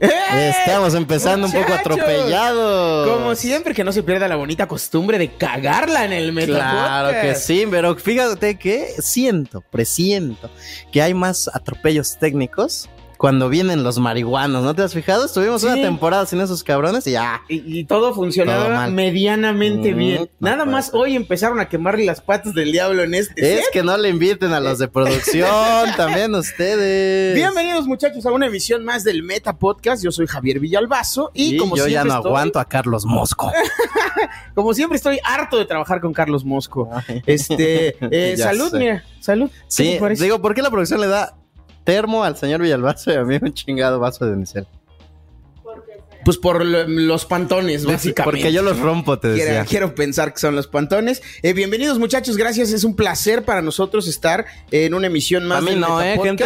[0.00, 3.08] Estamos empezando un poco atropellados.
[3.08, 7.20] Como siempre, que no se pierda la bonita costumbre de cagarla en el Meta Claro
[7.20, 10.50] que sí, pero fíjate que siento, presiento
[10.92, 14.62] que hay más atropellos técnicos cuando vienen los marihuanos.
[14.62, 15.24] ¿No te has fijado?
[15.26, 15.66] Estuvimos Sí.
[15.66, 17.42] una temporada sin esos cabrones y ya.
[17.48, 18.92] Y, y todo funcionaba Todo mal.
[18.92, 20.30] medianamente Mm, bien.
[20.38, 23.72] no Nada más hoy empezaron a quemarle las patas del diablo en este Es set.
[23.72, 25.48] que no le inviten a los de producción,
[25.96, 27.34] también ustedes.
[27.34, 30.02] Bienvenidos muchachos a una emisión más del Meta Podcast.
[30.04, 33.04] Yo soy Javier Villalbazo y, Y como yo siempre ya no estoy- aguanto a Carlos
[33.04, 33.50] Mosco.
[34.54, 36.88] como siempre estoy harto de trabajar con Carlos Mosco.
[37.26, 38.78] Este, eh, salud, sé.
[38.78, 39.50] mira, salud.
[39.50, 41.34] ¿Qué Sí, digo, ¿por qué la producción le da
[41.88, 44.66] termo al señor Villalbazo y a mí un chingado vaso de unicel?
[46.24, 48.22] pues por lo- los pantones, básicamente.
[48.24, 49.64] Porque yo los rompo, te decía.
[49.64, 51.22] quiero pensar que son los pantones.
[51.42, 52.36] Eh, bienvenidos, muchachos.
[52.36, 52.70] Gracias.
[52.72, 55.58] Es un placer para nosotros estar en una emisión más.
[55.58, 56.44] A mí no, ¿eh, gente?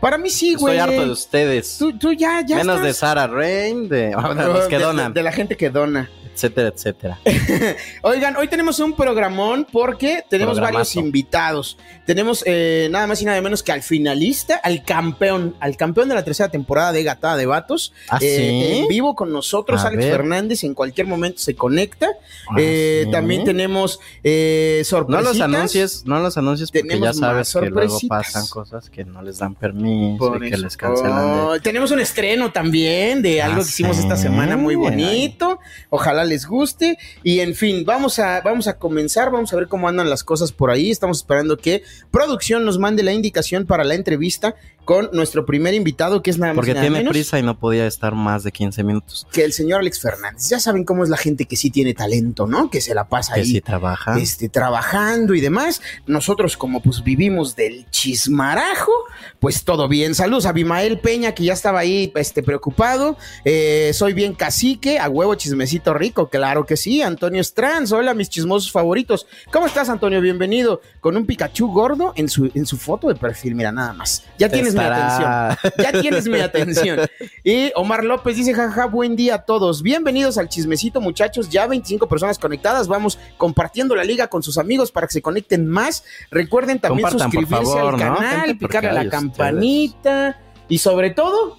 [0.00, 0.78] Para mí sí, güey.
[0.78, 1.76] Estoy harto de ustedes.
[1.78, 2.56] Tú, tú ya, ya.
[2.56, 6.08] Menos de Sara Rain, de, No, los que de- donan, De, la gente que dona.
[6.34, 7.18] Etcétera, etcétera.
[8.02, 11.76] Oigan, hoy tenemos un programón porque tenemos varios invitados.
[12.06, 16.14] Tenemos eh, nada más y nada menos que al finalista, al campeón, al campeón de
[16.14, 17.92] la tercera temporada de Gatada de Vatos.
[18.08, 18.78] ¿Ah, Eh, sí?
[18.80, 20.12] En vivo con nosotros, A Alex ver.
[20.12, 22.08] Fernández, en cualquier momento se conecta.
[22.48, 23.10] Ah, Eh, sí.
[23.10, 27.98] También tenemos eh, No los anuncies, no los anuncies porque Tenemos ya sabes que luego
[28.08, 31.60] pasan cosas que no les dan permiso y que les cancelan de...
[31.60, 34.02] Tenemos un estreno también de Ah, algo que hicimos sí.
[34.02, 35.58] esta semana muy bonito.
[35.88, 36.98] Ojalá les guste.
[37.22, 39.30] Y en fin, vamos a, vamos a comenzar.
[39.30, 40.90] Vamos a ver cómo andan las cosas por ahí.
[40.90, 44.54] Estamos esperando que producción nos mande la indicación para la entrevista
[44.84, 47.58] con nuestro primer invitado, que es nada más Porque nada tiene menos prisa y no
[47.58, 49.26] podía estar más de 15 minutos.
[49.32, 50.48] que el señor Alex Fernández.
[50.48, 52.70] Ya saben cómo es la gente que sí tiene talento, ¿no?
[52.70, 53.46] Que se la pasa Que ahí.
[53.46, 54.18] sí trabaja.
[54.18, 55.80] este, trabajando y demás.
[56.06, 58.92] Nosotros, como pues vivimos del chismarajo,
[59.38, 60.14] pues todo bien.
[60.14, 63.16] Saludos a Bimael Peña, que ya estaba ahí este, preocupado.
[63.44, 67.02] Eh, soy bien cacique, a huevo chismecito rico, claro que sí.
[67.02, 69.26] Antonio Stranz, hola mis chismosos favoritos.
[69.52, 70.20] ¿Cómo estás, Antonio?
[70.20, 70.80] Bienvenido.
[71.00, 74.24] Con un Pikachu gordo en su, en su foto de perfil, mira, nada más.
[74.38, 75.72] Ya Te tienes estará- mi atención.
[75.92, 77.00] Ya tienes mi atención.
[77.44, 79.82] Y Omar López dice, jaja, buen día a todos.
[79.82, 81.48] Bienvenidos al chismecito, muchachos.
[81.48, 82.86] Ya 25 personas conectadas.
[82.88, 86.04] Vamos compartiendo la liga con sus amigos para que se conecten más.
[86.30, 88.40] Recuerden también Compartan, suscribirse favor, al ¿no, canal?
[88.58, 89.10] Porque picarle la ustedes.
[89.12, 90.38] campanita
[90.68, 91.58] y sobre todo,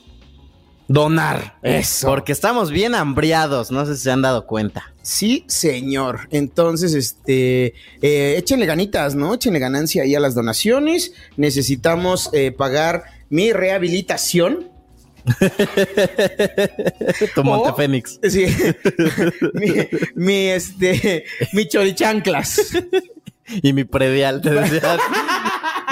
[0.92, 1.58] donar.
[1.62, 2.08] Eso.
[2.08, 4.94] Porque estamos bien hambriados, no sé si se han dado cuenta.
[5.02, 6.28] Sí, señor.
[6.32, 9.34] Entonces, este, eh, échenle ganitas, ¿no?
[9.34, 11.14] Échenle ganancia ahí a las donaciones.
[11.38, 14.70] Necesitamos eh, pagar mi rehabilitación.
[17.36, 18.20] tu Monte Fénix.
[18.28, 18.46] Sí.
[19.54, 19.72] mi,
[20.16, 22.74] mi, este, mi chorichanclas.
[23.62, 24.98] Y mi predial, te decía.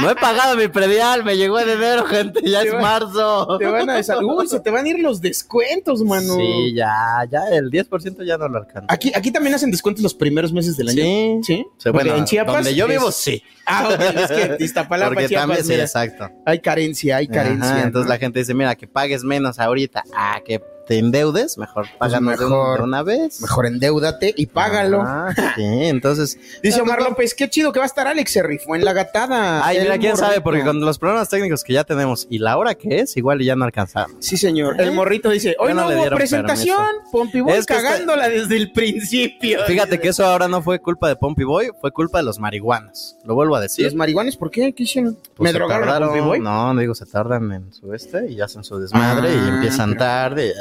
[0.02, 3.58] No he pagado mi predial, me llegó en enero, gente, ya Te es va- marzo.
[3.58, 6.36] Te van a desa- Uy, se te van a ir los descuentos, mano.
[6.36, 8.88] Sí, ya, ya, el 10% ya no lo alcanza.
[8.94, 11.42] Aquí, aquí también hacen descuentos los primeros meses del año.
[11.44, 11.66] Sí.
[11.78, 11.90] Sí.
[11.92, 12.56] Bueno, en Chiapas.
[12.56, 13.44] donde yo es- vivo, sí.
[13.66, 16.30] Ah, ok, es que Iztapalapa, Porque Chiapas, también, sí, exacto.
[16.46, 17.70] hay carencia, hay carencia.
[17.76, 18.14] Ajá, entonces ¿no?
[18.14, 22.50] la gente dice, mira, que pagues menos ahorita a que te endeudes, mejor páganos Pues
[22.50, 23.40] mejor- de una vez.
[23.44, 25.02] Mejor endeudate y págalo.
[25.04, 26.40] Ajá, sí, entonces...
[26.64, 29.64] Dice Omar López, qué chido que va a estar Alex, se rifó en la gatada.
[29.64, 32.74] Ay, mira, quién sabe, porque con los problemas técnicos que ya tenemos y la hora
[32.74, 34.16] que es, igual ya no alcanzamos.
[34.20, 34.82] Sí, señor.
[34.82, 36.80] El morrito dice, hoy no no, hubo presentación,
[37.12, 39.60] Pompi Boy Es que cagándola desde el principio.
[39.68, 43.16] Fíjate que eso ahora no fue culpa de Pompey Boy, fue culpa de los marihuanos.
[43.26, 43.86] Lo vuelvo a decir.
[43.86, 44.74] ¿Los marihuanes por qué?
[44.74, 45.20] ¿Qué hicieron?
[45.36, 46.40] Pues ¿Me drogaron a tardaron, Pompi Boy?
[46.40, 50.00] No, digo, se tardan en su este y hacen su desmadre Ah, y empiezan pero-
[50.00, 50.54] tarde.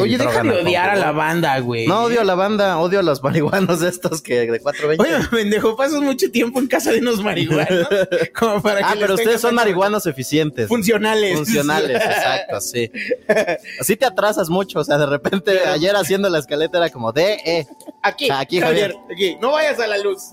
[0.00, 1.86] Oye, deja de odiar a la banda, güey.
[1.86, 5.02] No odio a la banda, odio a los marihuanos estos que de 420.
[5.02, 7.88] Oye, pendejo, pasas mucho tiempo en casa de unos marihuanos.
[8.38, 10.68] como para que ah, pero ustedes son marihuanos eficientes.
[10.68, 11.36] Funcionales.
[11.36, 12.90] Funcionales, exacto, sí.
[13.80, 17.34] Así te atrasas mucho, o sea, de repente ayer haciendo la escaleta era como de,
[17.44, 17.66] eh.
[18.02, 18.96] Aquí, Aquí, Javier, Javier.
[19.12, 19.36] aquí.
[19.40, 20.32] No vayas a la luz.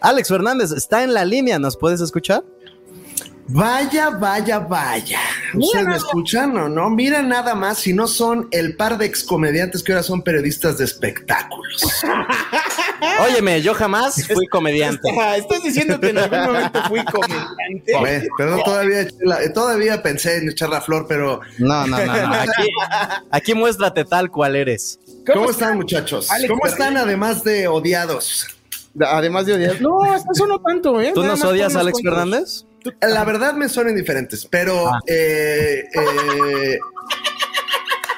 [0.00, 2.42] Alex Fernández está en la línea, ¿nos puedes escuchar?
[3.52, 5.18] Vaya, vaya, vaya.
[5.54, 6.88] ¿Ustedes me escuchan o no?
[6.88, 10.84] Miren nada más si no son el par de excomediantes que ahora son periodistas de
[10.84, 11.82] espectáculos.
[13.24, 15.10] Óyeme, yo jamás fui comediante.
[15.36, 17.96] Estás diciendo que en algún momento fui comediante.
[17.98, 19.08] Oye, pero todavía,
[19.52, 21.40] todavía pensé en echar la flor, pero.
[21.58, 22.34] No, no, no, no.
[22.34, 22.68] Aquí,
[23.32, 25.00] aquí muéstrate tal cual eres.
[25.26, 26.30] ¿Cómo, están, muchachos?
[26.30, 28.46] Alex ¿Cómo están, además de odiados?
[29.00, 29.76] Además de odiar.
[29.80, 31.12] No, eso no tanto, ¿eh?
[31.14, 32.02] ¿Tú Nada nos odias, Alex cuantos.
[32.02, 32.64] Fernández?
[33.00, 34.88] La verdad me son indiferentes, pero.
[34.88, 35.00] Ah.
[35.06, 36.78] eh, eh,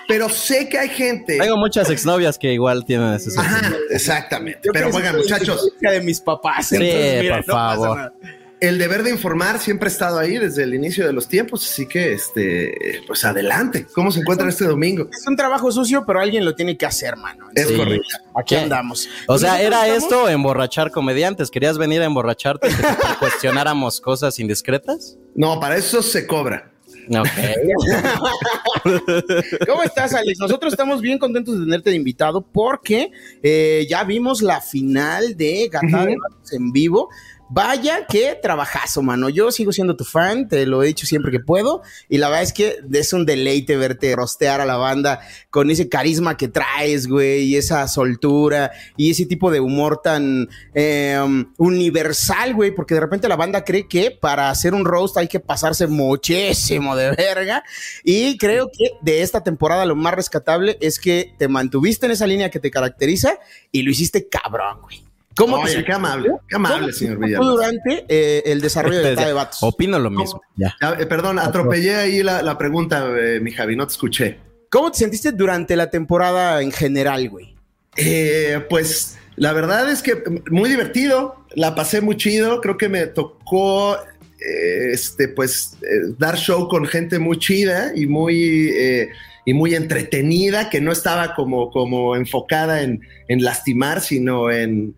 [0.08, 1.38] pero sé que hay gente.
[1.38, 4.60] Tengo muchas exnovias que igual tienen ese Ajá, exactamente.
[4.64, 6.68] Yo Pero oigan, muchachos, de mis papás.
[6.68, 7.96] Sí, entonces, mira, por no pasa favor.
[7.96, 8.14] nada.
[8.62, 11.86] El deber de informar siempre ha estado ahí desde el inicio de los tiempos, así
[11.86, 13.86] que, este, pues adelante.
[13.92, 15.08] ¿Cómo se encuentran este domingo?
[15.12, 17.46] Es un trabajo sucio, pero alguien lo tiene que hacer, mano.
[17.54, 17.76] Es Sí.
[17.76, 18.08] correcto.
[18.38, 18.60] Aquí ¿Qué?
[18.62, 19.08] andamos.
[19.26, 21.50] O sea, ¿era estamos- esto emborrachar comediantes?
[21.50, 22.82] ¿Querías venir a emborracharte y que te
[23.18, 25.18] cuestionáramos cosas indiscretas?
[25.34, 26.70] No, para eso se cobra.
[27.10, 27.26] Ok.
[29.66, 30.38] ¿Cómo estás, Alex?
[30.38, 33.10] Nosotros estamos bien contentos de tenerte de invitado porque
[33.42, 37.08] eh, ya vimos la final de Gata de Vatos en vivo.
[37.54, 39.28] Vaya que trabajazo, mano.
[39.28, 41.82] Yo sigo siendo tu fan, te lo he dicho siempre que puedo.
[42.08, 45.20] Y la verdad es que es un deleite verte rostear a la banda
[45.50, 50.48] con ese carisma que traes, güey, y esa soltura y ese tipo de humor tan
[50.72, 51.20] eh,
[51.58, 55.38] universal, güey, porque de repente la banda cree que para hacer un roast hay que
[55.38, 57.64] pasarse muchísimo de verga.
[58.02, 62.26] Y creo que de esta temporada lo más rescatable es que te mantuviste en esa
[62.26, 63.38] línea que te caracteriza
[63.70, 65.11] y lo hiciste cabrón, güey.
[65.36, 65.86] ¿Cómo te Oye, sentiste?
[65.86, 67.54] qué amable, qué amable, ¿Cómo te señor Villalobos.
[67.56, 69.62] durante eh, el desarrollo de Gata de Vatos?
[69.62, 70.40] Opino lo mismo.
[70.56, 70.74] Ya.
[70.80, 74.38] Ya, eh, perdón, atropellé ahí la, la pregunta, eh, mi Javi, no te escuché.
[74.70, 77.54] ¿Cómo te sentiste durante la temporada en general, güey?
[77.96, 83.06] Eh, pues la verdad es que muy divertido, la pasé muy chido, creo que me
[83.06, 89.10] tocó eh, este, pues eh, dar show con gente muy chida y muy, eh,
[89.44, 94.94] y muy entretenida, que no estaba como, como enfocada en, en lastimar, sino en,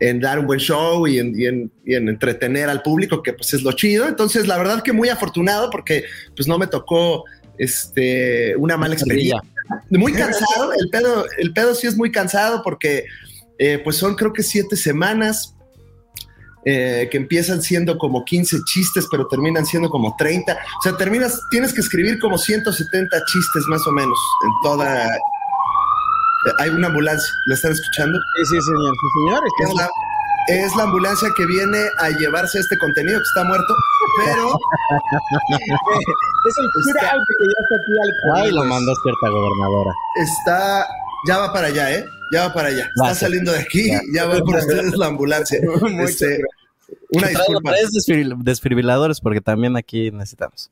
[0.00, 3.32] en dar un buen show y en, y en- y en entretener al público, que
[3.32, 4.06] pues es lo chido.
[4.08, 6.04] Entonces, la verdad que muy afortunado porque
[6.34, 7.24] pues no me tocó
[7.58, 9.40] este, una mala experiencia.
[9.90, 13.04] Muy cansado, el pedo, el pedo sí es muy cansado porque
[13.58, 15.54] eh, pues son creo que siete semanas
[16.64, 20.52] eh, que empiezan siendo como 15 chistes, pero terminan siendo como 30.
[20.52, 25.08] O sea, terminas, tienes que escribir como 170 chistes más o menos en toda...
[26.58, 28.18] hay una ambulancia, ¿la están escuchando?
[28.18, 28.94] Sí, sí, señor.
[28.94, 29.42] Sí, señor.
[29.62, 29.90] Es la,
[30.48, 33.74] es la ambulancia que viene a llevarse este contenido que está muerto,
[34.24, 34.48] pero
[36.48, 37.92] Es el crowd que ya está aquí
[38.38, 39.90] al Ay, lo mandó cierta gobernadora.
[40.16, 40.86] está,
[41.26, 42.06] ya va para allá, ¿eh?
[42.32, 42.88] Ya va para allá.
[42.94, 45.58] Está saliendo de aquí, ya va por ustedes la ambulancia.
[46.00, 46.40] Este,
[47.10, 47.72] una disculpa.
[47.72, 50.70] tres desfibril- desfibriladores porque también aquí necesitamos.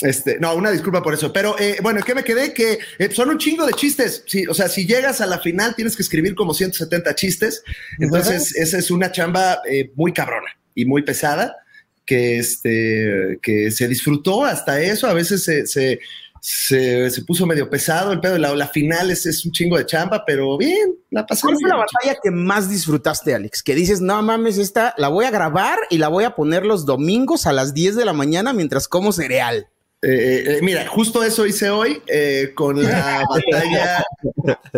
[0.00, 1.32] Este, no, una disculpa por eso.
[1.32, 2.52] Pero eh, bueno, ¿qué me quedé?
[2.52, 4.24] Que eh, son un chingo de chistes.
[4.26, 7.62] Sí, o sea, si llegas a la final tienes que escribir como 170 chistes.
[7.98, 11.56] Entonces, esa es una chamba eh, muy cabrona y muy pesada
[12.04, 15.06] que, este, que se disfrutó hasta eso.
[15.06, 16.00] A veces se, se,
[16.46, 18.36] se- se puso medio pesado el pedo.
[18.36, 21.70] La, la final es, es un chingo de chamba, pero bien, la pasé ¿Cuál fue
[21.70, 23.62] la batalla que más disfrutaste, Alex?
[23.62, 26.84] Que dices, no mames, esta la voy a grabar y la voy a poner los
[26.84, 29.68] domingos a las 10 de la mañana mientras como cereal.
[30.02, 34.04] Eh, eh, mira, justo eso hice hoy eh, con la batalla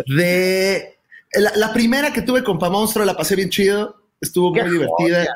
[0.05, 0.97] de
[1.33, 5.27] la, la primera que tuve con Pa Monstruo, la pasé bien chido, estuvo muy divertida.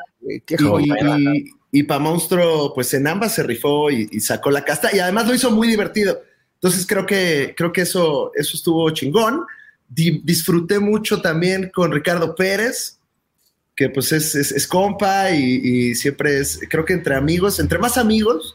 [0.46, 0.94] qué joya.
[1.18, 4.98] y- y Pa Monstruo, pues en ambas se rifó y, y sacó la casta y
[5.00, 6.22] además lo hizo muy divertido.
[6.54, 9.42] Entonces creo que, creo que eso, eso estuvo chingón.
[9.88, 12.98] Di- disfruté mucho también con Ricardo Pérez,
[13.74, 15.42] que pues es, es, es compa y,
[15.90, 18.54] y siempre es, creo que entre amigos, entre más amigos,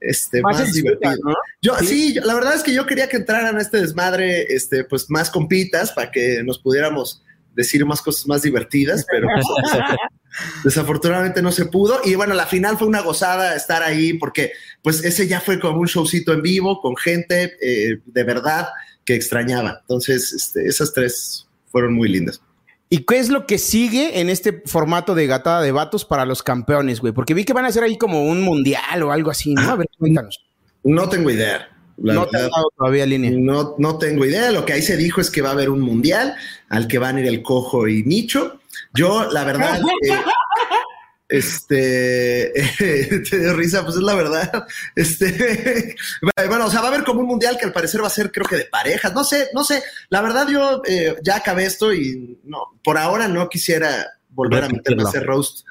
[0.00, 1.14] este, Más divertido.
[1.24, 1.34] ¿no?
[1.62, 1.86] Yo, Sí.
[1.86, 5.08] sí, yo- la verdad es que yo quería que entraran a este desmadre, este, pues
[5.08, 7.22] más compitas para que nos pudiéramos
[7.54, 9.46] decir más cosas más divertidas, pero pues,
[10.64, 12.00] desafortunadamente no se pudo.
[12.04, 14.52] Y bueno, la final fue una gozada estar ahí porque
[14.82, 18.68] pues ese ya fue como un showcito en vivo con gente eh, de verdad
[19.04, 19.78] que extrañaba.
[19.82, 22.40] Entonces, este, esas tres fueron muy lindas.
[22.88, 26.42] ¿Y qué es lo que sigue en este formato de gatada de vatos para los
[26.42, 27.12] campeones, güey?
[27.12, 29.70] Porque vi que van a hacer ahí como un mundial o algo así, ¿no?
[29.70, 30.44] A ver, cuéntanos.
[30.84, 31.68] No tengo idea.
[31.96, 33.32] La no te dado todavía línea.
[33.34, 34.52] No, no tengo idea.
[34.52, 36.36] Lo que ahí se dijo es que va a haber un mundial
[36.68, 38.60] al que van a ir el cojo y Nicho.
[38.96, 40.10] Yo, la verdad, eh,
[41.28, 42.52] este,
[43.30, 44.66] te dio risa, pues es la verdad.
[44.94, 45.96] Este,
[46.48, 48.30] bueno, o sea, va a haber como un mundial que al parecer va a ser,
[48.30, 49.12] creo que de parejas.
[49.12, 49.82] No sé, no sé.
[50.08, 54.68] La verdad, yo eh, ya acabé esto y no, por ahora no quisiera volver a
[54.68, 55.66] meterme a hacer roast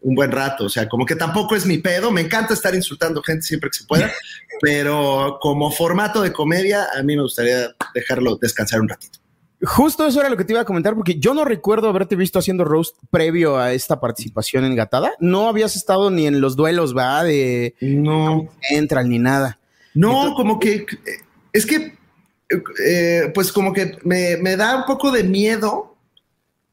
[0.00, 0.64] un buen rato.
[0.64, 2.10] O sea, como que tampoco es mi pedo.
[2.10, 4.12] Me encanta estar insultando gente siempre que se pueda,
[4.60, 9.19] pero como formato de comedia, a mí me gustaría dejarlo descansar un ratito.
[9.62, 12.38] Justo eso era lo que te iba a comentar, porque yo no recuerdo haberte visto
[12.38, 15.12] haciendo roast previo a esta participación en Gatada.
[15.20, 17.22] No habías estado ni en los duelos, ¿va?
[17.24, 18.48] De No.
[18.70, 19.58] entran ni nada.
[19.92, 20.86] No, como que
[21.52, 21.94] es que,
[22.86, 25.94] eh, pues como que me, me da un poco de miedo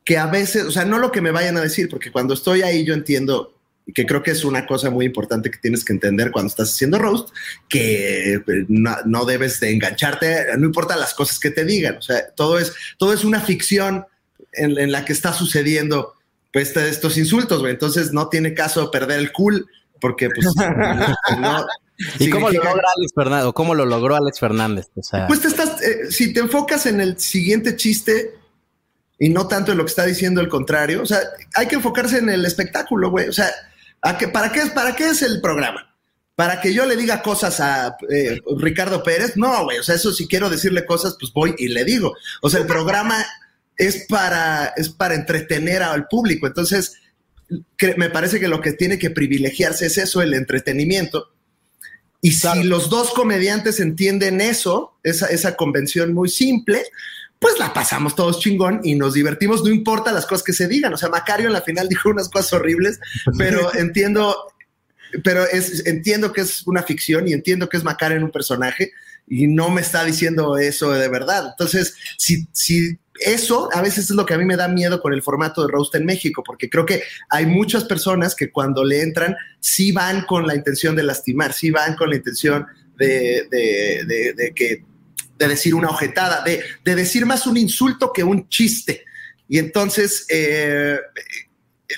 [0.05, 2.61] que a veces, o sea, no lo que me vayan a decir, porque cuando estoy
[2.61, 3.53] ahí yo entiendo
[3.87, 6.73] y que creo que es una cosa muy importante que tienes que entender cuando estás
[6.73, 7.29] haciendo roast,
[7.69, 12.01] que eh, no, no debes de engancharte, no importa las cosas que te digan, o
[12.01, 14.05] sea, todo es, todo es una ficción
[14.51, 16.13] en, en la que está sucediendo
[16.51, 17.71] pues, estos insultos, güey.
[17.71, 19.67] Entonces no tiene caso perder el cool,
[20.01, 20.47] porque pues
[21.39, 21.65] no,
[22.19, 23.45] ¿Y cómo lo logra Alex Fernández?
[23.45, 24.87] ¿O cómo lo logró Alex Fernández?
[24.95, 28.35] O sea, Pues te estás, eh, si te enfocas en el siguiente chiste
[29.19, 31.19] y no tanto en lo que está diciendo el contrario, o sea,
[31.55, 33.27] hay que enfocarse en el espectáculo, güey.
[33.29, 33.49] O sea,
[34.07, 35.95] ¿a qué, para, qué, ¿para qué es el programa?
[36.35, 39.35] ¿Para que yo le diga cosas a eh, Ricardo Pérez?
[39.35, 39.79] No, güey.
[39.79, 42.13] O sea, eso si quiero decirle cosas, pues voy y le digo.
[42.41, 43.25] O sea, el programa
[43.75, 46.47] es para, es para entretener al público.
[46.47, 46.93] Entonces,
[47.97, 51.31] me parece que lo que tiene que privilegiarse es eso, el entretenimiento.
[52.21, 56.83] Y si los dos comediantes entienden eso, esa, esa convención muy simple,
[57.39, 60.93] pues la pasamos todos chingón y nos divertimos, no importa las cosas que se digan.
[60.93, 62.99] O sea, Macario en la final dijo unas cosas horribles,
[63.37, 64.35] pero entiendo,
[65.23, 68.91] pero es, entiendo que es una ficción y entiendo que es Macario en un personaje
[69.27, 71.47] y no me está diciendo eso de verdad.
[71.49, 75.13] Entonces, si, si eso a veces es lo que a mí me da miedo con
[75.13, 79.01] el formato de Roast en México, porque creo que hay muchas personas que cuando le
[79.01, 82.65] entran sí van con la intención de lastimar, sí van con la intención
[82.97, 84.83] de, de, de, de que
[85.37, 89.05] de decir una ojetada, de, de, decir más un insulto que un chiste.
[89.47, 90.97] Y entonces, eh,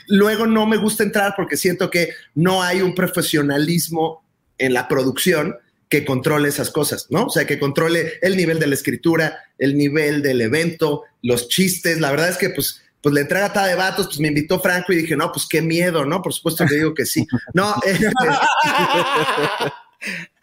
[0.08, 4.24] luego no me gusta entrar porque siento que no hay un profesionalismo
[4.58, 5.56] en la producción
[5.90, 7.26] que controle esas cosas, ¿no?
[7.26, 12.00] O sea, que controle el nivel de la escritura, el nivel del evento, los chistes.
[12.00, 14.94] La verdad es que, pues, pues le entrega a de vatos, pues me invitó Franco
[14.94, 16.22] y dije, no, pues qué miedo, ¿no?
[16.22, 17.26] Por supuesto que digo que sí.
[17.54, 17.98] No, eh,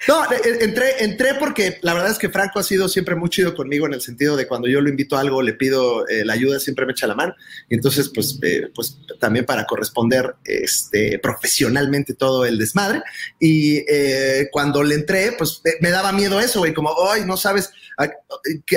[0.08, 0.22] no,
[0.60, 3.94] entré, entré porque la verdad es que Franco ha sido siempre muy chido conmigo en
[3.94, 6.84] el sentido de cuando yo lo invito a algo, le pido eh, la ayuda, siempre
[6.84, 7.34] me echa la mano.
[7.68, 13.02] Y entonces, pues, eh, pues también para corresponder este, profesionalmente todo el desmadre.
[13.40, 17.70] Y eh, cuando le entré, pues me daba miedo eso, güey, como, ay, no sabes
[17.96, 18.04] a,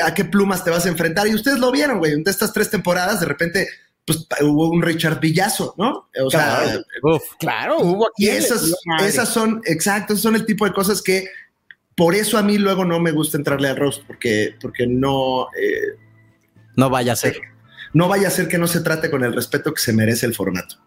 [0.04, 1.28] a, qué plumas te vas a enfrentar.
[1.28, 3.68] Y ustedes lo vieron, güey, de estas tres temporadas, de repente
[4.10, 6.10] pues hubo un Richard Villazo, ¿no?
[6.24, 8.26] O sea, claro, uf, claro hubo aquí.
[8.26, 11.28] Y esas, esas son, exacto, son el tipo de cosas que
[11.96, 15.48] por eso a mí luego no me gusta entrarle al roast, porque, porque no.
[15.56, 16.00] Eh,
[16.76, 17.40] no vaya a ser.
[17.94, 20.34] No vaya a ser que no se trate con el respeto que se merece el
[20.34, 20.78] formato.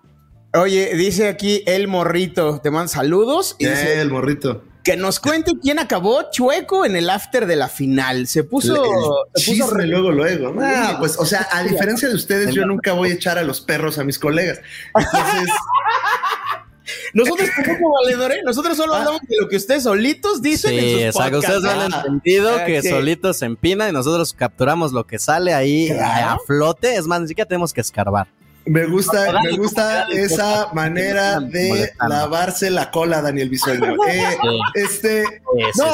[0.55, 3.55] Oye, dice aquí el morrito, te mandan saludos.
[3.59, 4.65] Y eh, dice, el morrito.
[4.85, 8.27] Que nos cuente quién acabó chueco en el after de la final.
[8.27, 9.25] Se puso.
[9.35, 9.87] El se puso re...
[9.87, 10.55] luego, luego.
[10.61, 13.61] Ah, pues, o sea, a diferencia de ustedes, yo nunca voy a echar a los
[13.61, 14.61] perros a mis colegas.
[14.95, 15.49] Entonces.
[17.15, 19.27] Nosotros tampoco valedores, nosotros solo hablamos ah.
[19.29, 20.71] de lo que ustedes solitos dicen.
[20.71, 21.39] Sí, en sus exacto.
[21.39, 22.91] Ustedes han ah, entendido que okay.
[22.91, 26.31] solitos se empina y nosotros capturamos lo que sale ahí Claro.
[26.31, 26.97] a flote.
[26.97, 28.29] Es más, ni siquiera tenemos que escarbar.
[28.65, 33.97] Me gusta, me gusta esa manera de lavarse la cola, Daniel Bisoño.
[34.09, 34.27] Eh,
[34.75, 35.25] este,
[35.77, 35.87] no,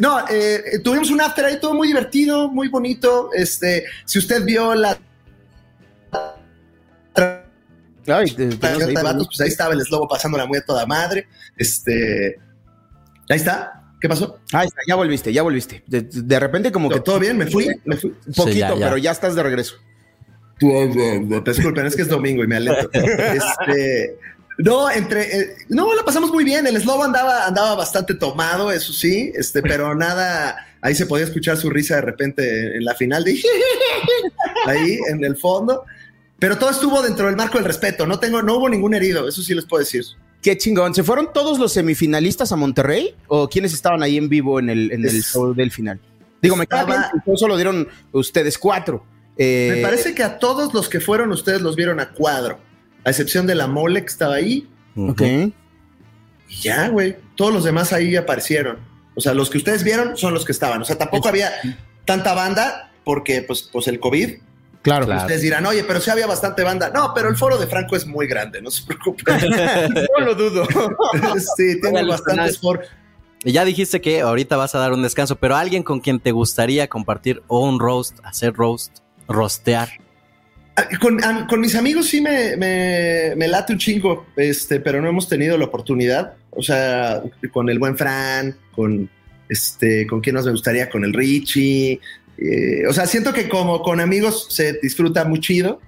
[0.00, 3.30] no, eh, tuvimos un after ahí todo muy divertido, muy bonito.
[3.32, 4.98] Este, si usted vio la
[8.06, 10.46] Ay, te- te- tarjeta ahí de para- vatos, pues ahí estaba el eslobo pasando la
[10.46, 11.28] muy a toda madre.
[11.56, 12.38] Este,
[13.28, 13.78] ahí está.
[14.00, 14.40] ¿Qué pasó?
[14.52, 15.84] Ahí está, ya volviste, ya volviste.
[15.86, 17.38] De, de repente como que ¿Todo bien?
[17.38, 17.68] ¿Me fui?
[17.84, 18.10] ¿Me fui?
[18.10, 18.86] poquito, Sí, ya, ya.
[18.86, 19.76] pero ya estás de regreso.
[20.62, 22.90] Disculpen, es que es domingo y me alento.
[22.94, 24.18] Este,
[24.58, 26.66] no, entre, eh, no, la pasamos muy bien.
[26.66, 31.56] El Slobo andaba, andaba bastante tomado, eso sí, este, pero nada, ahí se podía escuchar
[31.56, 33.32] su risa de repente en la final de
[34.66, 35.84] ahí en el fondo.
[36.38, 38.06] Pero todo estuvo dentro del marco del respeto.
[38.06, 40.04] No tengo, no hubo ningún herido, eso sí les puedo decir.
[40.42, 40.92] Qué chingón.
[40.92, 43.14] ¿Se fueron todos los semifinalistas a Monterrey?
[43.28, 46.00] ¿O quiénes estaban ahí en vivo en el, en el Es- show del final?
[46.42, 49.04] Digo, me Estaba- cago en que solo dieron ustedes cuatro.
[49.36, 52.58] Eh, Me parece que a todos los que fueron ustedes los vieron a cuadro,
[53.04, 54.68] a excepción de la mole que estaba ahí.
[54.96, 55.22] Ok.
[55.22, 55.52] Y
[56.60, 57.16] ya, güey.
[57.36, 58.78] Todos los demás ahí aparecieron.
[59.14, 60.80] O sea, los que ustedes vieron son los que estaban.
[60.82, 61.50] O sea, tampoco había
[62.04, 64.38] tanta banda porque, pues, pues el COVID.
[64.82, 65.06] Claro.
[65.06, 65.22] Claro.
[65.22, 66.90] Ustedes dirán, oye, pero sí había bastante banda.
[66.90, 69.38] No, pero el foro de Franco es muy grande, no se preocupen.
[70.18, 70.66] No lo dudo.
[71.56, 72.86] sí, tiene Háganlo bastantes foros.
[73.44, 76.30] Y ya dijiste que ahorita vas a dar un descanso, pero alguien con quien te
[76.32, 78.98] gustaría compartir o un roast, hacer roast,
[79.28, 79.88] rostear.
[80.76, 85.08] Ah, Con, con mis amigos sí me, me, me late un chingo, este, pero no
[85.08, 86.34] hemos tenido la oportunidad.
[86.50, 89.08] O sea, con el buen Fran, con
[89.48, 92.00] este, con quién nos me gustaría, con el Richie,
[92.38, 95.80] Eh, o sea, siento que como con amigos se disfruta muy chido.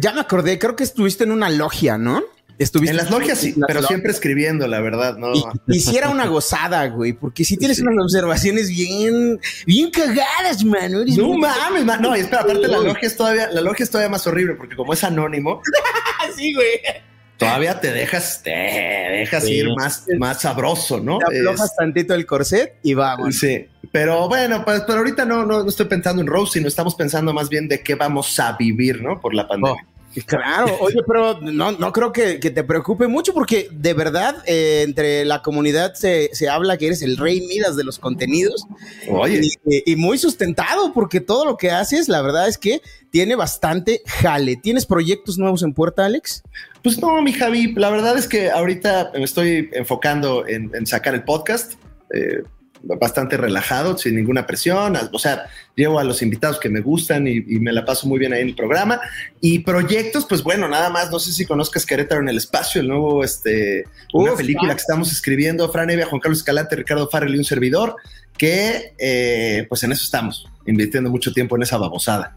[0.00, 2.22] Ya me acordé, creo que estuviste en una logia, ¿no?
[2.58, 5.32] Estuviste en las logias, sí, pero siempre escribiendo, la verdad, ¿no?
[5.66, 11.04] Y, si era una gozada, güey, porque si tienes unas observaciones bien, bien cagadas, mano.
[11.04, 12.00] no mames, man.
[12.00, 14.74] No, y espera, aparte la logia es todavía, la logia es todavía más horrible, porque
[14.74, 15.60] como es anónimo.
[16.36, 16.80] sí, güey.
[17.36, 21.18] Todavía te dejas, te dejas ir más, más sabroso, ¿no?
[21.18, 23.36] Te aflojas tantito el corset y vamos.
[23.36, 27.34] Sí, pero bueno, pues pero ahorita no, no, estoy pensando en Rose, sino estamos pensando
[27.34, 29.20] más bien de qué vamos a vivir, ¿no?
[29.20, 29.82] Por la pandemia.
[29.82, 29.95] Oh.
[30.24, 35.24] Claro, oye, pero no, no creo que, te preocupe mucho porque de verdad eh, entre
[35.24, 38.66] la comunidad se, habla que eres el rey Midas de los contenidos.
[39.10, 39.42] Oye.
[39.64, 42.80] Y, muy sustentado porque todo lo que haces, la verdad es que
[43.10, 44.56] tiene bastante jale.
[44.56, 46.42] ¿Tienes proyectos nuevos en puerta, Alex?
[46.82, 51.24] Pues no, mi Javi, la verdad es que ahorita me estoy enfocando en, sacar el
[51.24, 51.74] podcast.
[52.14, 52.42] Eh,
[52.82, 54.96] bastante relajado, sin ninguna presión.
[55.12, 58.32] O sea, llevo a los invitados que me gustan y, me la paso muy bien
[58.32, 59.00] ahí en el programa.
[59.40, 62.88] Y proyectos, pues bueno, nada más, no sé si conozcas Querétaro en el espacio, el
[62.88, 67.38] nuevo, este, una película que estamos escribiendo, Fran Evia, Juan Carlos Escalante, Ricardo Farrell y
[67.38, 67.96] un servidor,
[68.36, 72.36] que eh, pues en eso estamos, invirtiendo mucho tiempo en esa babosada.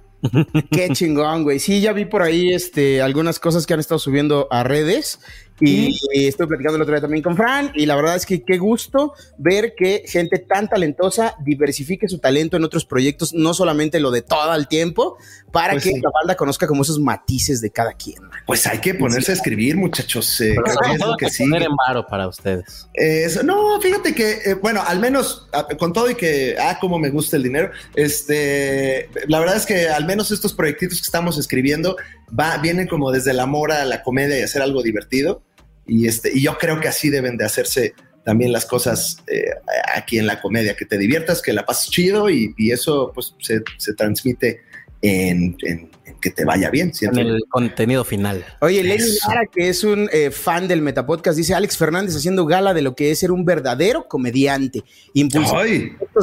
[0.71, 1.59] Qué chingón, güey.
[1.59, 5.19] Sí, ya vi por ahí este, algunas cosas que han estado subiendo a redes
[5.59, 8.57] y estoy platicando el otro día también con Fran y la verdad es que qué
[8.57, 14.11] gusto ver que gente tan talentosa diversifique su talento en otros proyectos, no solamente lo
[14.11, 15.17] de todo el tiempo,
[15.51, 18.21] para pues que la banda conozca como esos matices de cada quien.
[18.45, 20.39] Pues hay que ponerse a escribir, muchachos.
[20.41, 21.43] Eh, creo que, sí.
[21.43, 22.87] poner en varo para ustedes.
[23.43, 27.09] no, fíjate que, eh, bueno, al menos ah, con todo y que, ah, cómo me
[27.09, 31.95] gusta el dinero, este, la verdad es que al menos estos proyectitos que estamos escribiendo
[32.37, 35.43] va, vienen como desde el amor a la comedia y hacer algo divertido.
[35.89, 37.93] Y, este, y yo creo que así deben de hacerse
[38.23, 39.49] también las cosas eh,
[39.95, 43.61] aquí en la comedia, que te diviertas, que la pases chido y, eso pues se,
[43.77, 44.61] se transmite
[45.01, 45.57] en,
[46.19, 46.93] que te vaya bien.
[46.93, 47.19] ¿cierto?
[47.19, 48.45] En el contenido final.
[48.61, 52.73] Oye, Lenny Lara, que es un eh, fan del Metapodcast, dice Alex Fernández haciendo gala
[52.73, 54.83] de lo que es ser un verdadero comediante,
[55.13, 55.69] impulsando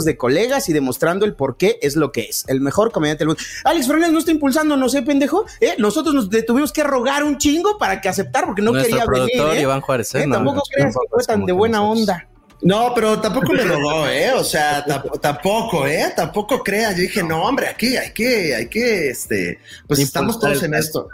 [0.04, 3.28] de colegas y demostrando el por qué es lo que es, el mejor comediante del
[3.28, 3.42] mundo.
[3.64, 5.46] Alex Fernández no está impulsando, no sé, pendejo.
[5.60, 5.74] ¿eh?
[5.78, 9.30] Nosotros nos tuvimos que rogar un chingo para que aceptar, porque no quería venir.
[9.34, 9.62] ¿eh?
[9.62, 10.26] Iván Juárez, ¿eh?
[10.30, 12.28] tampoco creas que fue tan de buena onda.
[12.62, 14.32] No, pero tampoco me robó, ¿eh?
[14.32, 14.84] O sea,
[15.20, 16.12] tampoco, ¿eh?
[16.16, 16.92] Tampoco crea.
[16.92, 21.08] Yo dije, no, hombre, aquí hay que, hay que, este, pues estamos todos en esto.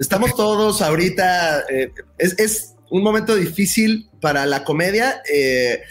[0.00, 5.82] Estamos todos ahorita, eh, es, un momento difícil para la comedia, eh,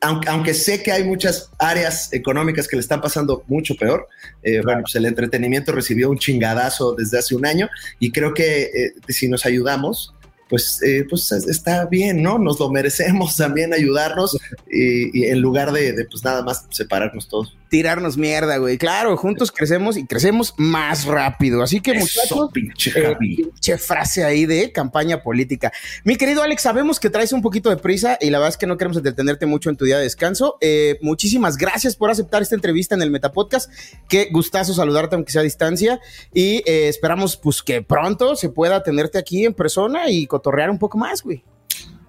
[0.00, 4.06] aunque, aunque, sé que hay muchas áreas económicas que le están pasando mucho peor.
[4.42, 8.92] Eh, bueno, pues el entretenimiento recibió un chingadazo desde hace un año y creo que
[9.08, 10.13] si nos ayudamos,
[10.48, 12.38] pues, eh, pues está bien, ¿no?
[12.38, 14.36] Nos lo merecemos también ayudarnos
[14.70, 17.56] y, en lugar de, pues nada más separarnos todos.
[17.68, 18.78] Tirarnos mierda, güey.
[18.78, 21.62] Claro, juntos crecemos y crecemos más rápido.
[21.62, 25.72] Así que, muchachos, pinche, eh, pinche frase ahí de campaña política.
[26.04, 28.66] Mi querido Alex, sabemos que traes un poquito de prisa y la verdad es que
[28.66, 30.56] no queremos entretenerte mucho en tu día de descanso.
[30.60, 33.70] Eh, muchísimas gracias por aceptar esta entrevista en el Metapodcast.
[34.08, 36.00] Qué gustazo saludarte aunque sea a distancia
[36.32, 40.98] y esperamos pues que pronto se pueda tenerte aquí en persona y cotorrear un poco
[40.98, 41.44] más, güey.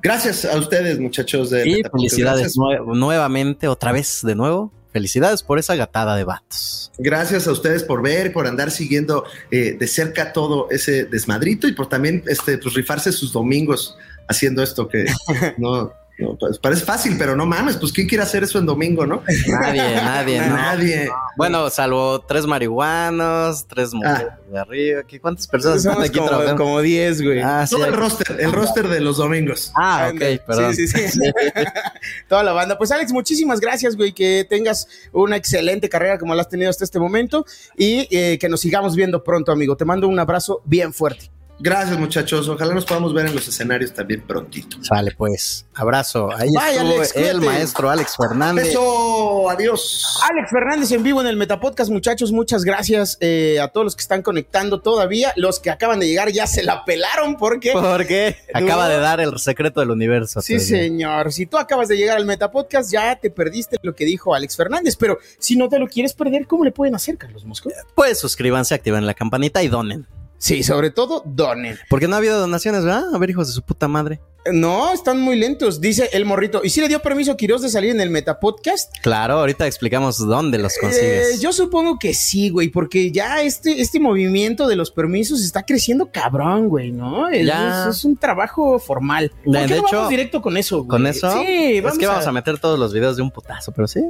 [0.02, 4.72] Gracias a ustedes, muchachos de Y felicidades nuevamente, otra vez de nuevo.
[4.92, 6.92] Felicidades por esa gatada de vatos.
[6.98, 11.74] Gracias a ustedes por ver, por andar siguiendo eh, de cerca todo ese desmadrito y
[11.74, 13.96] por también este, pues, rifarse sus domingos
[14.28, 15.06] haciendo esto que
[15.58, 15.92] no,
[16.40, 19.22] pues parece fácil, pero no mames, pues ¿quién quiere hacer eso en domingo, no?
[19.48, 21.10] Nadie, nadie, Nadie.
[21.36, 23.98] Bueno, salvo tres marihuanos, tres ah.
[23.98, 25.02] mujeres de arriba.
[25.22, 26.64] ¿Cuántas personas están aquí como, trabajando?
[26.64, 27.42] Como 10, güey.
[27.42, 29.72] Ah, Todo el roster, el roster de los domingos.
[29.76, 30.74] Ah, ok, perdón.
[30.74, 31.20] Sí, sí, sí.
[32.30, 32.78] Toda la banda.
[32.78, 36.86] Pues Alex, muchísimas gracias, güey, que tengas una excelente carrera como la has tenido hasta
[36.86, 37.46] este momento
[37.78, 39.76] y eh, que nos sigamos viendo pronto, amigo.
[39.76, 41.35] Te mando un abrazo bien fuerte.
[41.58, 42.50] Gracias, muchachos.
[42.50, 44.78] Ojalá nos podamos ver en los escenarios también prontito.
[44.84, 45.66] Sale, pues.
[45.74, 46.30] Abrazo.
[46.36, 48.68] Ahí estuvo el maestro Alex Fernández.
[48.68, 50.20] Eso, adiós.
[50.30, 52.32] Alex Fernández en vivo en el Metapodcast, muchachos.
[52.34, 55.32] Muchas gracias eh, a todos los que están conectando todavía.
[55.38, 57.72] Los que acaban de llegar ya se la pelaron porque.
[57.72, 60.42] Porque acaba de dar el secreto del universo.
[60.42, 61.32] Sí, señor.
[61.32, 64.98] Si tú acabas de llegar al Metapodcast, ya te perdiste lo que dijo Alex Fernández.
[64.98, 67.70] Pero si no te lo quieres perder, ¿cómo le pueden hacer, Carlos Mosco?
[67.96, 70.06] Pues suscríbanse, activen la campanita y donen.
[70.46, 71.76] Sí, sobre todo donen.
[71.90, 73.06] Porque no ha habido donaciones, ¿verdad?
[73.12, 74.20] A ver, hijos de su puta madre.
[74.54, 76.62] No, están muy lentos, dice el morrito.
[76.64, 78.96] ¿Y si le dio permiso a Quiroz de salir en el Metapodcast?
[79.02, 81.38] Claro, ahorita explicamos dónde los consigues.
[81.38, 85.64] Eh, yo supongo que sí, güey, porque ya este, este movimiento de los permisos está
[85.64, 87.28] creciendo cabrón, güey, ¿no?
[87.28, 87.50] Es,
[87.90, 89.32] es, un trabajo formal.
[89.46, 90.90] de, hecho, directo con eso, güey?
[90.90, 91.32] ¿Con eso?
[91.42, 94.02] Sí, vamos Es que vamos a meter todos los videos de un putazo, pero sí.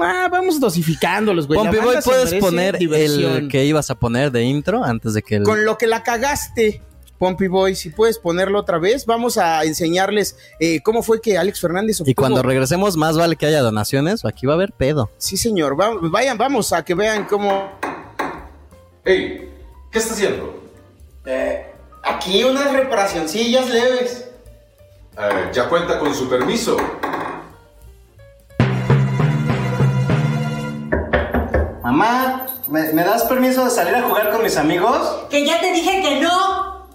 [0.00, 1.58] Ah, vamos dosificándolos, güey.
[1.58, 3.32] Pompi Boy, ¿puedes poner diversión.
[3.36, 5.42] el que ibas a poner de intro antes de que el...
[5.44, 6.82] Con lo que la cagaste,
[7.18, 11.60] Pompey Boy, si puedes ponerlo otra vez, vamos a enseñarles eh, cómo fue que Alex
[11.60, 14.72] Fernández Y obtuvo- cuando regresemos, más vale que haya donaciones o aquí va a haber
[14.72, 15.10] pedo.
[15.18, 17.70] Sí, señor, va- vayan, vamos a que vean cómo...
[19.04, 19.48] Hey,
[19.92, 20.62] ¿qué está haciendo?
[21.26, 21.66] Eh,
[22.02, 24.28] aquí unas reparacioncillas leves.
[25.16, 26.76] Eh, ya cuenta con su permiso.
[31.84, 35.26] Mamá, ¿me, me das permiso de salir a jugar con mis amigos?
[35.30, 36.86] Que ya te dije que no.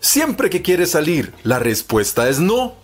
[0.00, 2.74] Siempre que quieres salir, la respuesta es no.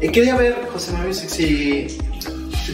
[0.00, 1.26] Y quería ver, José Manuel, si,
[1.88, 1.98] si,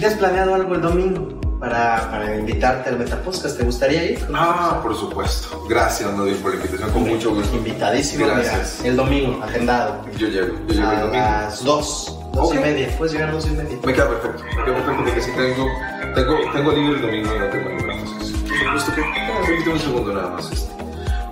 [0.00, 3.58] te has planeado algo el domingo para, para invitarte al Metapodcast.
[3.58, 4.26] ¿Te gustaría ir?
[4.34, 5.64] Ah, por supuesto.
[5.68, 6.90] Gracias, Nadir, por la invitación.
[6.90, 7.54] Con mucho gusto.
[7.56, 8.78] Invitadísimo, Gracias.
[8.78, 10.04] mira, el domingo, agendado.
[10.18, 11.14] Yo llego, yo llego el A domingo.
[11.16, 12.54] las dos, dos Ok.
[12.54, 12.88] y media.
[12.98, 13.78] Puedes llegar a dos y media.
[13.84, 14.44] Me queda perfecto.
[14.44, 15.66] Me queda perfecto porque sí tengo,
[16.14, 18.72] tengo, tengo libre el domingo y no tengo ninguna cosa.
[18.72, 19.02] Justo que,
[19.46, 20.52] permíteme un segundo nada más.
[20.52, 20.72] este.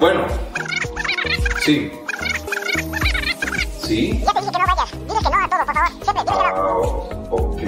[0.01, 0.27] Bueno.
[1.61, 1.93] Sí.
[3.83, 4.23] ¿Sí?
[4.25, 4.91] Ya te dije que no vayas.
[4.93, 5.91] Dile que no a todo, por favor.
[6.03, 6.55] Siempre, dile que no.
[6.55, 6.77] Ah,
[7.31, 7.63] ok,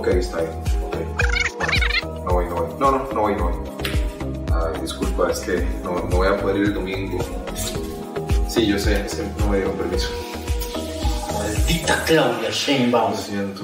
[0.00, 0.52] ok, está bien.
[0.82, 2.24] Ok.
[2.24, 2.66] No voy, no voy.
[2.78, 3.54] No, no, no voy, no voy.
[4.52, 7.18] Ay, disculpa, es que no, no voy a poder ir el domingo.
[8.48, 10.08] Sí, yo sé, es que no me dieron permiso.
[11.44, 13.12] Maldita Claudia Sheinbaum.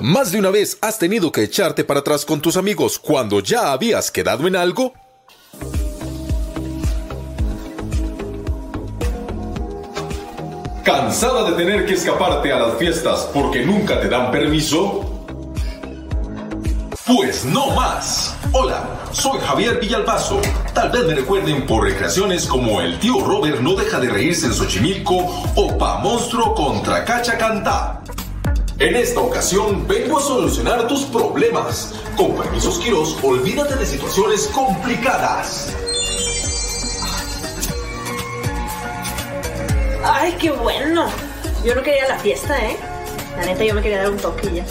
[0.00, 3.72] ¿Más de una vez has tenido que echarte para atrás con tus amigos cuando ya
[3.72, 4.92] habías quedado en algo?
[10.84, 15.09] ¿Cansada de tener que escaparte a las fiestas porque nunca te dan permiso?
[17.12, 18.36] Pues no más.
[18.52, 20.40] Hola, soy Javier Villalbazo.
[20.72, 24.54] Tal vez me recuerden por recreaciones como el tío Robert no deja de reírse en
[24.54, 25.16] Xochimilco
[25.56, 28.00] o Pa Monstruo contra Cacha Cantá.
[28.78, 31.96] En esta ocasión vengo a solucionar tus problemas.
[32.16, 35.74] Con permisos Quirós, olvídate de situaciones complicadas.
[40.04, 41.06] Ay, qué bueno.
[41.64, 42.76] Yo no quería la fiesta, ¿eh?
[43.36, 44.64] La neta, yo me quería dar un toque ya.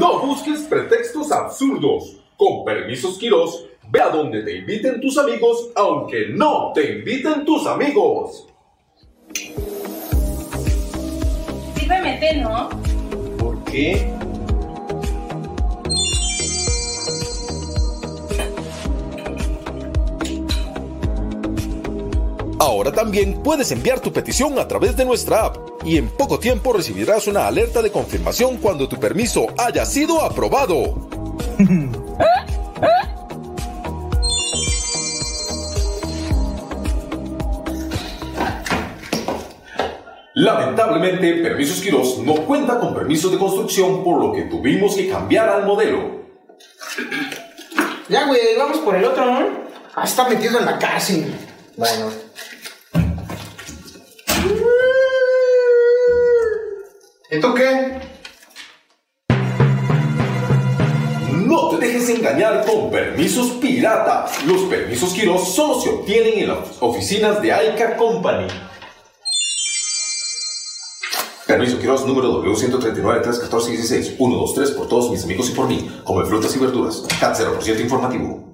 [0.00, 2.16] No busques pretextos absurdos.
[2.38, 7.66] Con permisos Quirós, ve a donde te inviten tus amigos, aunque no te inviten tus
[7.66, 8.46] amigos.
[11.76, 12.70] Sírveme té, ¿no?
[13.36, 14.10] ¿Por qué?
[22.60, 26.74] Ahora también puedes enviar tu petición a través de nuestra app y en poco tiempo
[26.74, 31.08] recibirás una alerta de confirmación cuando tu permiso haya sido aprobado.
[40.34, 45.48] Lamentablemente, Permisos Quirós no cuenta con permisos de construcción por lo que tuvimos que cambiar
[45.48, 46.20] al modelo.
[48.10, 49.46] Ya, güey, vamos por el otro, ¿no?
[49.94, 51.34] Ah, está metido en la cárcel.
[51.78, 52.19] Bueno.
[57.32, 58.00] ¿Y qué?
[61.32, 64.44] No te dejes engañar con permisos piratas.
[64.44, 68.48] Los permisos Quirós solo se obtienen en las oficinas de Aika Company.
[71.46, 74.16] Permiso Quirós número W139-314-16.
[74.18, 75.88] 1, 2, 3 por todos mis amigos y por mí.
[76.02, 77.06] Come frutas y verduras.
[77.20, 78.49] CAT 0% informativo.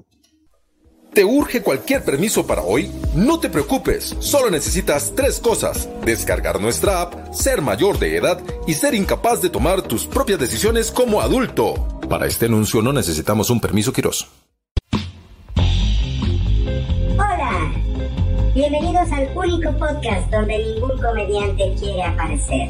[1.16, 2.90] ¿Te urge cualquier permiso para hoy?
[3.14, 5.88] No te preocupes, solo necesitas tres cosas.
[6.04, 10.90] Descargar nuestra app, ser mayor de edad y ser incapaz de tomar tus propias decisiones
[10.90, 11.72] como adulto.
[12.10, 14.28] Para este anuncio no necesitamos un permiso Quirós.
[17.14, 17.72] Hola.
[18.54, 22.68] Bienvenidos al único podcast donde ningún comediante quiere aparecer.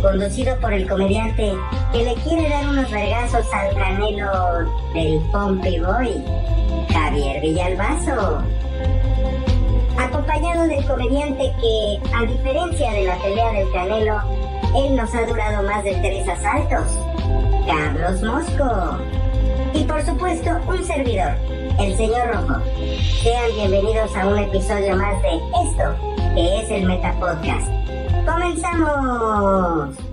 [0.00, 1.52] Conducido por el comediante
[1.92, 6.22] que le quiere dar unos vergazos al canelo del Pompey Boy,
[6.92, 8.42] Javier Villalbazo.
[9.98, 14.20] Acompañado del comediante que, a diferencia de la pelea del canelo,
[14.76, 16.98] él nos ha durado más de tres asaltos,
[17.66, 18.98] Carlos Mosco.
[19.74, 21.32] Y por supuesto, un servidor,
[21.80, 22.60] el señor Rojo.
[23.22, 27.68] Sean bienvenidos a un episodio más de esto, que es el Metapodcast.
[28.26, 30.07] ¡Comenzamos!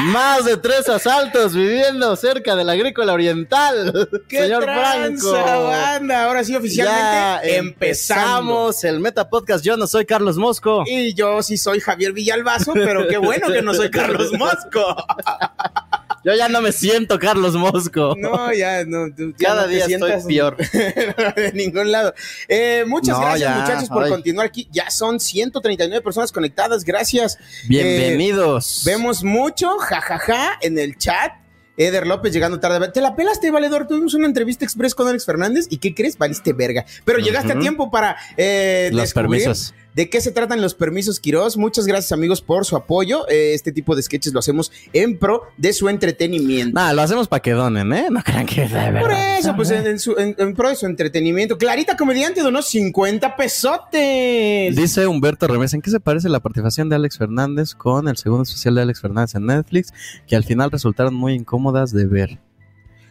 [0.00, 4.08] Más de tres asaltos viviendo cerca de la agrícola oriental.
[4.28, 5.64] ¡Qué Señor tranza, Franco.
[5.64, 6.24] banda!
[6.24, 7.58] Ahora sí, oficialmente empezamos.
[7.58, 9.64] empezamos el Meta Podcast.
[9.64, 10.84] Yo no soy Carlos Mosco.
[10.86, 14.96] Y yo sí soy Javier Villalbazo, pero qué bueno que no soy Carlos Mosco.
[16.24, 18.14] Yo ya no me siento Carlos Mosco.
[18.16, 19.12] No, ya no.
[19.14, 20.56] tú ya Cada no día estoy peor.
[21.36, 22.14] de ningún lado.
[22.48, 24.10] Eh, muchas No, gracias, ya, muchachos, por ay.
[24.10, 24.68] continuar aquí.
[24.70, 26.84] Ya son 139 personas conectadas.
[26.84, 27.38] Gracias.
[27.68, 28.86] Bienvenidos.
[28.86, 31.32] Eh, vemos mucho, jajaja, en el chat.
[31.76, 32.90] Eder López llegando tarde.
[32.92, 33.86] ¿Te la pelaste, valedor?
[33.88, 36.18] Tuvimos una entrevista express con Alex Fernández y ¿qué crees?
[36.18, 36.84] Valiste verga.
[37.04, 39.74] Pero llegaste a tiempo para eh, Los descubrir permisos.
[39.94, 41.56] ¿De qué se tratan los permisos, Quiroz?
[41.58, 43.28] Muchas gracias, amigos, por su apoyo.
[43.28, 46.74] Eh, este tipo de sketches lo hacemos en pro de su entretenimiento.
[46.80, 48.06] Nah, lo hacemos para que donen, ¿eh?
[48.10, 49.00] No crean que es de verdad.
[49.02, 51.58] Por eso, pues en, en su- en- en pro de su entretenimiento.
[51.58, 54.74] Clarita Comediante donó 50 pesotes.
[54.76, 58.44] Dice Humberto Remesa, ¿en qué se parece la participación de Alex Fernández con el segundo
[58.44, 59.92] especial de Alex Fernández en Netflix?
[60.26, 62.38] Que al final resultaron muy incómodas de ver.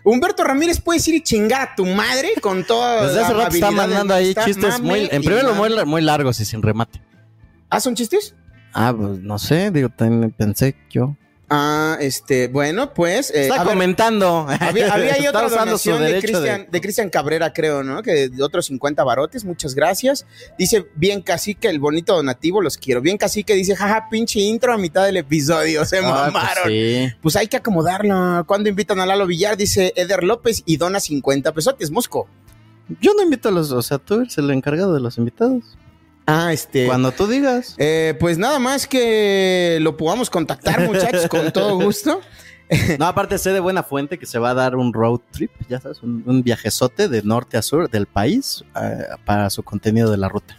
[0.03, 3.71] Humberto Ramírez, puedes ir y chingar a tu madre con toda Desde hace rato está
[3.71, 5.75] mandando ahí está chistes muy, en y primer lugar, mame.
[5.75, 7.01] muy, muy largos y sin remate.
[7.69, 8.35] ¿Ah, son chistes?
[8.73, 11.15] Ah, pues no sé, digo, ten- pensé yo.
[11.53, 13.29] Ah, este, bueno, pues.
[13.29, 14.47] eh, Está ver, comentando.
[14.47, 18.01] Había, había ahí otra donación de Cristian, de Cristian Cabrera, creo, ¿no?
[18.01, 20.25] Que de otros 50 barotes, muchas gracias.
[20.57, 23.01] Dice, bien cacique, el bonito donativo, los quiero.
[23.01, 26.63] Bien cacique, dice, jaja, pinche intro a mitad del episodio, se Ah, pues mamaron.
[26.69, 27.09] sí.
[27.21, 28.45] Pues hay que acomodarlo.
[28.47, 32.29] Cuando invitan a Lalo Villar, dice Eder López y dona 50 pesotes, Mosco.
[33.01, 35.63] Yo no invito a los, o sea, tú eres el encargado de los invitados.
[36.25, 36.85] Ah, este.
[36.85, 37.75] Cuando tú digas.
[37.77, 42.21] Eh, pues nada más que lo podamos contactar, muchachos, con todo gusto.
[42.99, 45.81] No, aparte sé de buena fuente que se va a dar un road trip, ya
[45.81, 50.15] sabes, un, un viajezote de norte a sur del país eh, para su contenido de
[50.17, 50.57] la ruta.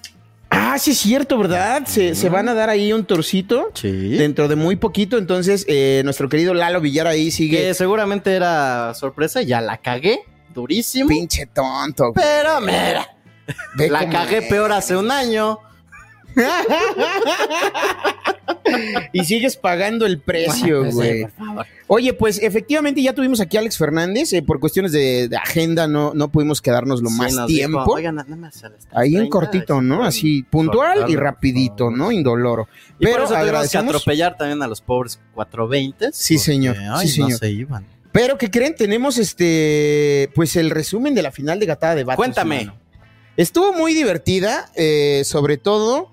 [0.50, 1.86] Ah, sí es cierto, ¿verdad?
[1.86, 3.90] Se, se van a dar ahí un torcito Sí.
[4.18, 5.16] dentro de muy poquito.
[5.16, 7.56] Entonces, eh, nuestro querido Lalo Villar ahí sigue.
[7.68, 10.20] Que seguramente era sorpresa, ya la cagué
[10.54, 11.08] durísimo.
[11.08, 12.12] Pinche tonto.
[12.14, 13.08] Pero mira,
[13.76, 14.48] Ve la cagué es.
[14.48, 15.58] peor hace un año.
[19.12, 21.26] y sigues pagando el precio, Sí, güey.
[21.36, 21.66] favor.
[21.88, 24.32] Oye, pues efectivamente ya tuvimos aquí a Alex Fernández.
[24.32, 27.80] eh, por cuestiones de, de agenda no, no pudimos quedarnos lo Sí, más tiempo.
[27.80, 30.04] dijo, Oigan, nada más a las Ahí en 3:30, cortito, ¿no?
[30.04, 31.90] Así puntual y rapidito.
[31.90, 32.10] ¿no?
[32.12, 32.66] Indoloro.
[32.98, 33.94] Y por Pero eso tuvimos que agradecemos.
[33.96, 36.10] atropellar también a los pobres 420.
[36.12, 36.76] Sí, señor.
[36.78, 37.38] Ay, Sí, no señor.
[37.40, 37.84] se iban.
[38.10, 38.74] Pero ¿qué creen?
[38.74, 42.16] Tenemos este, pues el resumen de la final de Gatada de Vatos.
[42.16, 42.64] Cuéntame.
[42.66, 42.81] mano.
[43.38, 46.11] Estuvo muy divertida, eh, sobre todo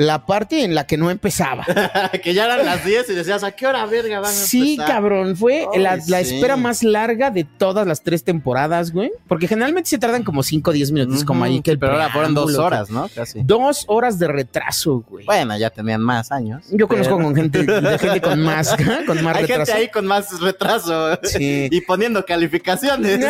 [0.00, 1.62] la parte en la que no empezaba.
[2.22, 4.86] que ya eran las 10 y decías, ¿a qué hora, verga, van a Sí, empezar?
[4.94, 6.36] cabrón, fue Ay, la, la sí.
[6.36, 9.12] espera más larga de todas las tres temporadas, güey.
[9.28, 12.08] Porque generalmente se tardan como 5 o 10 minutos, como ahí que el Pero ahora
[12.08, 13.10] fueron dos horas, ¿no?
[13.14, 13.42] Casi.
[13.44, 15.26] Dos horas de retraso, güey.
[15.26, 16.64] Bueno, ya tenían más años.
[16.70, 18.74] Yo conozco con gente, de gente con más,
[19.06, 19.66] con más Hay retraso.
[19.66, 21.68] gente ahí con más retraso Sí.
[21.70, 23.20] y poniendo calificaciones.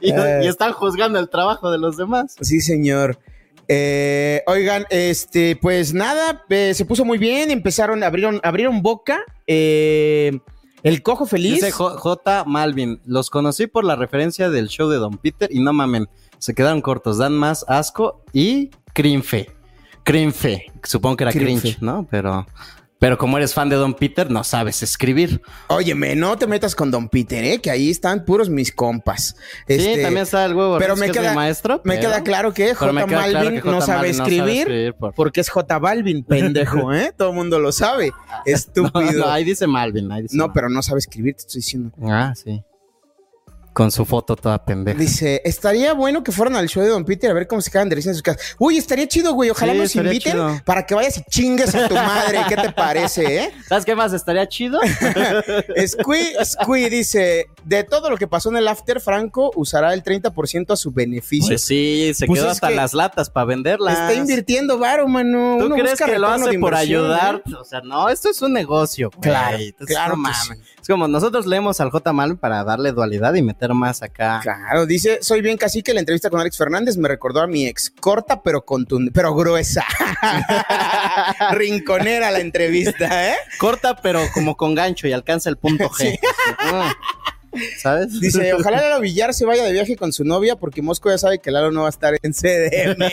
[0.00, 0.40] y, Eh.
[0.42, 2.34] y están juzgando el trabajo de los demás.
[2.40, 3.18] Sí, señor.
[3.68, 9.20] Eh, oigan, este, pues nada, eh, se puso muy bien, empezaron, abrieron, abrieron boca.
[9.46, 10.38] eh,
[10.82, 11.56] el cojo feliz.
[11.56, 12.44] Dice J.
[12.46, 16.54] Malvin, los conocí por la referencia del show de Don Peter y no mamen, se
[16.54, 19.50] quedaron cortos, dan más asco y crinfe.
[20.04, 22.06] Crinfe, supongo que era cringe, ¿no?
[22.10, 22.46] Pero,
[22.98, 25.40] pero como eres fan de Don Peter, no sabes escribir.
[25.68, 27.60] Óyeme, no te metas con Don Peter, ¿eh?
[27.60, 29.36] Que ahí están puros mis compas.
[29.66, 30.78] Este, sí, también está el huevo.
[30.78, 31.80] pero me queda- maestro.
[31.84, 32.92] Me pero- queda claro que J.
[32.92, 33.70] me queda Balvin claro que J.
[33.72, 35.78] no sabe escribir, por- porque es J.
[35.78, 37.12] Balvin, pendejo, ¿eh?
[37.16, 38.08] Todo el mundo lo sabe.
[38.10, 39.12] No, Estúpido.
[39.12, 40.10] no, ahí dice Malvin.
[40.10, 40.54] Ahí dice No, Malvin.
[40.54, 41.90] pero no sabe escribir, te estoy diciendo.
[42.02, 42.62] Ah, sí.
[43.72, 44.98] Con su foto toda pendeja.
[44.98, 47.88] Dice, estaría bueno que fueran al show de Don Peter a ver cómo se quedan
[47.88, 48.56] de risa en sus casas.
[48.58, 49.50] Uy, estaría chido, güey.
[49.50, 50.60] Ojalá Sí, nos inviten chido.
[50.64, 52.40] para que vayas y chingues a tu madre.
[52.48, 53.52] ¿Qué te parece, eh?
[53.68, 54.80] ¿Sabes qué más estaría chido?
[55.86, 60.72] Squee, Squee dice, de todo lo que pasó en el after, Franco usará el 30%
[60.72, 61.48] a su beneficio.
[61.50, 63.92] Pues sí, se Pues quedó hasta que las latas para venderlas.
[63.98, 65.56] Está invirtiendo varo, mano.
[65.58, 67.42] ¿Tú Uno crees busca que lo hace por ayudar?
[67.46, 67.52] ¿eh?
[67.60, 69.10] O sea, no, esto es un negocio.
[69.10, 69.20] güey.
[69.22, 70.58] Claro, Entonces, claro no que mames.
[70.58, 70.74] sí.
[70.82, 72.12] Es como nosotros leemos al J.
[72.12, 74.40] Malvin para darle dualidad y meter más acá.
[74.42, 77.66] Claro, dice, soy bien casi que la entrevista con Alex Fernández me recordó a mi
[77.66, 79.84] ex, corta pero contundente, pero gruesa.
[81.52, 83.36] Rinconera la entrevista, ¿eh?
[83.58, 86.18] Corta, pero como con gancho y alcanza el punto G.
[86.58, 86.92] Ah,
[87.78, 88.20] ¿Sabes?
[88.20, 91.38] Dice, ojalá Lalo Villar se vaya de viaje con su novia porque Mosco ya sabe
[91.38, 93.02] que Lalo no va a estar en CDM.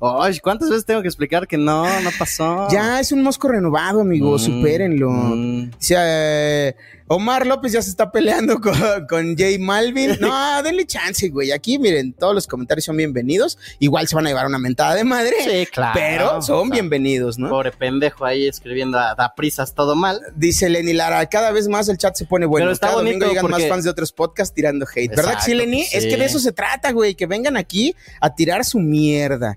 [0.00, 2.68] Ay, ¿cuántas veces tengo que explicar que no, no pasó?
[2.70, 5.10] ya es un Mosco renovado, amigo, Mm, supérenlo.
[5.10, 5.70] mm.
[5.78, 6.76] Dice, eh,
[7.08, 8.74] Omar López ya se está peleando con,
[9.08, 10.16] con Jay Malvin.
[10.20, 11.52] No, denle chance, güey.
[11.52, 13.58] Aquí, miren, todos los comentarios son bienvenidos.
[13.78, 15.34] Igual se van a llevar una mentada de madre.
[15.44, 15.92] Sí, claro.
[15.94, 17.48] Pero son O sea, bienvenidos, ¿no?
[17.48, 20.20] Pobre pendejo ahí escribiendo a da prisas todo mal.
[20.36, 22.64] Dice Lenny Lara, cada vez más el chat se pone bueno.
[22.64, 25.14] Pero está cada domingo llegan más fans de otros podcasts tirando hate.
[25.14, 25.86] ¿Verdad que sí, Lenny?
[25.92, 27.14] Es que de eso se trata, güey.
[27.14, 29.56] Que vengan aquí a tirar su mierda.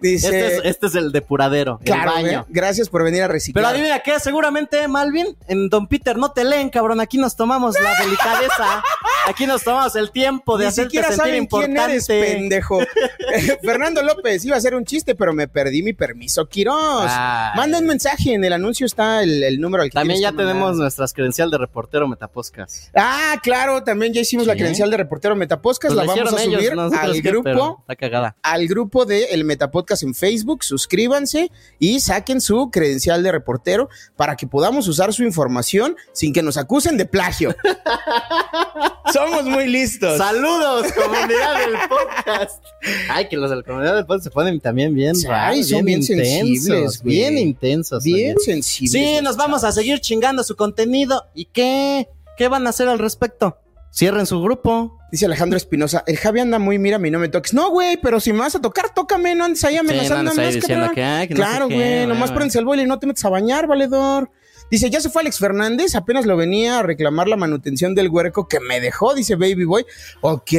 [0.00, 2.42] Dice, Este es, este es el depuradero, claro, el baño.
[2.42, 3.64] güey, gracias por venir a Pero reciclar.
[3.66, 7.00] adivina qué, seguramente, Malvin, en Don Peter no te leen, cabrón.
[7.00, 8.82] Aquí nos tomamos la delicadeza.
[9.28, 11.92] Aquí nos tomamos el tiempo de Ni hacerte siquiera sentir saben quién importante.
[11.92, 12.80] eres, pendejo.
[13.62, 16.46] Fernando López, iba a hacer un chiste, pero me perdí mi permiso.
[16.46, 17.52] Quiroz, Ay.
[17.56, 18.34] manda un mensaje.
[18.34, 20.46] En el anuncio está el, el número al que También ya mandar.
[20.48, 22.88] tenemos nuestras credencial de reportero Metapodcast.
[22.94, 25.94] Ah, claro, también ya hicimos la credencial de reportero Metapodcast.
[25.94, 27.78] Pues la vamos a ellos, subir al grupo.
[27.82, 28.36] Está cagada.
[28.42, 34.36] al grupo de El Metapodcast en Facebook, suscríbanse y saquen su credencial de reportero para
[34.36, 37.54] que podamos usar su información sin que nos acusen de plagio.
[39.12, 40.18] Somos muy listos.
[40.18, 42.64] Saludos, comunidad del podcast.
[43.10, 46.00] Ay, que los de la comunidad del podcast se ponen también bien raros, son bien
[46.00, 47.16] intensos, sensibles, güey.
[47.16, 48.04] bien intensos.
[48.04, 48.44] Bien oye.
[48.44, 48.92] sensibles.
[48.92, 51.26] Sí, nos vamos a seguir chingando su contenido.
[51.34, 52.08] ¿Y qué?
[52.36, 53.58] ¿Qué van a hacer al respecto?
[53.92, 54.98] Cierren su grupo.
[55.10, 57.52] Dice Alejandro Espinosa, el Javi anda muy, mira, a mí no me toques.
[57.52, 60.30] No, güey, pero si me vas a tocar, tócame, no andes ahí amenazando.
[60.30, 60.94] no más, diciendo cabrón.
[60.94, 63.06] que, ay, que no claro, sé qué, güey, nomás prendes el boile y no te
[63.06, 64.30] metes a bañar, valedor.
[64.72, 68.48] Dice, ya se fue Alex Fernández, apenas lo venía a reclamar la manutención del huerco
[68.48, 69.84] que me dejó, dice Baby Boy.
[70.22, 70.52] Ok.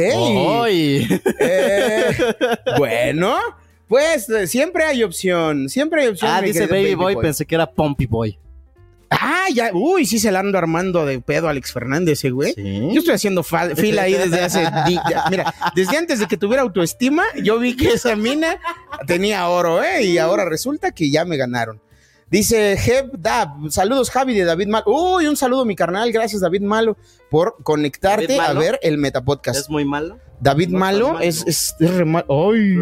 [1.40, 2.04] Eh,
[2.78, 3.36] bueno,
[3.88, 6.30] pues siempre hay opción, siempre hay opción.
[6.32, 8.38] Ah, dice Baby Boy, pensé que era Pompey Boy.
[9.10, 12.54] Ah, ya, uy, sí se la ando armando de pedo a Alex Fernández, eh, güey.
[12.56, 14.62] Yo estoy haciendo fila ahí desde hace.
[15.10, 18.60] ya, mira, desde antes de que tuviera autoestima, yo vi que esa mina
[19.08, 20.04] tenía oro, ¿eh?
[20.04, 21.80] Y ahora resulta que ya me ganaron.
[22.34, 24.84] Dice Jeb Dab, saludos Javi de David Malo.
[24.86, 26.96] Uy, un saludo mi carnal, gracias David Malo
[27.30, 28.58] por conectarte ¿David a Malo?
[28.60, 29.60] ver el Metapodcast.
[29.60, 30.18] ¿Es muy malo?
[30.40, 31.20] David Malo, malo.
[31.20, 32.74] es, es, es re mal- Ay.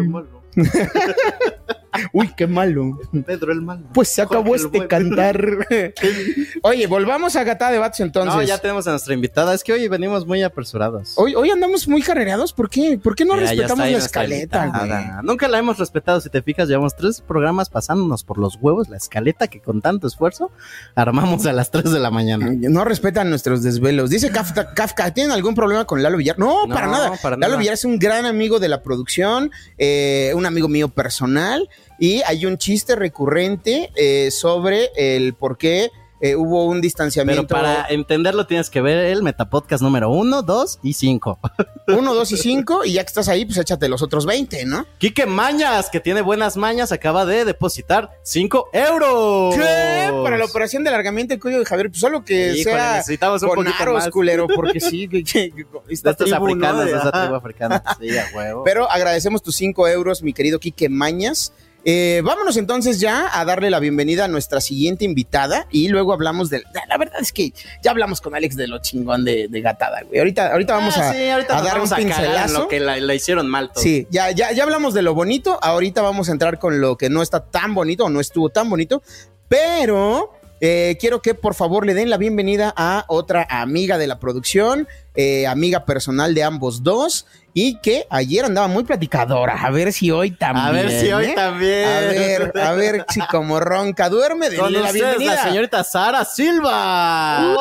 [2.11, 2.99] Uy, qué malo.
[3.25, 3.83] Pedro el malo.
[3.93, 5.67] Pues se acabó Jorge este cantar.
[6.63, 8.33] Oye, volvamos a Gata Debates entonces.
[8.33, 9.53] No, ya tenemos a nuestra invitada.
[9.53, 11.13] Es que hoy venimos muy apresurados.
[11.17, 12.99] Hoy, hoy andamos muy carrereados, ¿por qué?
[13.01, 15.21] ¿Por qué no Mira, respetamos la escaleta, invitada.
[15.23, 18.97] Nunca la hemos respetado, si te fijas, llevamos tres programas pasándonos por los huevos, la
[18.97, 20.51] escaleta que con tanto esfuerzo
[20.95, 22.51] armamos a las 3 de la mañana.
[22.53, 24.09] No respetan nuestros desvelos.
[24.09, 26.37] Dice Kafka, Kafka, ¿tienen algún problema con Lalo Villar?
[26.39, 27.11] No, No, para nada.
[27.21, 27.59] para Lalo nada.
[27.59, 31.69] Villar es un gran amigo de la producción, eh, un amigo mío personal,
[32.03, 35.89] y hay un chiste recurrente eh, sobre el por qué
[36.19, 37.47] eh, hubo un Pero distanciamiento.
[37.47, 41.39] para entenderlo tienes que ver el Metapodcast número 1, 2 y 5.
[41.87, 44.85] Uno, dos y cinco, y ya que estás ahí, pues échate los otros 20, ¿no?
[44.99, 49.55] Quique Mañas, que tiene buenas mañas, acaba de depositar 5 euros.
[49.55, 50.09] ¿Qué?
[50.23, 53.43] Para la operación de alargamiento del cuello de Javier, pues solo que Híjole, sea necesitamos
[53.43, 54.09] un con poquito aros, más.
[54.11, 56.67] culero, porque sí, que, que- que- esta Estas tribu, ¿no?
[56.67, 57.83] africanas, De- esa tribu africana.
[57.99, 58.63] Sí, a huevo.
[58.63, 61.51] Pero agradecemos tus 5 euros, mi querido Quique Mañas.
[61.85, 66.49] Eh, vámonos entonces ya a darle la bienvenida a nuestra siguiente invitada y luego hablamos
[66.49, 66.63] de...
[66.87, 67.51] La verdad es que
[67.83, 70.19] ya hablamos con Alex de lo chingón de, de Gatada, güey.
[70.19, 72.59] Ahorita, ahorita vamos Ah, a, sí, ahorita a dar un vamos a cagar en pincelazo.
[72.59, 73.83] lo que la, la hicieron mal todo.
[73.83, 75.59] Sí, ya, ya, ya hablamos de lo bonito.
[75.61, 78.69] Ahorita vamos a entrar con lo que no está tan bonito o no estuvo tan
[78.69, 79.03] bonito.
[79.49, 80.31] Pero
[80.65, 84.87] eh, quiero que por favor le den la bienvenida a otra amiga de la producción,
[85.13, 87.27] eh, amiga personal de ambos dos.
[87.53, 89.61] Y que ayer andaba muy platicadora.
[89.61, 90.65] A ver si hoy también.
[90.65, 91.33] A ver si hoy ¿eh?
[91.35, 91.89] también.
[91.89, 94.55] A ver, a ver si como ronca duerme.
[94.55, 95.35] Con Denle la bienvenida.
[95.35, 97.57] la señorita Sara Silva.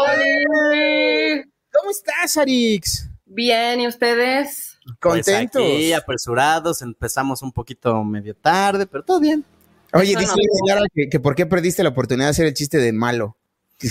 [1.73, 3.09] ¿Cómo estás, Arix?
[3.25, 4.79] Bien, ¿y ustedes?
[5.01, 5.61] Contentos.
[5.61, 9.45] Pues aquí, apresurados, empezamos un poquito medio tarde, pero todo bien.
[9.95, 10.37] Oye, dice no.
[10.37, 13.37] la señora que, que por qué perdiste la oportunidad de hacer el chiste de malo.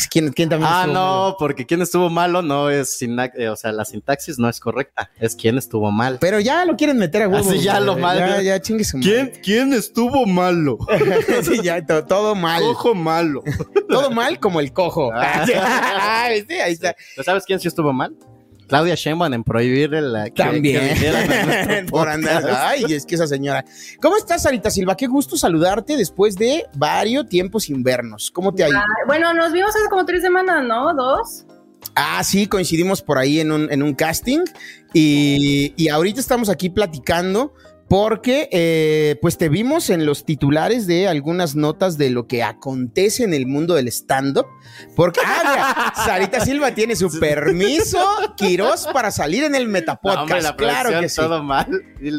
[0.10, 1.36] ¿Quién, quién también Ah, estuvo no, malo?
[1.38, 5.36] porque quien estuvo malo no es, eh, o sea, la sintaxis no es correcta, es
[5.36, 6.18] quien estuvo mal.
[6.22, 7.50] Pero ya lo quieren meter a huevo.
[7.50, 7.86] Así ya güey.
[7.88, 8.18] lo mal.
[8.18, 9.34] Ya, ya chingue su madre.
[9.44, 10.78] quién estuvo malo?
[11.44, 12.62] sí, ya, to- todo mal.
[12.62, 13.44] Cojo malo.
[13.90, 15.12] Todo mal como el cojo.
[15.14, 15.46] Ah.
[16.48, 16.96] Sí, ahí está.
[17.16, 18.16] ¿Pero sabes quién sí estuvo mal?
[18.72, 21.86] Claudia Sheinbaum en prohibir el, que- que También.
[21.90, 22.44] Por andar.
[22.50, 23.66] Ay, es que esa señora.
[24.02, 24.96] ¿Cómo estás, Sarita Silva?
[24.96, 28.32] Qué gusto saludarte después de varios tiempos sin vernos.
[28.32, 28.78] ¿Cómo te ha ido?
[28.78, 30.94] Ah, bueno, nos vimos hace como tres semanas, ¿no?
[30.94, 31.46] ¿Dos?
[31.96, 34.40] Ah, sí, coincidimos por ahí en un, en un casting
[34.94, 37.54] y, y ahorita estamos aquí platicando
[37.92, 43.26] porque eh, pues te vimos en los titulares de algunas notas de lo que acontece
[43.26, 44.46] en el mundo del stand-up.
[44.96, 48.00] Porque, ah, mira, Sarita Silva tiene su permiso,
[48.38, 50.22] Quirós, para salir en el No, Metapodcast.
[50.22, 51.18] hombre, la claro que sí.
[51.18, 51.68] todo mal.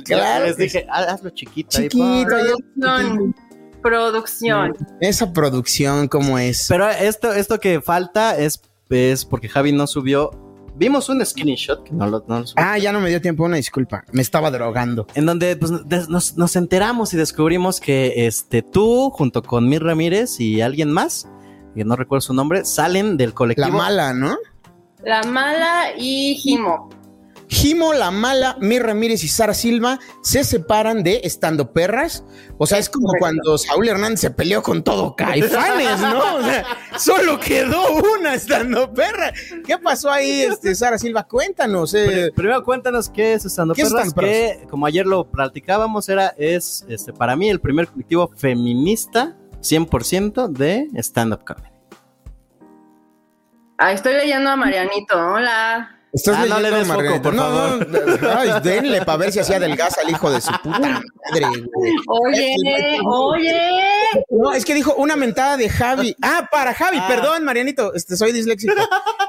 [0.05, 1.71] Claro les que dije, "Ah, hazlo chiquito.
[1.71, 2.35] Chiquito, por".
[2.35, 2.53] ahí,
[2.85, 3.35] Producción.
[3.81, 4.77] Producción.
[5.01, 6.67] esa producción, ¿cómo es?
[6.69, 10.52] Pero esto, esto que falta es es porque Javi no subió.
[10.83, 13.45] Vimos un screenshot que no lo, no lo subió, Ah, ya no me dio tiempo,
[13.45, 14.03] una disculpa.
[14.11, 15.07] Me estaba drogando.
[15.15, 19.85] En donde pues, des- nos, nos enteramos y descubrimos que este, tú, junto con Mir
[19.85, 21.29] Ramírez y alguien más,
[21.77, 23.69] que no recuerdo su nombre, salen del colectivo.
[23.69, 24.37] La mala, ¿no?
[25.05, 26.91] La mala y Jimo.
[27.53, 32.25] Jimo, La Mala, Mir Ramírez y Sara Silva se separan de Estando Perras.
[32.57, 36.37] O sea, es como cuando Saúl Hernández se peleó con todo Caifanes, ¿no?
[36.37, 36.65] O sea,
[36.99, 37.83] solo quedó
[38.19, 39.33] una Estando Perra.
[39.67, 41.25] ¿Qué pasó ahí, este, Sara Silva?
[41.25, 41.93] Cuéntanos.
[41.93, 42.07] eh.
[42.07, 46.09] Pri- Primero cuéntanos qué es Estando ¿Qué es Perras, Estando que como ayer lo platicábamos,
[46.09, 51.69] era, es este, para mí el primer colectivo feminista 100% de stand-up comedy.
[53.77, 55.19] Ah, estoy leyendo a Marianito.
[55.19, 55.99] Hola.
[56.13, 57.23] Estás Ah, no le des foco, Margarita.
[57.23, 57.89] por No, favor.
[58.23, 61.95] no, ay, denle para ver si hacía adelgaza al hijo de su puta madre, güey.
[62.07, 63.81] Oye, oye.
[64.29, 66.15] No, es que dijo una mentada de Javi.
[66.21, 68.75] Ah, para Javi, perdón, Marianito, este, soy disléxico.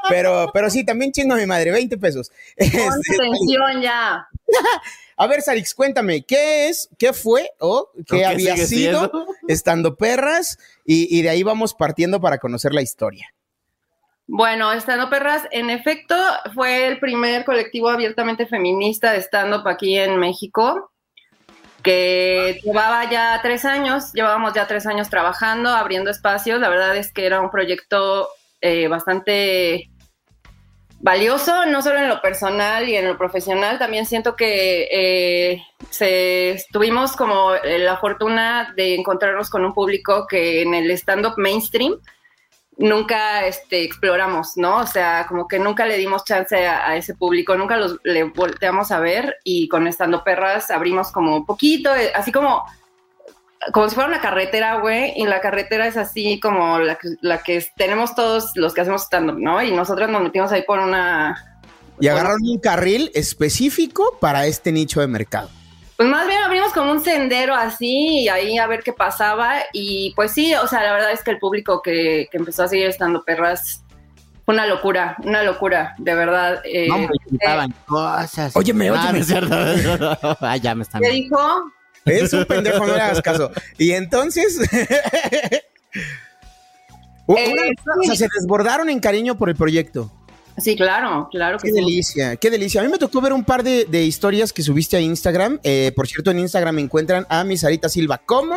[0.10, 2.30] Pero, pero sí, también chingo a mi madre, 20 pesos.
[2.58, 4.28] Pon Este, atención ya.
[5.18, 9.26] a ver, Sarix, cuéntame, ¿qué es, qué fue o qué qué había sido siendo?
[9.48, 10.58] estando perras?
[10.86, 13.34] Y, y de ahí vamos partiendo para conocer la historia.
[14.26, 16.16] Bueno, Estando Perras, en efecto,
[16.54, 20.92] fue el primer colectivo abiertamente feminista de stand-up aquí en México,
[21.84, 26.62] que llevaba ya tres años, llevábamos ya tres años trabajando, abriendo espacios.
[26.62, 28.30] La verdad es que era un proyecto
[28.62, 29.90] eh, bastante
[31.02, 36.64] valioso, no solo en lo personal y en lo profesional, también siento que eh, se,
[36.72, 42.00] tuvimos como la fortuna de encontrarnos con un público que en el stand-up mainstream
[42.78, 44.78] nunca este, exploramos, ¿no?
[44.78, 48.92] O sea, como que nunca le dimos chance a, ese público, nunca los le volteamos
[48.92, 52.64] a ver y con Estando Perras abrimos como un poquito, eh, así como
[53.72, 57.42] como si fuera una carretera, güey, y la carretera es así como la que, la
[57.42, 59.64] que tenemos todos los que hacemos stand-up, ¿no?
[59.64, 61.62] Y nosotros nos metimos ahí por una...
[61.98, 65.50] Y agarraron un carril específico para este nicho de mercado.
[65.98, 69.58] Pues más bien abrimos como un sendero así y ahí a ver qué pasaba.
[69.74, 72.68] Y pues sí, o sea, la verdad es que el público que, que empezó a
[72.68, 73.84] seguir estando perras
[74.46, 76.62] fue una locura, una locura, de verdad.
[76.66, 78.56] eh, No, hombre, gritaban cosas.
[78.56, 79.12] Óyeme, Ah, óyeme.
[79.14, 79.56] no es cierto.
[80.42, 81.02] ah, ya me están.
[81.02, 81.38] ¿Qué dijo?
[82.06, 83.52] Es un pendejo, no le hagas caso.
[83.78, 84.60] Y entonces.
[87.28, 87.54] Una- Eh,
[88.00, 90.12] o sea, se desbordaron en cariño por el proyecto.
[90.58, 91.80] Sí, claro, claro que Qué sí.
[91.80, 92.82] delicia, qué delicia.
[92.82, 95.60] A mí me tocó ver un par de, de historias que subiste a Instagram.
[95.64, 98.20] Eh, por cierto, en Instagram me encuentran a mi Sarita Silva.
[98.24, 98.56] ¿Cómo?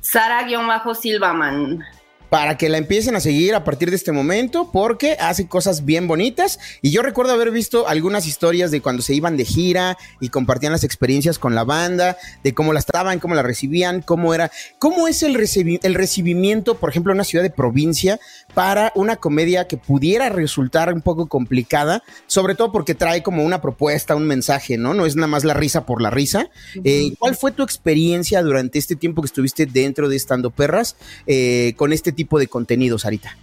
[0.00, 1.84] Sara-Silvaman.
[2.30, 6.06] Para que la empiecen a seguir a partir de este momento, porque hace cosas bien
[6.06, 6.60] bonitas.
[6.80, 10.70] Y yo recuerdo haber visto algunas historias de cuando se iban de gira y compartían
[10.70, 14.52] las experiencias con la banda, de cómo las trataban, cómo la recibían, cómo era.
[14.78, 18.20] ¿Cómo es el, recibi- el recibimiento, por ejemplo, en una ciudad de provincia
[18.54, 22.04] para una comedia que pudiera resultar un poco complicada?
[22.28, 24.94] Sobre todo porque trae como una propuesta, un mensaje, ¿no?
[24.94, 26.48] No es nada más la risa por la risa.
[26.84, 30.94] Eh, ¿Cuál fue tu experiencia durante este tiempo que estuviste dentro de Estando Perras
[31.26, 33.36] eh, con este tipo de contenido, Sarita?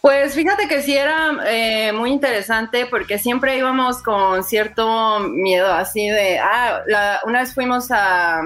[0.00, 6.08] Pues fíjate que sí era eh, muy interesante porque siempre íbamos con cierto miedo así
[6.08, 8.42] de, ah, la- una vez fuimos a,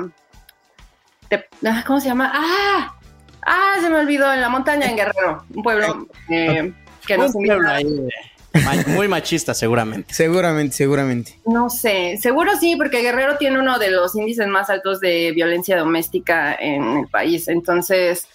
[1.28, 2.32] te- ah, ¿cómo se llama?
[2.34, 2.96] Ah,
[3.42, 6.72] ah, se me olvidó, en la montaña en Guerrero, un pueblo eh,
[7.06, 8.00] que nos Un pueblo ahí,
[8.64, 10.14] ma- muy machista, seguramente.
[10.14, 11.38] Seguramente, seguramente.
[11.44, 15.76] No sé, seguro sí, porque Guerrero tiene uno de los índices más altos de violencia
[15.78, 18.26] doméstica en el país, entonces...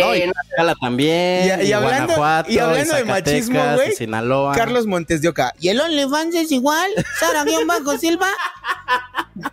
[0.00, 1.60] No, y eh, Tlaxcala también.
[1.62, 4.54] Y- y hablando- Guanajuato, y hablando de Zacatecas, machismo, güey, y Sinaloa.
[4.54, 5.52] Carlos Montes de Oca.
[5.60, 6.90] ¿Y el OnlyFans es igual?
[7.18, 8.28] Sara guion bajo Silva.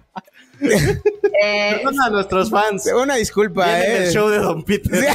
[0.61, 2.85] eh, Perdona a nuestros fans.
[2.87, 3.99] Una disculpa, Vienen eh.
[4.01, 5.07] del show de Don Peter.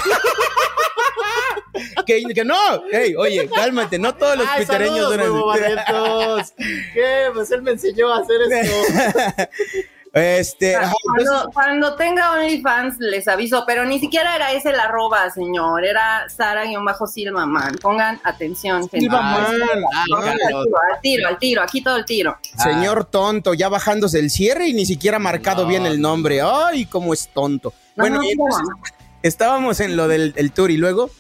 [2.07, 2.57] que, que no,
[2.93, 5.57] hey, oye, cálmate, no todos los Ay, pitereños saludos,
[5.87, 6.55] son así.
[6.95, 7.26] ¿Qué?
[7.33, 9.43] Pues él me enseñó a hacer esto.
[10.15, 14.79] Este, ajá, entonces- Cuando, cuando tenga OnlyFans les aviso, pero ni siquiera era ese el
[14.79, 17.77] arroba, señor, era Sara-Silvaman.
[17.81, 18.89] Pongan atención.
[18.91, 19.47] Silvaman.
[19.95, 20.67] Ah, Pongan Carlos.
[20.67, 22.37] al tiro, al tiro, al tiro, aquí todo el tiro.
[22.63, 26.43] señor tonto, ya bajándose el cierre y ni siquiera ha marcado No, bien el nombre.
[26.43, 27.73] Ay, cómo es tonto.
[27.97, 28.63] No, bueno, no, no, entonces,
[29.23, 31.11] estábamos en lo del el tour y luego.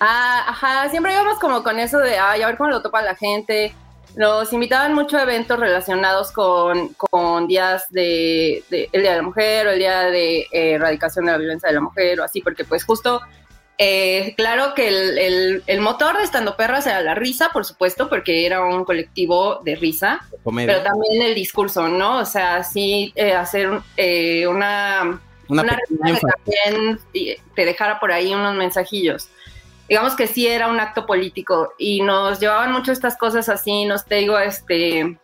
[0.00, 3.14] Ah, ajá, siempre íbamos como con eso de, ay, a ver cómo lo topa la
[3.14, 3.74] gente.
[4.16, 9.22] Nos invitaban mucho a eventos relacionados con, con días de, de- el Día de la
[9.22, 12.40] Mujer o el Día de eh, Erradicación de la Violencia de la Mujer o así,
[12.40, 13.20] porque pues justo,
[13.78, 18.08] eh, claro que el, el- el motor de Estando Perras era la risa, por supuesto,
[18.08, 20.74] porque era un colectivo de risa, Comedia.
[20.74, 22.18] pero también el discurso, ¿no?
[22.18, 28.34] O sea, sí eh, hacer eh, una, Una que también eh, te dejara por ahí
[28.34, 29.28] unos mensajillos.
[29.90, 34.04] Digamos que sí era un acto político y nos llevaban mucho estas cosas así, nos
[34.04, 35.18] te este,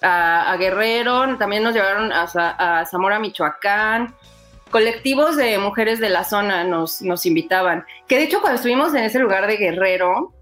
[0.00, 4.14] a, Guerrero, también nos llevaron a Zamora, Michoacán,
[4.70, 9.02] colectivos de mujeres de la zona nos, nos invitaban, que de hecho cuando estuvimos en
[9.02, 10.32] ese lugar de Guerrero,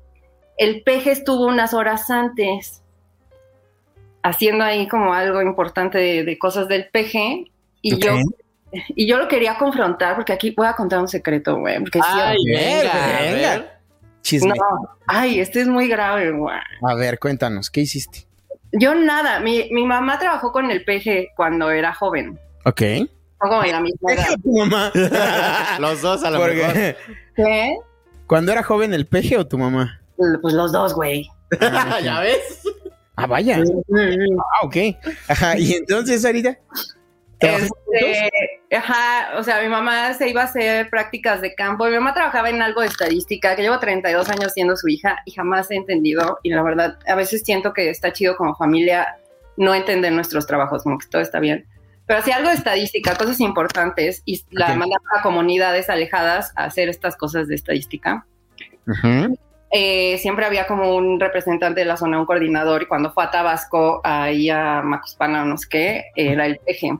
[0.59, 2.83] el peje estuvo unas horas antes
[4.23, 7.51] haciendo ahí como algo importante de, de cosas del peje
[7.81, 8.13] y yo
[8.89, 12.09] y yo lo quería confrontar porque aquí voy a contar un secreto, güey, porque sí-
[12.13, 13.73] Ay, venga, venga.
[14.23, 14.51] Chisme.
[14.51, 16.57] no, ay, este es muy grave, güey.
[16.87, 18.27] A ver, cuéntanos, ¿qué hiciste?
[18.73, 22.39] Yo nada, mi, mi mamá trabajó con el peje cuando era joven.
[22.65, 22.81] Ok.
[23.39, 24.35] Fue como de la misma edad.
[24.43, 24.93] tu mamá?
[25.81, 26.97] Los dos a lo Porque- mejor.
[27.35, 27.77] ¿Qué?
[28.27, 30.01] ¿Cuando era joven el peje o tu mamá?
[30.43, 31.27] Pues los dos, güey.
[32.05, 32.63] ¿Ya ves?
[33.17, 33.59] Ah, vaya.
[33.59, 34.77] Ah, ok.
[35.29, 36.59] Ajá, y entonces, Sarita.
[37.41, 41.87] ¿Trabajaste Este, ajá, o sea, mi mamá se iba a hacer prácticas de campo.
[41.87, 45.33] Mi mamá trabajaba en algo de estadística, que llevo 32 años siendo su hija y
[45.33, 46.39] jamás he entendido.
[46.43, 49.17] Y la verdad, a veces siento que está chido como familia
[49.57, 51.67] no entender nuestros trabajos, como que todo está bien.
[52.07, 54.77] Pero hacía algo de estadística, cosas importantes, y la Ok.
[54.77, 58.27] mandaba a comunidades alejadas a hacer estas cosas de estadística.
[58.87, 59.39] Ujú.
[59.71, 63.31] Eh, siempre había como un representante de la zona, un coordinador, y cuando fue a
[63.31, 66.99] Tabasco, ahí a Macuspana o no sé qué, era el peje.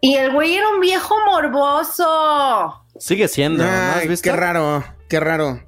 [0.00, 2.84] Y el güey era un viejo morboso.
[2.98, 4.24] Sigue siendo, ¿no has Ay, visto?
[4.24, 5.60] qué raro, qué raro.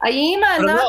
[0.00, 0.82] Ahí me andaba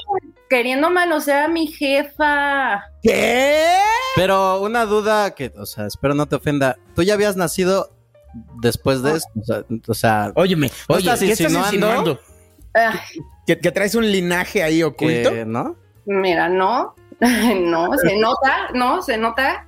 [0.50, 2.84] queriendo manosear a mi jefa.
[3.04, 3.76] ¿Qué?
[4.16, 6.78] Pero una duda que, o sea, espero no te ofenda.
[6.96, 7.92] ¿Tú ya habías nacido
[8.62, 9.30] después de esto?
[9.38, 12.12] O sea, o sea, Óyeme, ¿No oye, estás ¿qué estás insinuando?
[12.12, 12.20] insinuando?
[12.74, 13.02] Ah,
[13.46, 15.30] ¿Que, que traes un linaje ahí oculto?
[15.32, 15.76] que, ¿no?
[16.06, 19.68] mira, no, no, se nota, no, se nota.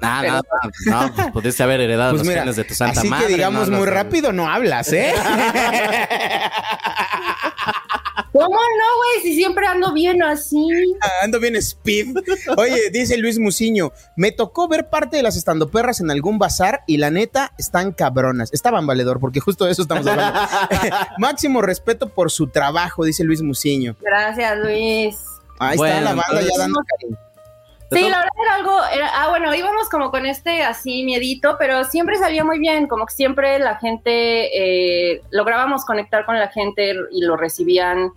[0.00, 0.42] Ah, Pero- no,
[0.86, 3.26] no, no, pues pudiste haber heredado Pues los mira, genes de tu santa así madre.
[3.26, 5.12] que digamos no muy rápido no hablas, ¿eh?
[8.32, 8.56] ¿Cómo no,
[8.96, 9.22] güey?
[9.22, 10.68] Si siempre ando bien así.
[11.22, 12.14] Ando bien speed.
[12.56, 16.98] Oye, dice Luis Muciño, me tocó ver parte de las estandoperras en algún bazar y
[16.98, 18.52] la neta están cabronas.
[18.52, 20.38] Estaban valedor, porque justo de eso estamos hablando.
[21.18, 23.96] Máximo respeto por su trabajo, dice Luis Muciño.
[24.00, 25.16] Gracias, Luis.
[25.58, 27.18] Ahí Bueno, está la banda entonces- ya dando cariño.
[27.90, 31.84] Sí, la verdad era algo, era- ah, bueno, íbamos como con este así miedito, pero
[31.84, 34.10] siempre salía muy bien, como que siempre la gente,
[35.12, 38.10] eh, lográbamos conectar con la gente y lo recibían.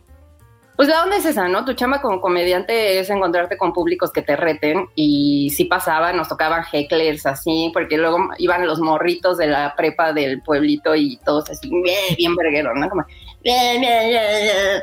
[0.75, 1.63] Pues la onda es esa, ¿no?
[1.63, 6.27] Tu chama como comediante es encontrarte con públicos que te reten y sí pasaba, nos
[6.27, 11.49] tocaban hecklers así, porque luego iban los morritos de la prepa del pueblito y todos
[11.49, 12.89] así, bien, bien vergueros, ¿no?
[12.89, 13.05] Como,
[13.43, 14.81] bien, bien, bien, bien.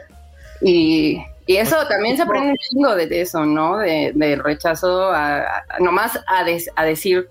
[0.63, 3.79] Y, y eso también se aprende un chingo de eso, ¿no?
[3.79, 7.29] De, de rechazo a, a- nomás a, des- a decir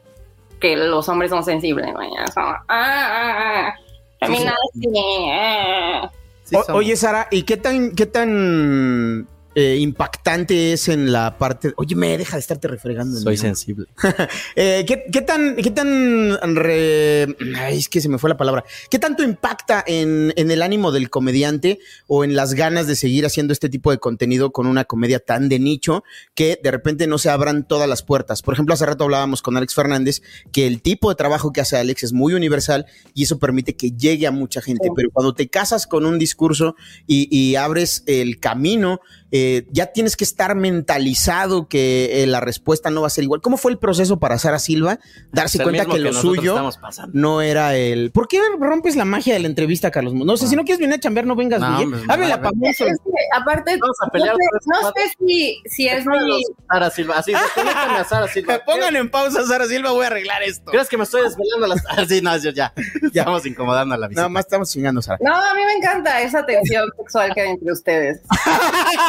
[0.59, 1.99] que los hombres son sensibles, ¿no?
[2.33, 3.37] Son, ah, ah,
[3.69, 3.75] ah,
[4.19, 4.89] también así,
[5.31, 6.11] ah.
[6.53, 9.27] O- oye, Sara, ¿y qué tan, qué tan
[9.59, 11.73] eh, impactante es en la parte...
[11.77, 13.19] Oye, me deja de estarte refregando.
[13.19, 13.87] Soy sensible.
[14.55, 18.63] Eh, ¿qué, qué tan, qué tan re- ay, es que se me fue la palabra.
[18.89, 23.25] ¿Qué tanto impacta en, en el ánimo del comediante o en las ganas de seguir
[23.25, 26.03] haciendo este tipo de contenido con una comedia tan de nicho
[26.35, 28.41] que de repente no se abran todas las puertas?
[28.43, 31.77] Por ejemplo, hace rato hablábamos con Alex Fernández que el tipo de trabajo que hace
[31.77, 32.85] Alex es muy universal
[33.15, 34.89] y eso permite que llegue a mucha gente.
[34.95, 36.75] Pero cuando te casas con un discurso
[37.07, 39.01] y, y abres el camino,
[39.31, 43.41] eh, ya tienes que estar mentalizado que eh, la respuesta no va a ser igual.
[43.41, 44.99] ¿Cómo fue el proceso para Sara Silva?
[45.31, 46.69] Darse Es cuenta que, lo suyo
[47.13, 48.11] no era el.
[48.11, 50.13] ¿Por qué rompes la magia de la entrevista, Carlos?
[50.13, 51.83] No sé, si no quieres venir a chambear, no vengas, No, güey.
[51.83, 52.51] hombre, Háblale a no.
[52.63, 52.93] Es que,
[53.35, 56.43] aparte, Vamos a no pelear sé, no sé si, si es mi...
[56.69, 58.59] Sara Silva, así, a Sara Silva.
[58.65, 60.71] Pongan en pausa, Sara Silva, voy a arreglar esto.
[60.71, 62.73] ¿Crees que me estoy desvelando las Ah, sí, no, yo ya.
[63.13, 63.21] Ya.
[63.21, 64.21] Estamos incomodando a la visita.
[64.21, 65.17] Nada más estamos chingando, Sara.
[65.21, 68.21] No, a mí me encanta esa tensión sexual que hay entre ustedes.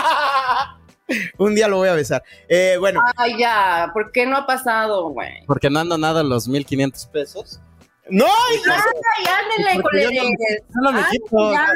[1.38, 2.22] Un día lo voy a besar.
[2.48, 5.42] Eh, bueno, Ay, ya, ¿por qué no ha pasado, güey?
[5.46, 7.60] Porque no han donado los 1500 pesos.
[8.10, 8.64] no, Porque
[9.24, 10.14] yo no- colegas.
[10.68, 11.52] yo no me quito.
[11.52, 11.66] Ya,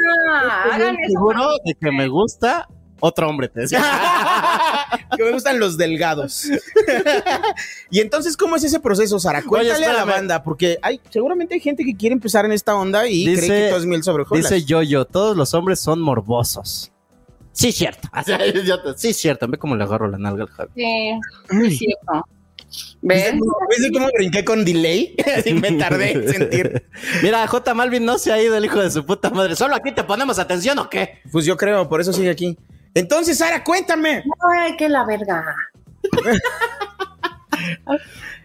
[0.71, 1.13] hagan eso.
[1.13, 2.67] seguro de que me gusta
[2.99, 3.83] otro hombre, te decía.
[5.17, 6.45] que me gustan los delgados.
[7.89, 9.41] y entonces, ¿cómo es ese proceso, Sara?
[9.41, 13.07] Cuéntale a la banda, porque hay, seguramente hay gente que quiere empezar en esta onda
[13.07, 14.49] y Dice- cree que todo es miel sobre hojuelas.
[14.51, 16.91] Dice Yoyo, todos los hombres son morbosos.
[17.53, 18.09] Sí, cierto.
[18.97, 19.47] Sí, cierto.
[19.47, 20.71] Ve cómo le agarro la nalga al Javi.
[20.75, 21.19] Sí,
[21.65, 22.25] es cierto.
[23.01, 23.39] ¿Ven?
[23.69, 25.15] ¿Viste cómo brinqué con delay?
[25.37, 26.87] Así me tardé en sentir.
[27.21, 27.73] Mira, J.
[27.73, 29.55] Malvin no se ha ido el hijo de su puta madre.
[29.55, 31.21] ¿Solo aquí te ponemos atención o qué?
[31.31, 32.57] Pues yo creo, por eso sigue aquí.
[32.95, 34.23] Entonces, Sara, cuéntame.
[34.57, 35.55] Ay, qué la verga.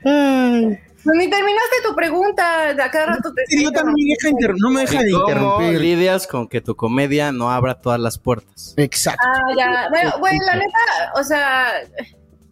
[1.14, 5.02] ni terminaste tu pregunta, de acá rato te Yo también deja inter- no me deja
[5.02, 5.80] de ¿Cómo interrumpir.
[5.80, 8.74] lidias con que tu comedia no abra todas las puertas?
[8.76, 9.22] Exacto.
[9.26, 9.88] Ah, ya.
[9.90, 11.72] Bueno, güey, la neta, o sea,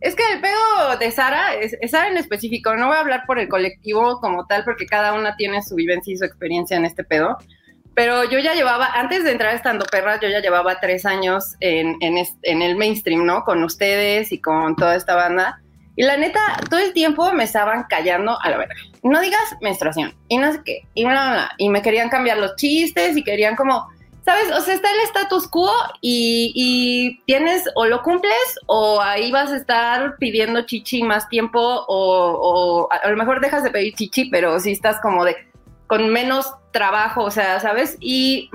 [0.01, 3.23] es que el pedo de Sara, es, es Sara en específico, no voy a hablar
[3.27, 6.85] por el colectivo como tal, porque cada una tiene su vivencia y su experiencia en
[6.85, 7.39] este pedo.
[7.95, 11.97] Pero yo ya llevaba, antes de entrar Estando Perras, yo ya llevaba tres años en,
[12.03, 13.43] en, en el mainstream, ¿no?
[13.43, 15.63] Con ustedes y con toda esta banda.
[15.97, 18.75] Y la neta, todo el tiempo me estaban callando a la verga.
[19.03, 21.51] No digas menstruación y no sé qué, y bla.
[21.59, 23.89] Y me querían cambiar los chistes y querían como,
[24.25, 24.53] ¿sabes?
[24.53, 25.71] O sea, está el status quo
[26.03, 31.61] y, y tienes o lo cumples o ahí vas a estar pidiendo chichi más tiempo
[31.61, 35.37] o, o a, lo mejor dejas de pedir chichi, pero sí estás como de
[35.87, 37.97] con menos trabajo, o sea, ¿sabes?
[38.01, 38.51] Y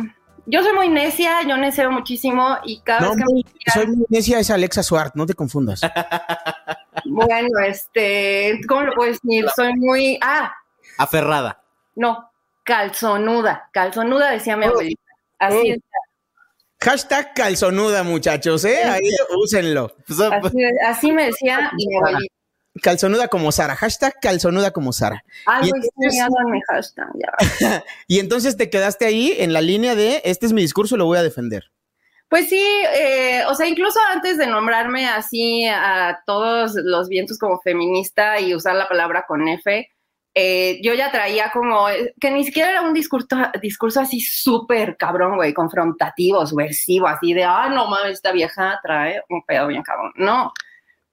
[0.51, 3.87] yo soy muy necia, yo neceo muchísimo y cada No, vez que muy- me soy
[3.87, 5.81] muy necia, es Alexa Suart, no te confundas.
[7.05, 9.45] Bueno, este, ¿cómo lo puedo decir?
[9.55, 10.53] Soy muy, ah,
[10.97, 11.61] Aferrada.
[11.95, 12.29] no,
[12.63, 15.01] calzonuda, calzonuda decía mi abuelita.
[15.39, 15.79] Así es,
[16.79, 18.83] Hashtag calzonuda, muchachos, ¿eh?
[18.83, 19.01] Ahí
[19.35, 19.95] úsenlo.
[20.31, 22.33] así, así me decía mi abuelita.
[22.81, 23.75] Calzonuda como Sara.
[23.75, 25.23] Hashtag calzonuda como Sara.
[25.45, 27.83] Ay, Y entonces- mi hashtag, ya.
[28.07, 31.17] Y entonces te quedaste ahí en la línea de este es mi discurso lo voy
[31.17, 31.71] a defender.
[32.29, 32.63] Pues sí,
[32.95, 38.55] eh, o sea, incluso antes de nombrarme así a todos los vientos como feminista y
[38.55, 39.89] usar la palabra con F,
[40.33, 41.87] eh, yo ya traía como,
[42.21, 43.27] que ni siquiera era un discurso,
[43.61, 49.21] discurso así súper cabrón, güey, confrontativo, subversivo, así de, ah, no mames, esta vieja trae
[49.27, 50.13] un pedo bien cabrón.
[50.15, 50.53] No,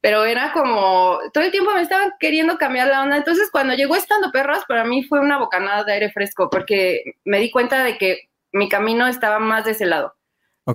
[0.00, 3.16] pero era como, todo el tiempo me estaban queriendo cambiar la onda.
[3.16, 7.38] Entonces, cuando llegó Estando Perras, para mí fue una bocanada de aire fresco, porque me
[7.40, 10.14] di cuenta de que mi camino estaba más de ese lado.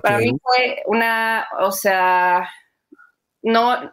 [0.02, 2.48] Para mí fue una, o sea,
[3.42, 3.90] no,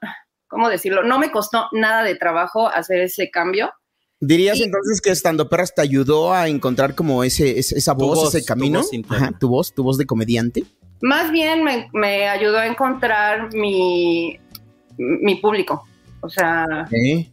[0.47, 1.03] ¿cómo decirlo?
[1.03, 3.71] No me costó nada de trabajo hacer ese cambio.
[4.19, 8.05] ¿Dirías Y- entonces que Estando Perras te ayudó a encontrar como ese, ese- esa Tu
[8.05, 8.79] voz, voz, ese tu camino?
[8.79, 9.27] voz interna.
[9.27, 10.63] Ajá, tu voz, tu voz de comediante.
[11.01, 14.39] Más bien me, me ayudó a encontrar mi,
[14.97, 15.87] mi público.
[16.21, 17.27] O sea, ¿Eh?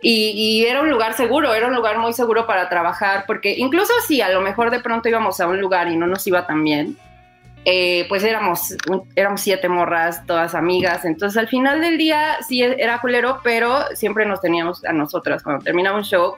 [0.00, 3.92] y, y era un lugar seguro, era un lugar muy seguro para trabajar, porque incluso
[4.06, 6.62] si a lo mejor de pronto íbamos a un lugar y no nos iba tan
[6.64, 6.96] bien,
[7.66, 8.76] eh, pues éramos,
[9.16, 14.26] éramos siete morras, todas amigas, entonces al final del día sí era culero, pero siempre
[14.26, 15.42] nos teníamos a nosotras.
[15.42, 16.34] Cuando terminaba un show,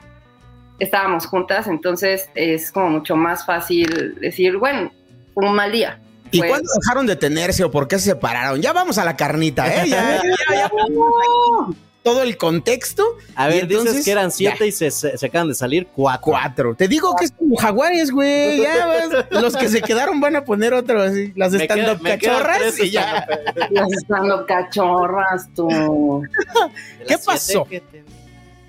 [0.79, 4.89] estábamos juntas, entonces es como mucho más fácil decir, bueno,
[5.35, 5.99] un mal día.
[6.31, 8.61] ¿Y Pues- cuándo dejaron de tenerse o por qué se separaron?
[8.61, 9.89] Ya vamos a la carnita, ¿eh?
[9.89, 10.71] Ya, ya, ya.
[12.03, 13.03] Todo el contexto.
[13.35, 14.35] A ver, dices entonces, que eran ya.
[14.35, 16.21] siete y se, se, se acaban de salir cuatro.
[16.31, 16.73] Cuatro.
[16.75, 18.61] Te digo que es como jaguares, güey.
[18.61, 21.33] Ya vas, los que se quedaron van a poner otro así.
[21.35, 23.27] Las stand-up cachorras y ya.
[23.71, 25.67] Las estando cachorras, tú.
[27.07, 27.67] ¿Qué pasó?
[27.69, 27.83] te-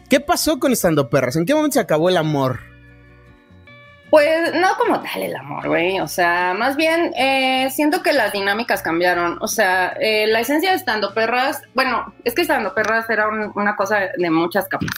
[0.09, 1.37] ¿Qué pasó con Estando Perras?
[1.37, 2.59] ¿En qué momento se acabó el amor?
[4.11, 6.01] Pues no como tal el amor, güey.
[6.01, 9.37] O sea, más bien eh, siento que las dinámicas cambiaron.
[9.43, 13.53] O sea, eh, la esencia de Estando Perras, bueno, es que Estando Perras era un-
[13.55, 14.89] una cosa de muchas capas.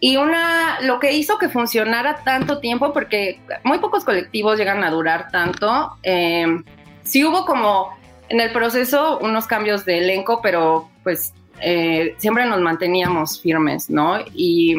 [0.00, 4.90] Y una, lo que hizo que funcionara tanto tiempo, porque muy pocos colectivos llegan a
[4.90, 6.46] durar tanto, eh,
[7.04, 7.96] sí hubo como
[8.28, 14.18] en el proceso unos cambios de elenco, pero pues eh, siempre nos manteníamos firmes, ¿no?
[14.34, 14.76] Y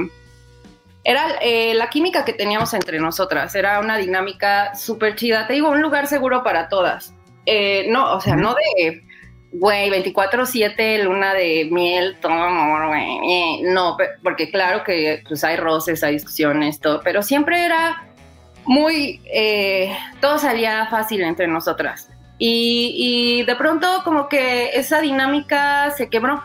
[1.10, 5.70] era eh, la química que teníamos entre nosotras, era una dinámica súper chida, te digo,
[5.70, 7.16] un lugar seguro para todas.
[7.47, 9.03] Eh, no, o sea, no de,
[9.51, 15.55] güey, 24-7, luna de miel, todo amor, güey, eh, no, porque claro que pues hay
[15.55, 18.07] roces, hay discusiones, todo, pero siempre era
[18.66, 19.91] muy, eh,
[20.22, 22.07] todo salía fácil entre nosotras.
[22.38, 22.93] Y,
[23.39, 26.43] y de pronto como que esa dinámica se quebró.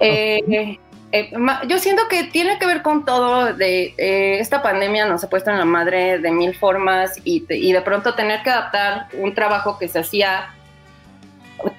[0.00, 0.78] Eh,
[1.12, 1.30] eh,
[1.68, 5.50] yo siento que tiene que ver con todo de eh, esta pandemia nos ha puesto
[5.50, 9.88] en la madre de mil formas y, de pronto tener que adaptar un trabajo que
[9.88, 10.54] se hacía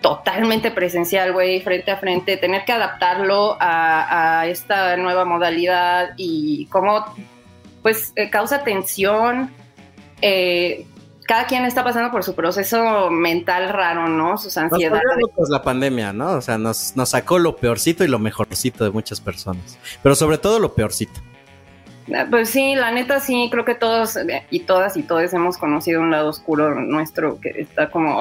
[0.01, 6.67] totalmente presencial, güey, frente a frente, tener que adaptarlo a, a esta nueva modalidad y
[6.67, 7.03] cómo
[7.83, 9.51] pues eh, causa tensión.
[10.21, 10.85] eh,
[11.25, 14.37] cada quien está pasando por su proceso mental raro, ¿no?
[14.37, 15.03] Sus ansiedades.
[15.19, 16.33] locos la pandemia, ¿no?
[16.33, 19.77] O sea, nos, nos sacó lo peorcito y lo mejorcito de muchas personas.
[20.01, 21.19] Pero sobre todo lo peorcito.
[22.29, 26.01] Pues sí, la neta sí, creo que todos eh, y todas y todos hemos conocido
[26.01, 28.19] un lado oscuro nuestro que está como...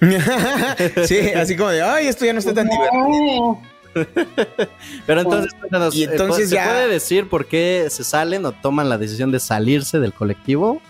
[1.06, 3.58] sí, así como de, ay, esto ya no está tan divertido.
[5.06, 5.52] Pero entonces,
[5.94, 9.30] Y eh, entonces ¿se ya- puede decir por qué se salen o toman la decisión
[9.30, 10.80] de salirse del colectivo?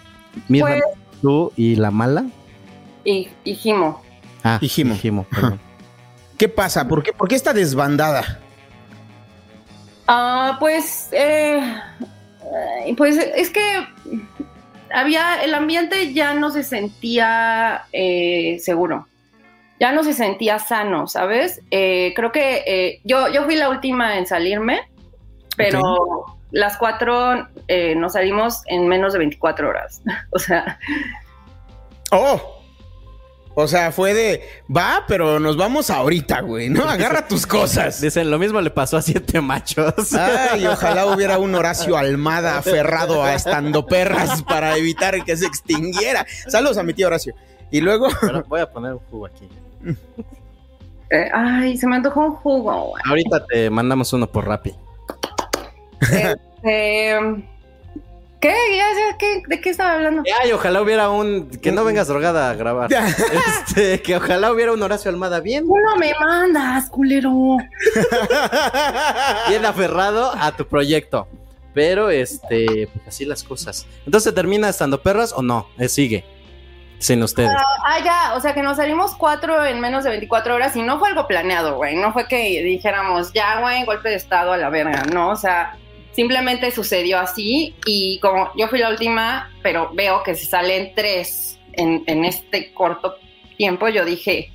[0.49, 0.83] Mirna, Pues-
[1.21, 2.25] tú y la mala.
[3.05, 4.03] Y, y Jimo.
[4.45, 5.27] Ah, Y Jimo.
[6.39, 6.89] ¿Qué pasa?
[6.89, 8.41] ¿Por qué, por qué esta desbandada?
[10.09, 11.61] Ah, pues, eh,
[12.87, 13.61] eh, pues es que
[14.93, 19.07] había, el ambiente ya no se sentía eh, seguro,
[19.79, 21.61] ya no se sentía sano, ¿sabes?
[21.71, 24.81] Eh, creo que eh, yo, yo fui la última en salirme,
[25.57, 25.81] pero
[26.53, 30.01] las cuatro eh, nos salimos en menos de 24 horas.
[30.31, 30.79] o sea,
[32.11, 32.59] Oh.
[33.55, 34.43] O sea, fue de,
[34.75, 36.85] va, pero nos vamos ahorita, güey, ¿no?
[36.89, 38.01] Agarra tus cosas.
[38.01, 40.13] Dicen, lo mismo le pasó a siete machos.
[40.19, 46.25] Ay, ojalá hubiera un Horacio Almada aferrado a estando perras para evitar que se extinguiera.
[46.49, 47.35] Saludos a mi tío Horacio.
[47.71, 48.09] Y luego.
[48.23, 49.47] Pero voy a poner un jugo aquí.
[51.11, 52.89] eh, ay, se me antojó un jugo.
[52.91, 53.03] güey.
[53.07, 54.75] Ahorita te mandamos uno por Rappi.
[56.03, 57.45] Este,
[58.43, 58.55] ¿Qué?
[58.77, 59.43] Ya sé, ¿qué?
[59.47, 60.25] ¿De qué estaba hablando?
[60.43, 61.49] Ay, ojalá hubiera un.
[61.49, 62.91] Que no vengas drogada a grabar.
[62.93, 65.65] este, que ojalá hubiera un Horacio Almada bien.
[65.65, 67.31] Tú no me mandas, culero.
[69.49, 71.29] Bien aferrado a tu proyecto.
[71.73, 73.87] Pero, este, pues así las cosas.
[74.05, 75.69] Entonces, ¿termina estando perras o no?
[75.79, 76.25] Eh, sigue.
[76.99, 77.53] Sin ustedes.
[77.85, 80.99] Ah, ya, o sea que nos salimos cuatro en menos de 24 horas y no
[80.99, 81.95] fue algo planeado, güey.
[81.95, 85.31] No fue que dijéramos, ya, güey, golpe de estado a la verga, ¿no?
[85.31, 85.77] O sea,
[86.13, 91.59] simplemente sucedió así y como yo fui la última, pero veo que se salen tres
[91.73, 93.17] en, este corto
[93.57, 94.53] tiempo, yo dije,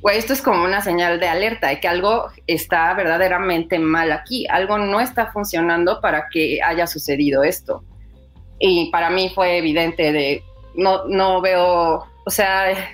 [0.00, 4.46] güey, esto es como una señal de alerta de que algo está verdaderamente mal aquí,
[4.48, 7.84] algo no está funcionando para que haya sucedido esto.
[8.58, 10.42] Y para mí fue evidente de,
[10.74, 12.90] no, no veo, o sea,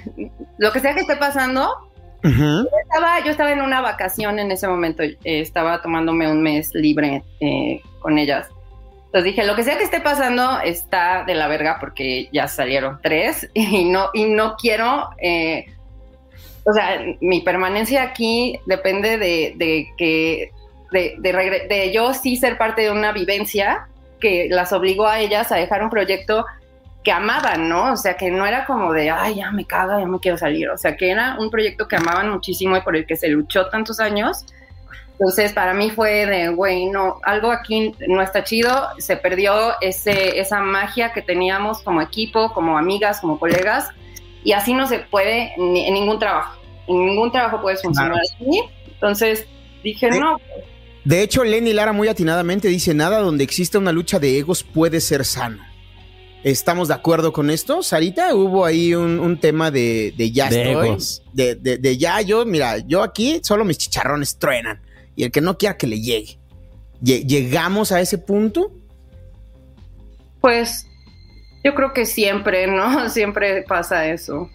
[0.58, 1.91] lo que sea que esté pasando,
[2.22, 6.74] yo, estaba, yo estaba en una vacación en ese momento, eh, estaba tomándome un mes
[6.74, 8.48] libre eh, con ellas.
[9.06, 12.98] Entonces dije, lo que sea que esté pasando está de la verga porque ya salieron
[13.02, 15.66] tres y no, y no quiero, eh,
[16.64, 20.50] o sea, mi permanencia aquí depende de, de que,
[20.92, 23.88] de, yo sí ser parte de una vivencia
[24.20, 26.46] que las obligó a ellas a dejar un proyecto
[27.04, 27.92] que amaban, ¿no?
[27.92, 30.68] O sea, que no era como de, ay, ya me caga, ya me quiero salir.
[30.70, 33.68] O sea, que era un proyecto que amaban muchísimo y por el que se luchó
[33.68, 34.44] tantos años.
[35.12, 38.88] Entonces, para mí fue de, güey, no, algo aquí no está chido.
[38.98, 43.88] Se perdió ese, esa magia que teníamos como equipo, como amigas, como colegas.
[44.44, 46.58] Y así no se puede ni- en ningún trabajo.
[46.88, 48.62] En ningún trabajo puedes funcionar así.
[48.92, 49.46] Entonces,
[49.84, 50.38] dije, no,
[51.04, 55.00] De hecho, Lenny Lara muy atinadamente dice, nada donde exista una lucha de egos puede
[55.00, 55.62] ser sano.
[56.44, 58.34] ¿Estamos de acuerdo con esto, Sarita?
[58.34, 60.98] Hubo ahí un, un tema de, de ya De estoy.
[61.32, 64.80] De, de- de ya yo, mira, yo aquí solo mis chicharrones truenan.
[65.14, 66.38] Y el que no quiera que le llegue.
[67.02, 68.72] Lle- ¿Llegamos a ese punto?
[70.40, 70.88] pues
[71.62, 73.08] yo creo que siempre, ¿no?
[73.10, 74.50] Siempre pasa eso.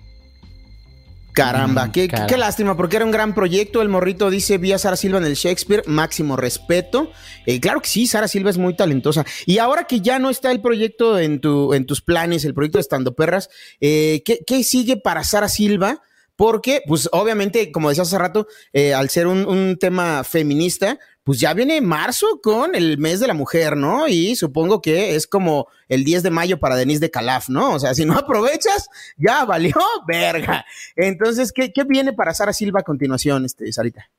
[1.38, 2.26] Caramba, qué, cara.
[2.26, 3.82] qué lástima, porque era un gran proyecto.
[3.82, 7.12] El morrito dice, vi a Sara Silva en el Shakespeare, máximo respeto.
[7.46, 9.24] Eh, claro que sí, Sara Silva es muy talentosa.
[9.46, 12.80] Y ahora que ya no está el proyecto en, tu, en tus planes, el proyecto
[12.80, 16.02] de Estando Perras, eh, ¿qué, qué sigue para Sara Silva?
[16.38, 21.54] Porque, pues obviamente, como decía hace rato, eh, al ser un, tema feminista, pues ya
[21.54, 24.08] viene marzo con el mes de la mujer, ¿no?
[24.08, 27.74] Y supongo que es como el 10 de mayo para Denise de Calaf, ¿no?
[27.74, 29.76] O sea, si no aprovechas, ya valió
[30.08, 30.64] verga.
[30.96, 34.10] Entonces, ¿qué, qué viene para Sara Silva a continuación, este, Sarita?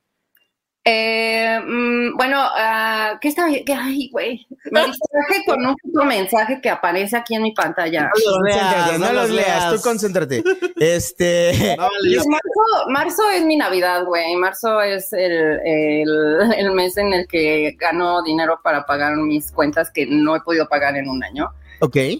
[0.91, 4.47] Eh, mm, bueno, ah, ¿qué está Ay, güey.
[4.71, 8.09] Me distraje con un puto mensaje que aparece aquí en mi pantalla.
[8.11, 10.43] Concéntrate, no, los leas, tú concéntrate.
[10.77, 11.51] Este.
[12.09, 14.35] Pues marzo, marzo es mi Navidad, güey.
[14.35, 19.91] Marzo es el, el- el mes en el que gano dinero para pagar mis cuentas
[19.91, 21.51] que no he podido pagar en un año.
[21.81, 21.95] Ok.
[21.97, 22.13] Eh,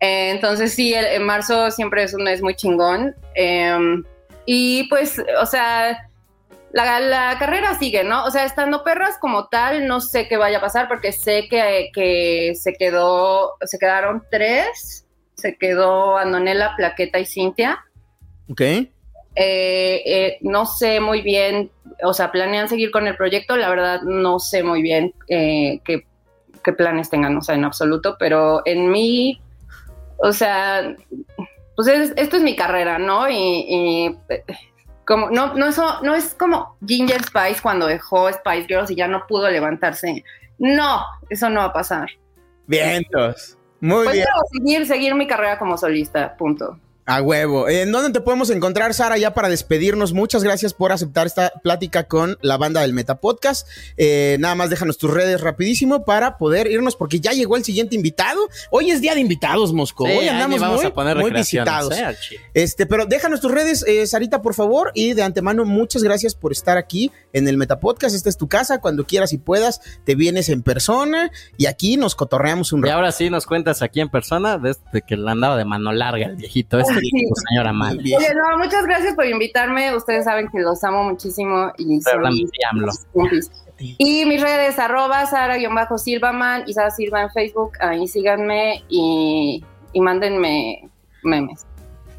[0.00, 3.14] entonces sí, el, en marzo siempre es un mes muy chingón.
[3.36, 4.02] Eh,
[4.46, 6.08] y pues, o sea,
[6.84, 8.24] la, la carrera sigue, ¿no?
[8.24, 11.88] O sea, estando perras como tal, no sé qué vaya a pasar porque sé que,
[11.94, 15.02] que se quedó, se quedaron tres.
[15.34, 17.84] Se quedó Andonela, Plaqueta y Cintia.
[18.50, 18.60] Ok.
[18.60, 18.88] Eh,
[19.36, 21.70] eh, no sé muy bien,
[22.02, 26.06] o sea, planean seguir con el proyecto, la verdad no sé muy bien eh, qué,
[26.64, 29.38] qué planes tengan, o sea, en absoluto, pero en mí,
[30.16, 30.96] o sea,
[31.76, 33.28] pues es- esto es mi carrera, ¿no?
[33.28, 33.36] Y,
[33.68, 34.16] y,
[35.06, 39.08] como, no, no, eso, no es como Ginger Spice cuando dejó Spice Girls y ya
[39.08, 40.24] no pudo levantarse.
[40.58, 42.10] No, eso no va a pasar.
[42.66, 43.56] Vientos.
[43.80, 44.26] Muy Pues bien.
[44.34, 46.78] no, seguir, seguir mi carrera como solista, punto.
[47.08, 47.68] A huevo.
[47.68, 50.12] ¿En dónde te podemos encontrar, Sara, ya para despedirnos?
[50.12, 53.68] Muchas gracias por aceptar esta plática con la banda del Meta Podcast.
[53.96, 57.94] Eh, nada más déjanos tus redes rapidísimo para poder irnos, porque ya llegó el siguiente
[57.94, 58.40] invitado.
[58.72, 60.04] Hoy es día de invitados, Mosco.
[60.04, 61.96] Sí, Hoy andamos vamos muy, a poner muy visitados.
[61.96, 62.16] eh.
[62.54, 64.90] Este, pero déjanos tus redes, eh, Sarita, por favor.
[64.92, 68.16] Y de antemano, muchas gracias por estar aquí en el Meta Podcast.
[68.16, 68.80] Esta es tu casa.
[68.80, 72.94] Cuando quieras y puedas, te vienes en persona y aquí nos cotorreamos un Y rato.
[72.96, 76.34] ahora sí nos cuentas aquí en persona desde que le andaba de mano larga el
[76.34, 77.10] viejito este, Sí.
[77.28, 77.98] tu señora mal.
[77.98, 79.94] Oye, no, muchas gracias por invitarme.
[79.94, 82.00] Ustedes saben que los amo muchísimo y.
[83.78, 87.72] Y mis redes, arroba Sara-Silvaman y Sara Silva en Facebook.
[87.80, 90.88] Ahí síganme y, y mándenme
[91.22, 91.66] memes.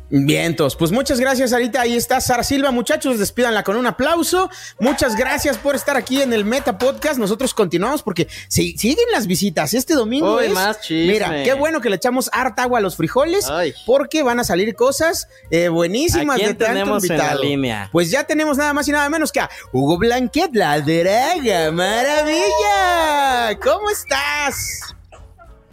[0.09, 1.81] Vientos, pues muchas gracias, Sarita.
[1.81, 3.19] Ahí está Sara Silva, muchachos.
[3.19, 4.49] Despídanla con un aplauso.
[4.79, 7.19] Muchas gracias por estar aquí en el Meta Podcast.
[7.19, 9.73] Nosotros continuamos porque si- siguen las visitas.
[9.73, 10.51] Este domingo Uy, es.
[10.53, 11.11] más chisme.
[11.11, 13.73] Mira, qué bueno que le echamos harta agua a los frijoles Ay.
[13.85, 17.43] porque van a salir cosas eh, buenísimas ¿A quién de tanto tenemos en la invitado.
[17.43, 17.89] línea?
[17.91, 23.59] Pues ya tenemos nada más y nada menos que a Hugo Blanquet, la draga maravilla.
[23.61, 24.95] ¿Cómo estás?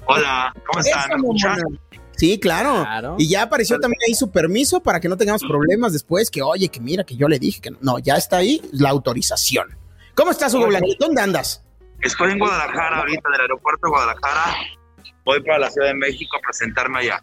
[0.06, 1.08] Hola, ¿cómo están?
[2.16, 2.82] Sí, claro.
[2.82, 3.16] Claro.
[3.18, 6.68] Y ya apareció también ahí su permiso para que no tengamos problemas después, que oye,
[6.68, 7.78] que mira, que yo le dije que no.
[7.80, 9.76] No, ya está ahí la autorización.
[10.14, 10.96] ¿Cómo estás, Hugo Blanquet?
[10.98, 11.64] ¿Dónde andas?
[12.00, 14.56] Estoy en Guadalajara ahorita, del aeropuerto de Guadalajara.
[15.24, 17.22] Voy para la Ciudad de México a presentarme allá.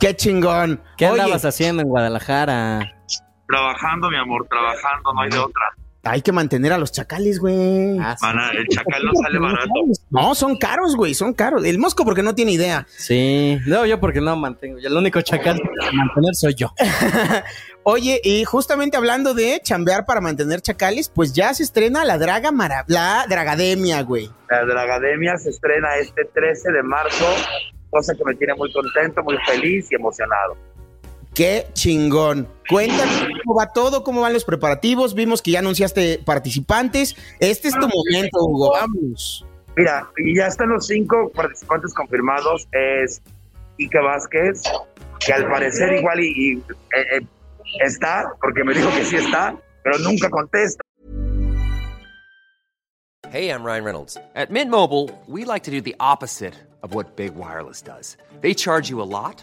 [0.00, 0.82] Qué chingón.
[0.96, 2.92] ¿Qué Oye, andabas haciendo en Guadalajara?
[3.46, 5.62] Trabajando, mi amor, trabajando, no hay de otra.
[6.04, 7.98] Hay que mantener a los chacales, güey.
[8.00, 8.26] Ah, sí.
[8.56, 9.70] El chacal no sale barato.
[10.10, 11.64] No, son caros, güey, son caros.
[11.64, 12.86] El mosco porque no tiene idea.
[12.88, 14.78] Sí, no, yo porque no mantengo.
[14.78, 16.72] El único chacal que mantener soy yo.
[17.84, 22.52] Oye, y justamente hablando de chambear para mantener chacales, pues ya se estrena la Draga
[22.52, 24.30] Mara la Dragademia, güey.
[24.50, 27.26] La Dragademia se estrena este 13 de marzo,
[27.90, 30.56] cosa que me tiene muy contento, muy feliz y emocionado.
[31.34, 32.46] Qué chingón.
[32.68, 35.14] Cuéntanos cómo va todo, cómo van los preparativos.
[35.14, 37.16] Vimos que ya anunciaste participantes.
[37.40, 38.72] Este es tu momento, Hugo.
[38.72, 39.44] Vamos.
[39.76, 42.68] Mira, y ya están los cinco participantes confirmados.
[42.72, 43.22] Es
[43.78, 44.62] Ike Vázquez,
[45.24, 47.26] que al parecer igual y, y, eh, eh,
[47.84, 50.82] está, porque me dijo que sí está, pero nunca contesta.
[53.30, 54.18] Hey, I'm Ryan Reynolds.
[54.34, 56.52] At Mint Mobile, we like to do the opposite
[56.82, 58.18] of what Big Wireless does.
[58.42, 59.42] They charge you a lot,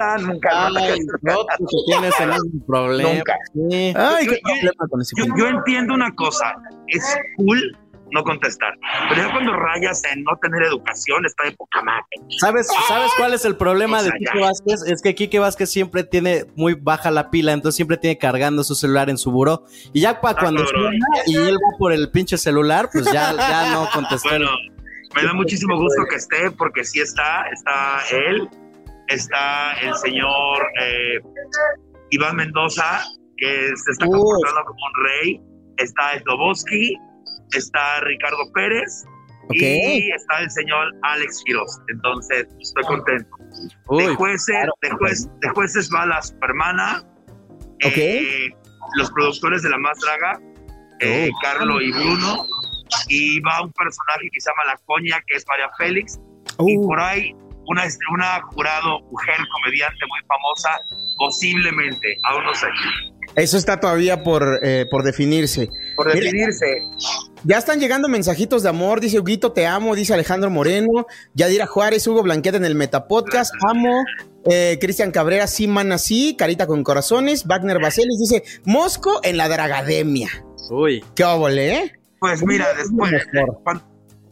[0.00, 0.66] Ah, nunca.
[0.66, 3.12] Ay, no, tú que tienes el mismo problema.
[3.12, 3.36] Nunca.
[3.54, 3.94] Sí.
[3.96, 6.54] Ay, Yo- qué yo- problema con ese Yo, entiendo una cosa,
[6.88, 7.04] es
[7.36, 7.76] cool
[8.12, 8.76] no contestar,
[9.08, 12.02] pero ya cuando rayas en no tener educación está de poca madre.
[12.40, 14.46] ¿Sabes, ¿Sabes cuál es el problema O sea, de Quique ya.
[14.46, 14.82] Vázquez?
[14.84, 18.74] Es que Quique Vázquez siempre tiene muy baja la pila, entonces siempre tiene cargando su
[18.74, 19.64] celular en su buró.
[19.92, 20.94] Y ya para cuando cabrón.
[20.98, 24.28] suena y él va por el pinche celular, pues ya, ya no contestó.
[24.28, 24.48] Bueno,
[25.14, 28.48] me da muchísimo gusto que esté, porque sí está, está él,
[29.10, 31.20] está el señor eh,
[32.10, 33.02] Iván Mendoza,
[33.36, 34.10] que se está Uh.
[34.12, 35.40] comportando como un rey,
[35.76, 36.96] está el Doboski,
[37.52, 39.04] está Ricardo Pérez,
[39.44, 39.56] Ok.
[39.56, 41.78] y está el señor Alex Quiroz.
[41.88, 43.28] Entonces, estoy contento.
[43.88, 44.72] Uy, de jueces, claro.
[44.82, 47.02] de, juez- de jueces va la Supermana,
[47.80, 48.48] eh,
[48.96, 50.40] los productores de La Más Draga,
[51.00, 52.44] eh, Carlo y Bruno,
[53.08, 56.20] y va un personaje que se llama La Coña, que es María Félix,
[56.60, 57.34] y Uh, por ahí
[57.66, 60.80] una, una jurado, mujer, comediante muy famosa,
[61.18, 62.66] posiblemente, aún no sé,
[63.36, 65.68] eso está todavía por, eh, por definirse.
[65.96, 66.20] por Mira.
[66.20, 66.66] definirse.
[67.44, 72.06] Ya están llegando mensajitos de amor, dice Huguito, te amo, dice Alejandro Moreno, Yadira Juárez,
[72.06, 74.04] Hugo Blanqueta en el Metapodcast, amo,
[74.50, 79.48] eh, Cristian Cabrera, sí, man, así, Carita con corazones, Wagner Baselis dice, Mosco en la
[79.48, 80.28] Dragademia.
[80.70, 81.04] Uy.
[81.14, 81.92] Qué óvole, ¿eh?
[82.18, 83.12] Pues mira, después.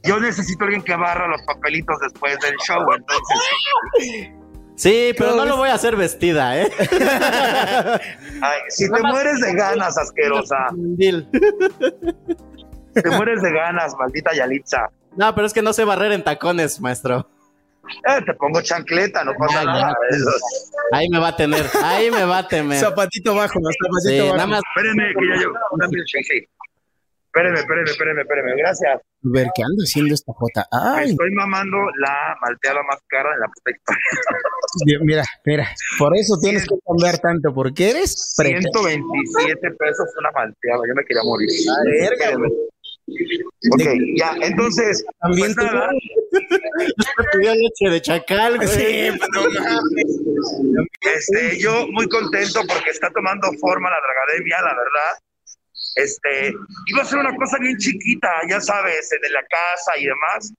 [0.05, 4.32] Yo necesito alguien que barra los papelitos después del show, entonces,
[4.76, 6.70] Sí, pero ¿Cómo no lo voy a hacer vestida, ¿eh?
[8.42, 11.28] ay, si te mueres de ganas, asquerosa, Dil.
[12.94, 14.88] te mueres de ganas, maldita Yalitza.
[15.16, 17.28] No, pero es que no sé barrer en tacones, maestro.
[17.88, 19.94] Eh, te pongo chancleta, no pasa nada.
[20.92, 22.78] Ahí me va a tener, ahí me va a tener.
[22.78, 24.36] Zapatito bajo, no, zapatito Sí, bajo.
[24.36, 24.61] nada más.
[24.76, 26.49] Espérenme, que ya milkshake, sí.
[27.39, 28.57] Espéreme, espéreme, espéreme, espéreme.
[28.57, 29.01] Gracias.
[29.22, 30.66] Ver, ¿qué anda haciendo esta Jota?
[30.72, 34.99] Me Ay, estoy mamando la malteada más cara en la puta historia.
[35.03, 35.68] Mira, mira,
[35.99, 40.82] por eso tienes que cambiar tanto, porque eres pre- 127 pesos una malteada.
[40.89, 41.49] Yo me quería morir.
[41.84, 42.51] verga, güey.
[43.72, 43.82] Ok,
[44.18, 45.89] ya, entonces, También pues nada,
[47.55, 48.68] leche de chacal, güey.
[48.68, 49.43] Sí, no
[51.16, 55.18] este, yo muy contento porque está tomando forma la Dragademia, la verdad.
[55.99, 56.55] Este,
[56.86, 60.53] iba a ser una cosa bien chiquita, ya sabes, de la casa y demás.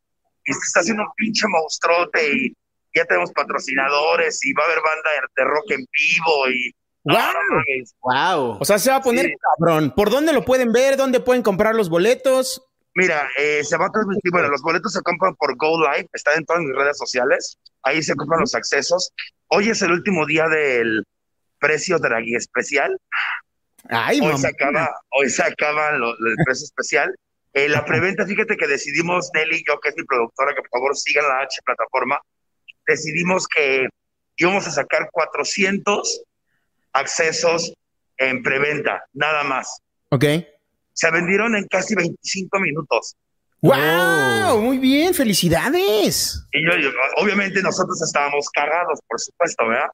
[0.45, 2.53] Y se está haciendo un pinche monstruote y
[2.93, 6.71] ya tenemos patrocinadores y va a haber banda de rock en vivo y
[7.05, 7.95] mames.
[8.01, 8.57] Wow.
[8.59, 9.33] O sea, se va a poner Sí.
[9.57, 9.93] cabrón.
[9.95, 10.97] ¿Por dónde lo pueden ver?
[10.97, 12.61] ¿Dónde pueden comprar los boletos?
[12.95, 16.39] Mira, eh, se va a transmitir, bueno, los boletos se compran por Go Live, están
[16.39, 19.11] en todas mis redes sociales, ahí se compran los accesos.
[19.47, 21.03] Hoy es el último día del
[21.59, 22.97] precio Draghi especial,
[23.89, 27.13] Ay, hoy se acaba, hoy se acaba lo- lo- el precio especial.
[27.53, 30.95] Eh, la preventa, fíjate que decidimos, Nelly yo, que es mi productora, que por favor
[30.95, 32.19] sigan la H plataforma,
[32.87, 33.87] decidimos que
[34.37, 36.21] íbamos a sacar 400
[36.93, 37.73] accesos
[38.17, 39.81] en preventa, nada más.
[40.09, 40.23] Ok.
[40.93, 43.15] Se vendieron en casi 25 minutos.
[43.61, 44.61] ¡Wow!
[44.61, 46.45] Muy bien, felicidades.
[46.51, 49.87] Y yo, yo- obviamente nosotros estábamos cagados, por supuesto, ¿verdad?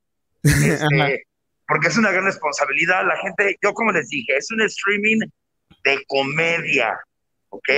[0.44, 1.24] Este,
[1.68, 3.06] porque es una gran responsabilidad.
[3.06, 5.20] La gente, yo como les dije, es un streaming
[5.84, 6.98] de comedia,
[7.50, 7.70] ¿ok?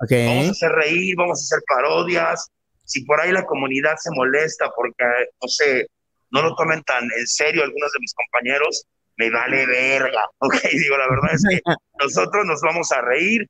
[0.00, 0.12] Ok.
[0.26, 2.48] Vamos a hacer reír, vamos a hacer parodias.
[2.84, 5.04] Si por ahí la comunidad se molesta porque,
[5.42, 5.86] no sé,
[6.30, 8.86] no lo tomen tan en serio algunos de mis compañeros,
[9.16, 10.54] me vale verga, ¿ok?
[10.72, 11.60] Digo, la verdad es que
[12.00, 13.46] nosotros nos vamos a reír.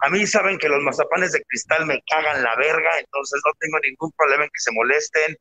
[0.00, 3.78] A mí saben que los mazapanes de cristal me cagan la verga, entonces no tengo
[3.80, 5.36] ningún problema en que se molesten.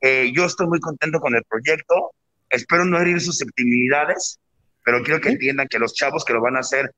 [0.00, 2.12] Eh, yo estoy muy contento con el proyecto.
[2.52, 4.38] Espero no herir susceptibilidades,
[4.84, 6.90] pero quiero que entiendan que los chavos que lo van a hacer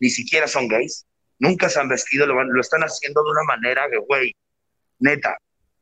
[0.00, 1.04] ni siquiera son gays,
[1.40, 4.32] nunca se han vestido, lo, van- lo están haciendo de una manera que, güey,
[5.00, 5.36] neta.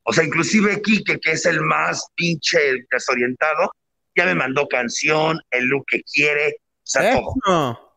[0.05, 2.59] O sea, inclusive Kike, que es el más pinche
[2.91, 3.71] desorientado,
[4.15, 7.93] ya me mandó canción, el look que quiere, o sea, todo, Eso.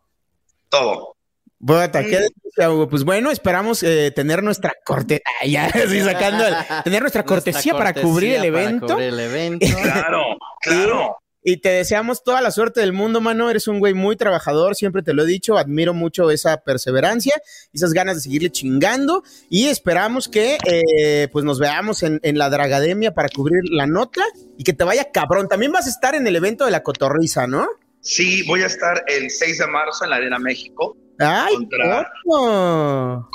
[0.70, 0.96] todo.
[1.06, 1.19] Bota,
[1.60, 2.90] Hugo.
[2.90, 7.94] Pues bueno, esperamos eh, tener nuestra corte, ya, así sacando, el- tener nuestra cortesía para
[7.94, 8.88] cortesía cubrir el para evento.
[8.88, 9.66] cubrir el evento.
[9.84, 10.24] Claro,
[10.62, 11.18] claro.
[11.42, 13.50] Y te deseamos toda la suerte del mundo, mano.
[13.50, 15.58] Eres un güey muy trabajador, siempre te lo he dicho.
[15.58, 17.34] Admiro mucho esa perseverancia,
[17.74, 19.24] esas ganas de seguirle chingando.
[19.50, 24.22] Y esperamos que eh, pues nos veamos en, en la Dragademia para cubrir la nota
[24.58, 25.48] y que te vaya cabrón.
[25.48, 27.68] También vas a estar en el evento de la cotorriza, ¿no?
[28.02, 32.10] Sí, voy a estar el 6 de marzo en la Arena México ¡Ay, Contra-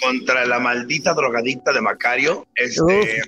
[0.00, 2.46] contra la maldita drogadicta de Macario.
[2.54, 3.20] Este.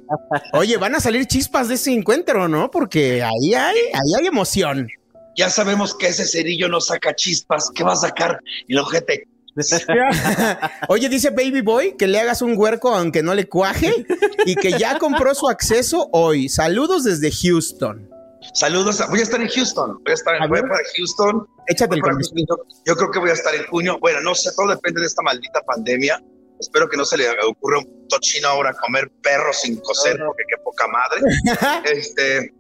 [0.52, 2.70] Oye, van a salir chispas de ese encuentro, ¿no?
[2.70, 4.88] Porque ahí hay, ahí hay emoción.
[5.36, 7.70] ya sabemos que ese cerillo no saca chispas.
[7.74, 9.28] ¿Qué va a sacar el ojete?
[10.88, 14.04] Oye, dice Baby Boy que le hagas un huerco aunque no le cuaje
[14.44, 16.48] y que ya compró su acceso hoy.
[16.50, 18.08] Saludos desde Houston.
[18.54, 19.00] Saludos.
[19.00, 19.94] a- voy a estar en Houston.
[20.04, 20.62] Voy a estar A en ver.
[20.62, 21.46] para Houston.
[21.68, 22.02] Échate el.
[22.48, 23.98] Yo, yo creo que voy a estar en junio.
[24.00, 26.22] Bueno, no sé, todo depende de esta maldita pandemia.
[26.60, 30.56] Espero que no se le ocurra un tochino ahora comer perro sin coser, porque qué
[30.62, 31.20] poca madre.
[31.92, 32.52] este,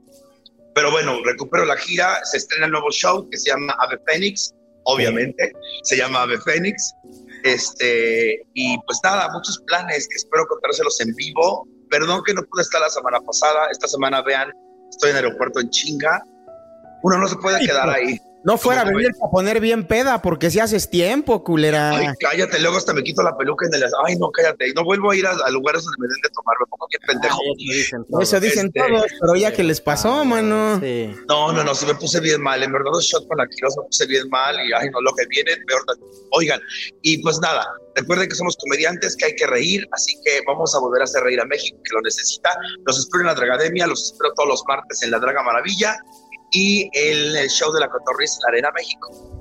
[0.74, 2.18] pero bueno, recupero la gira.
[2.24, 4.52] Se estrena el nuevo show que se llama Ave Fénix.
[4.84, 5.52] Obviamente,
[5.82, 6.92] se llama Ave Fénix.
[7.44, 11.66] Este, y pues nada, muchos planes que espero contárselos en vivo.
[11.90, 13.68] Perdón que no pude estar la semana pasada.
[13.70, 14.52] Esta semana, vean,
[14.90, 16.24] estoy en el aeropuerto en chinga.
[17.02, 18.20] Uno no se puede quedar ahí.
[18.46, 21.90] No fuera a ¿Cómo venir a poner bien peda porque si haces tiempo, culera.
[21.90, 23.82] Ay, cállate, luego hasta me quito la peluca en el...
[24.06, 24.72] Ay, no, cállate.
[24.72, 27.02] No vuelvo a ir a, a lugares donde me den de tomar, me pongo bien
[27.08, 28.22] pendejo.
[28.22, 30.78] Eso dicen Este, todos, pero ya que les pasó, mano.
[30.78, 31.12] Sí.
[31.28, 32.62] No, no, no, sí me puse bien mal.
[32.62, 35.12] En verdad, los shots con la Quiroz me puse bien mal y, ay, no, lo
[35.16, 35.82] que viene, peor.
[36.30, 36.60] Oigan,
[37.02, 37.66] y pues nada,
[37.96, 41.24] recuerden que somos comediantes, que hay que reír, así que vamos a volver a hacer
[41.24, 42.50] reír a México, que lo necesita.
[42.84, 45.96] Los espero en la Dragademia, los espero todos los martes en la Draga Maravilla
[46.50, 49.32] y el, el show de la Cotorriza en la Arena México.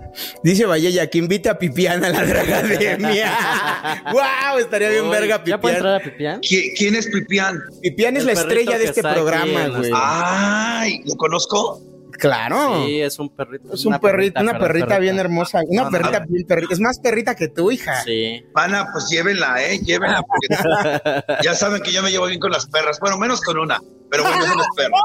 [0.43, 4.03] Dice Vallella que invite a Pipián a la Dragademia.
[4.13, 4.57] ¡Wow!
[4.59, 5.75] Estaría bien Uy, verga ¿Ya puede Pipián.
[5.75, 6.41] entrar a Pipián?
[6.41, 7.61] ¿Qui- ¿Quién es Pipián?
[7.81, 9.91] Pipián es El la estrella de este programa, güey.
[9.93, 11.81] Ay, ¿lo conozco?
[12.17, 12.85] Claro.
[12.85, 13.73] Sí, es un perrito.
[13.73, 15.59] Es un perrito, una perrita bien hermosa.
[15.67, 16.25] Una No, no, perrita no.
[16.29, 16.73] bien perrita.
[16.73, 18.01] Es más perrita que tu hija.
[18.05, 18.41] Sí.
[18.53, 19.79] Pana, pues llévenla, ¿eh?
[19.79, 20.23] Llévenla.
[20.23, 22.99] Porque ya saben que yo me llevo bien con las perras.
[23.01, 23.81] Bueno, menos con una.
[24.15, 24.95] Pero bueno, eso no es perro.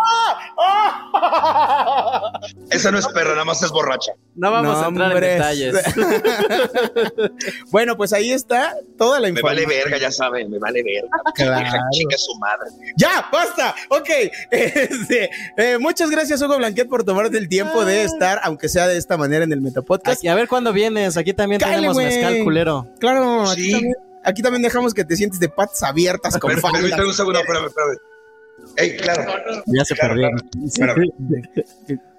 [2.70, 4.12] esa no es perra, nada más es borracha.
[4.34, 5.76] No vamos No, a entrar en detalles.
[7.70, 9.90] bueno, pues ahí está toda la Me vale información.
[9.90, 11.08] verga, ya saben, me vale verga.
[11.34, 11.78] Claro.
[11.92, 12.70] Chinga su madre.
[12.96, 13.74] Ya, basta.
[13.88, 14.08] Ok.
[14.50, 18.96] Este, eh, muchas gracias, Hugo Blanquet, por tomarte el tiempo de estar, aunque sea de
[18.96, 20.18] esta manera, en el Metapodcast.
[20.18, 21.16] Aquí, a ver cuándo vienes.
[21.16, 22.06] Aquí también tenemos güey.
[22.06, 22.88] mezcal culero.
[22.98, 23.72] Claro, aquí, Sí.
[23.72, 23.94] también,
[24.24, 27.96] aquí también dejamos que te sientes de patas abiertas con pero, un segundo, espérame, espérame.
[28.76, 29.24] Ey, claro.
[29.66, 30.50] Ya se Claro, perdieron.
[30.66, 31.04] Espérame.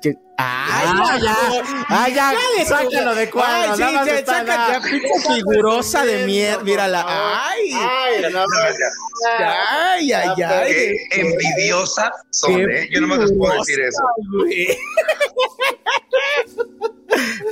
[0.02, 1.36] Que- ¡Ay, Ah, ya.
[1.90, 2.34] Ah, ya.
[2.66, 3.72] Sácalo de cuadro.
[3.72, 6.64] Ay, sí, nada más sí, está sácate la- a pinche figurosa de mierda.
[6.64, 7.06] Mírala.
[7.08, 8.44] Ay, Ay, no,
[9.40, 10.74] ay, ay, ay.
[11.12, 12.90] Qué envidiosa son, Qué ¿eh?
[12.92, 14.02] Yo nomás les puedo decir eso.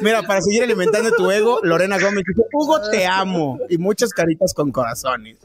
[0.01, 3.59] Mira, para seguir alimentando tu ego, Lorena Gómez dice, Hugo, te amo.
[3.69, 5.37] Y muchas caritas con corazones.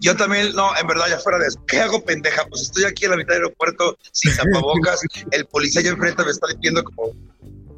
[0.00, 1.62] Yo también, no, en verdad, ya fuera de eso.
[1.66, 2.44] ¿Qué hago, pendeja?
[2.46, 5.00] Pues estoy aquí en la mitad del aeropuerto sin tapabocas.
[5.30, 7.12] El policía allá enfrente me está viendo como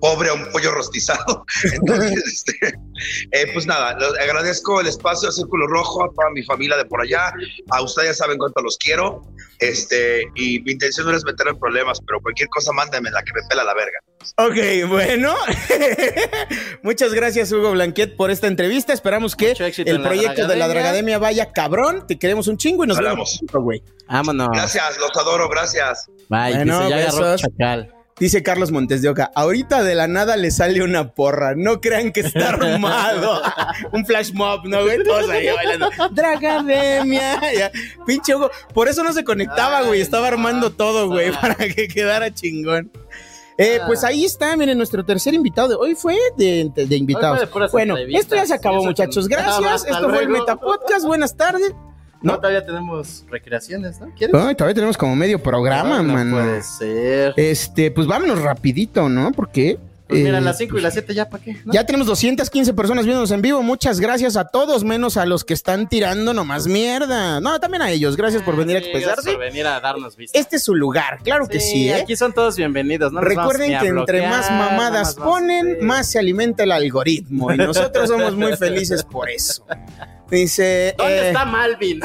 [0.00, 1.44] pobre a un pollo rostizado.
[1.72, 2.78] Entonces, este,
[3.32, 7.00] eh, pues nada, agradezco el espacio a Círculo Rojo, a toda mi familia de por
[7.00, 7.32] allá.
[7.70, 9.22] A ustedes ya saben cuánto los quiero.
[9.58, 13.32] Este, y mi intención no es meter en problemas, pero cualquier cosa mándenme la que
[13.34, 13.98] me pela la verga.
[14.36, 15.34] Ok, bueno.
[16.82, 18.92] Muchas gracias, Hugo Blanquet, por esta entrevista.
[18.92, 21.18] Esperamos que el proyecto de la Dragademia.
[21.18, 22.06] Vaya cabrón.
[22.06, 23.16] Te queremos un chingo y nos Hablamos.
[23.16, 23.82] vemos pronto, güey.
[24.08, 24.48] Vámonos.
[24.52, 26.06] Gracias, los adoro, gracias.
[26.28, 26.54] Bye.
[26.56, 27.42] Bueno, ya agarró besos.
[27.42, 27.92] chacal.
[28.18, 32.12] Dice Carlos Montes de Oca, ahorita de la nada le sale una porra, no crean
[32.12, 33.42] que está armado.
[33.92, 35.04] un flash mob, ¿no, güey?
[35.04, 35.90] Todos ahí bailando.
[36.12, 37.52] Dragademia.
[37.52, 37.70] Ya.
[38.06, 42.32] Pinche Hugo, por eso no se conectaba, güey, estaba armando todo, güey, para que quedara
[42.32, 42.90] chingón.
[43.58, 47.46] Eh, pues ahí está, miren, nuestro tercer invitado de hoy fue de, de- de invitados.
[47.50, 49.28] Fue de bueno, esto ya se acabó, muchachos.
[49.28, 49.84] Gracias.
[49.86, 50.40] Esto fue el luego.
[50.44, 51.04] Metapodcast.
[51.06, 51.72] Buenas tardes.
[52.22, 52.38] No, No.
[52.38, 54.12] todavía tenemos recreaciones, ¿no?
[54.16, 54.32] ¿Quieres?
[54.32, 56.36] Todavía tenemos como medio programa, No, no mano.
[56.36, 57.34] puede ser.
[57.36, 59.32] Este, pues vámonos rapidito, ¿no?
[59.32, 61.56] Porque Pues mira, eh, las 5 y las 7 ya, ¿para qué?
[61.64, 61.72] ¿No?
[61.72, 63.60] Ya tenemos 215 personas viéndonos en vivo.
[63.64, 67.40] Muchas gracias a todos, menos a los que están tirando nomás mierda.
[67.40, 68.16] No, también a ellos.
[68.16, 69.32] Gracias por venir a expresarse.
[69.32, 70.38] por venir a darnos vista.
[70.38, 71.96] Este es su lugar, claro que sí, ¿eh?
[71.96, 73.12] Aquí son todos bienvenidos.
[73.12, 77.52] No Recuerden que entre más mamadas más ponen, más se alimenta el algoritmo.
[77.52, 79.66] Y nosotros somos muy felices por eso.
[80.30, 80.94] Dice.
[80.98, 82.00] ¿Dónde eh, está Malvin?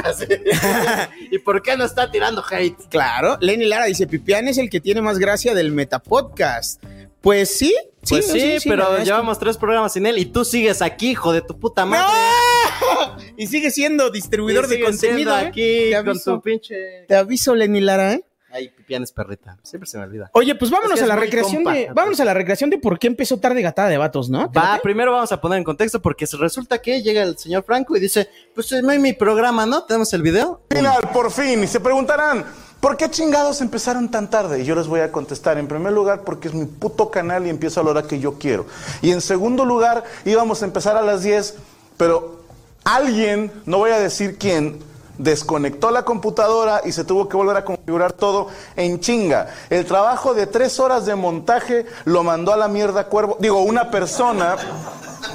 [1.32, 2.78] ¿Y por qué no está tirando hate?
[2.90, 6.84] Claro, Lenny Lara dice: Pipián es el que tiene más gracia del Metapodcast.
[7.22, 10.44] Pues sí, sí, Pues sí, la pero que- llevamos tres programas sin él y tú
[10.44, 12.08] sigues aquí, hijo de tu puta madre.
[12.12, 13.18] ¡No!
[13.38, 14.98] Y sigue siendo distribuidor Y de contenido.
[15.32, 15.48] siendo ¿eh?
[15.48, 16.34] aquí con aviso.
[16.36, 17.06] tu pinche.
[17.08, 18.24] Te aviso, Lenny Lara, ¿eh?
[18.54, 19.58] Ay, Pipián es perrita.
[19.64, 20.30] Siempre se me olvida.
[20.34, 21.74] Oye, pues vámonos Es que a la recreación compa.
[21.74, 21.90] de.
[21.94, 24.52] Vámonos a la recreación de por qué empezó tarde gatada de vatos, ¿no?
[24.52, 28.00] Va, primero vamos a poner en contexto porque resulta que llega el señor Franco y
[28.00, 29.84] dice, pues no hay mi programa, ¿no?
[29.84, 30.62] ¿Tenemos el video?
[30.70, 31.64] Final, por fin.
[31.64, 32.46] Y se preguntarán,
[32.80, 34.62] ¿por qué chingados empezaron tan tarde?
[34.62, 37.50] Y yo les voy a contestar, en primer lugar, porque es mi puto canal y
[37.50, 38.66] empiezo a la hora que yo quiero.
[39.02, 41.56] Y en segundo lugar, íbamos a empezar a las 10,
[41.98, 42.42] pero
[42.84, 44.80] alguien, no voy a decir quién,
[45.22, 49.48] desconectó la computadora y se tuvo que volver a configurar todo en chinga.
[49.70, 53.38] El trabajo de tres horas de montaje lo mandó a la mierda Cuervo.
[53.40, 54.56] Digo, una persona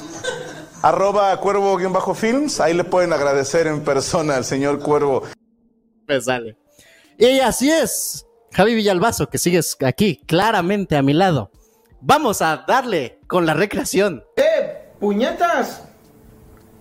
[0.82, 5.22] arroba cuervo-films, ahí le pueden agradecer en persona al señor Cuervo.
[6.06, 6.56] Me sale.
[7.18, 11.50] Y así es, Javi Villalbazo, que sigues aquí, claramente a mi lado.
[12.00, 14.24] Vamos a darle con la recreación.
[14.36, 14.92] ¡Eh!
[15.00, 15.82] ¡Puñetas!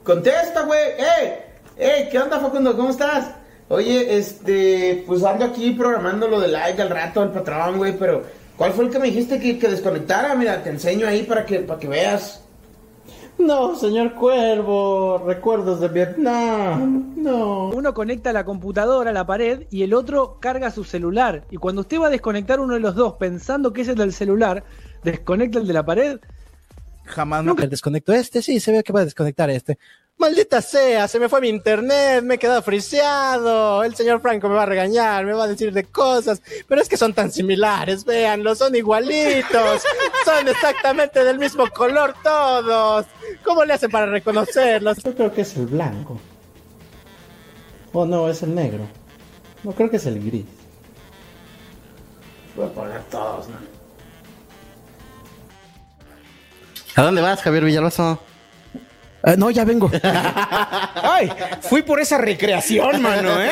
[0.03, 0.91] ¡Contesta, güey!
[0.99, 1.44] ¡Eh!
[1.77, 2.07] ¡Eh!
[2.09, 2.75] ¿Qué onda, Facundo?
[2.75, 3.31] ¿Cómo estás?
[3.67, 8.23] Oye, este, pues ando aquí programando lo de live al rato al patrón, güey, pero
[8.55, 10.35] ¿cuál fue el que me dijiste que, que desconectara?
[10.35, 12.41] Mira, te enseño ahí para que, para que veas.
[13.37, 17.13] No, señor Cuervo, recuerdos de Vietnam.
[17.17, 17.69] No.
[17.69, 21.43] Uno conecta la computadora a la pared y el otro carga su celular.
[21.51, 24.13] Y cuando usted va a desconectar uno de los dos pensando que es el del
[24.13, 24.63] celular,
[25.03, 26.19] desconecta el de la pared.
[27.03, 27.55] Jamás no.
[27.55, 29.77] Desconecto este, sí, se ve que va a desconectar este.
[30.17, 33.83] Maldita sea, se me fue mi internet, me he quedado friseado.
[33.83, 36.87] El señor Franco me va a regañar, me va a decir de cosas, pero es
[36.87, 39.83] que son tan similares, véanlo, son igualitos,
[40.25, 43.05] son exactamente del mismo color todos.
[43.43, 45.03] ¿Cómo le hacen para reconocerlos?
[45.03, 46.17] Yo creo que es el blanco.
[47.91, 48.87] Oh, no, es el negro.
[49.63, 50.45] No creo que es el gris.
[52.55, 53.57] Voy a poner todos, ¿no?
[56.95, 58.19] ¿A dónde vas, Javier Villalbazo?
[59.27, 59.89] Ah, no, ya vengo.
[61.03, 63.51] Ay, fui por esa recreación, mano, ¿eh?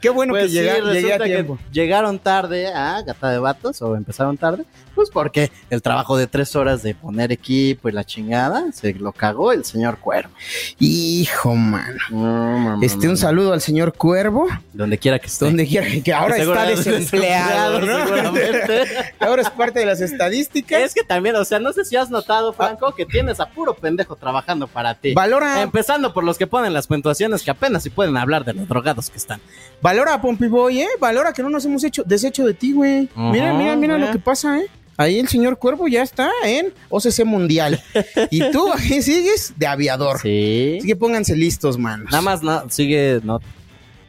[0.00, 1.58] Qué bueno Pues que sí, llega- llegué a que tiempo.
[1.72, 4.64] llegaron tarde a Gata de Vatos o empezaron tarde,
[5.00, 9.12] pues porque el trabajo de tres horas de poner equipo y la chingada se lo
[9.12, 10.30] cagó el señor Cuervo.
[10.78, 12.78] Hijo, mano.
[12.82, 14.46] Este, un saludo al señor Cuervo.
[14.74, 15.46] Donde quiera que esté.
[15.46, 17.98] Donde quiera que ahora Que está seguro- desempleado, ¿no?
[18.04, 18.84] seguramente.
[19.20, 20.82] ahora es parte de las estadísticas.
[20.82, 23.72] Es que también, o sea, no sé si has notado, Franco, que tienes a puro
[23.72, 25.14] pendejo trabajando para ti.
[25.14, 28.68] Valora- Empezando por los que ponen las puntuaciones que apenas si pueden hablar de los
[28.68, 29.40] drogados que están.
[29.82, 30.88] Valora, Pompey Boy, ¿eh?
[30.98, 33.08] Valora que no nos hemos hecho deshecho de ti, güey.
[33.16, 34.66] Mira, mira, mira lo que pasa, ¿eh?
[34.96, 37.82] Ahí el señor Cuervo ya está en OCC Mundial.
[38.30, 40.20] y tú ahí sigues de aviador.
[40.20, 40.76] Sí.
[40.78, 42.10] Así que pónganse listos, manos.
[42.10, 43.40] Nada más no, sigue, no,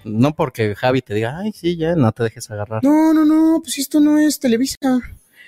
[0.04, 2.84] no porque Javi te diga, ay, sí, ya, no te dejes agarrar.
[2.84, 4.78] No, no, no, pues esto no es Televisa.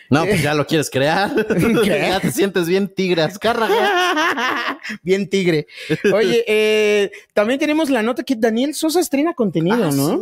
[0.10, 1.32] No, pues ya lo quieres crear.
[1.86, 4.80] Ya te sientes bien tigre, azcárraga.
[5.02, 5.66] Bien tigre.
[6.14, 10.22] Oye, eh, también tenemos la nota que Daniel Sosa estrena contenido, Ah, ¿no?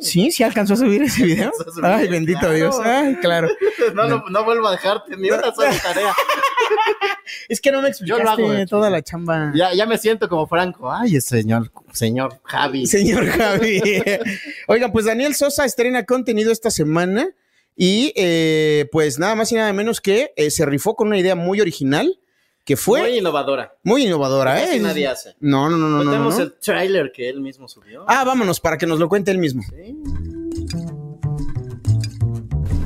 [0.00, 1.52] Sí, sí alcanzó a subir ese video.
[1.74, 2.54] Subir, Ay, bendito claro.
[2.54, 2.76] Dios.
[2.82, 3.48] Ay, claro.
[3.94, 6.14] No, no, no vuelvo a dejarte ni una sola tarea.
[7.48, 8.40] Es que no me Yo lo hago.
[8.40, 8.90] explicaste toda chiste.
[8.96, 9.52] la chamba.
[9.54, 10.90] Ya, ya me siento como Franco.
[10.90, 12.86] Ay, señor, señor Javi.
[12.86, 13.82] Señor Javi.
[14.68, 17.28] Oigan, pues Daniel Sosa estrena contenido esta semana
[17.82, 21.34] y eh, pues nada más y nada menos que eh, se rifó con una idea
[21.34, 22.20] muy original
[22.62, 23.74] que fue Muy muy, innovadora.
[23.84, 24.80] innovadora, Casi ¿eh?
[24.80, 25.34] nadie hace.
[25.40, 26.04] No, no, no, no.
[26.04, 26.42] no, Tenemos no.
[26.42, 28.04] el tráiler que él mismo subió.
[28.06, 29.62] Ah, vámonos para que nos lo cuente él mismo.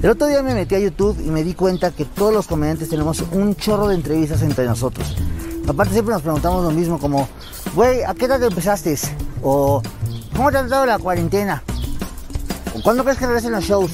[0.00, 2.88] El otro día me metí a YouTube y me di cuenta que todos los comediantes
[2.88, 5.16] tenemos un chorro de entrevistas entre nosotros.
[5.66, 7.28] Aparte siempre nos preguntamos lo mismo como,
[7.74, 8.96] güey, ¿a qué edad empezaste?
[9.42, 9.82] O,
[10.36, 11.64] ¿cómo te ha tratado la cuarentena?
[12.76, 13.90] ¿O cuándo crees que regresen los shows?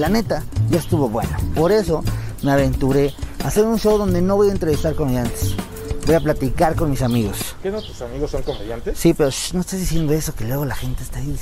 [0.00, 1.28] La neta, ya estuvo bueno.
[1.54, 2.02] Por eso
[2.42, 3.12] me aventuré
[3.44, 5.54] a hacer un show donde no voy a entrevistar comediantes.
[6.06, 7.54] Voy a platicar con mis amigos.
[7.62, 8.96] ¿Qué no tus amigos son comediantes?
[8.96, 11.36] Sí, pero shh, no estés diciendo eso, que luego la gente está ahí.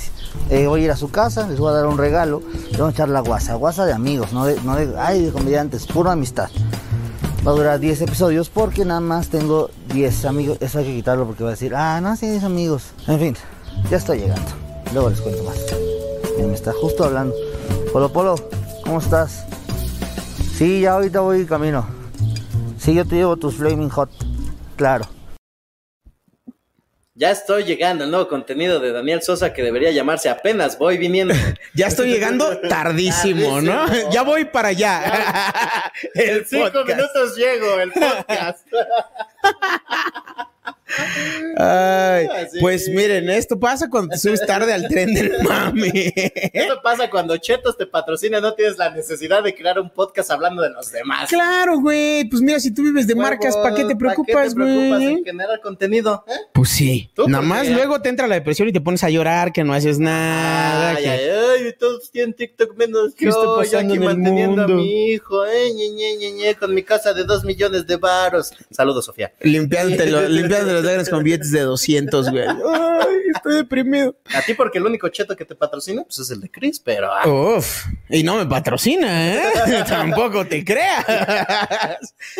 [0.49, 2.89] Eh, voy a ir a su casa, les voy a dar un regalo, les voy
[2.89, 3.55] a echar la guasa.
[3.55, 6.49] Guasa de amigos, no de, no de, ay, de comediantes, pura amistad.
[7.47, 10.57] Va a durar 10 episodios porque nada más tengo 10 amigos.
[10.59, 12.87] Eso hay que quitarlo porque va a decir, ah, no, sí, 10 amigos.
[13.07, 13.37] En fin,
[13.89, 14.51] ya estoy llegando.
[14.91, 15.55] Luego les cuento más.
[16.35, 17.33] Mira, me está justo hablando.
[17.91, 18.35] Polo Polo,
[18.83, 19.45] ¿cómo estás?
[20.55, 21.87] Sí, ya ahorita voy camino.
[22.77, 24.11] Sí, yo te llevo tus Flaming Hot.
[24.75, 25.07] Claro.
[27.15, 31.33] Ya estoy llegando al nuevo contenido de Daniel Sosa que debería llamarse Apenas voy viniendo.
[31.73, 33.85] Ya estoy llegando tardísimo, ¿no?
[33.85, 34.11] Tardísimo.
[34.11, 35.91] Ya voy para allá.
[36.13, 36.87] En cinco podcast.
[36.87, 38.67] minutos llego el podcast.
[41.57, 42.59] Ay, Así.
[42.59, 46.13] pues miren, esto pasa cuando te subes tarde al tren del mame.
[46.53, 50.61] Esto pasa cuando Chetos te patrocina, no tienes la necesidad de crear un podcast hablando
[50.61, 51.29] de los demás.
[51.29, 52.25] Claro, güey.
[52.29, 54.99] Pues mira, si tú vives de marcas, ¿para qué te preocupas, ¿Para qué te preocupas
[55.01, 55.13] güey?
[55.15, 56.23] en generar contenido?
[56.27, 56.31] ¿eh?
[56.53, 57.11] Pues sí.
[57.27, 59.99] Nada más luego te entra la depresión y te pones a llorar que no haces
[59.99, 60.89] nada.
[60.91, 61.19] Ay, que- ay,
[61.65, 64.73] ay, todos tienen TikTok menos ¿Qué yo, está yo aquí en el manteniendo mundo?
[64.73, 68.51] a mi hijo, eh, ñe, ñe, ñe, con mi casa de dos millones de varos.
[68.71, 69.31] Saludos, Sofía.
[69.41, 70.21] Limpiándote, lo-
[70.83, 72.47] lágrimas con billetes de 200, güey.
[72.47, 74.15] Ay, estoy deprimido.
[74.33, 77.11] A ti porque el único cheto que te patrocina pues es el de Chris, pero
[77.11, 79.43] ah, Uf, y no me patrocina, ¿eh?
[79.87, 81.05] Tampoco te creas.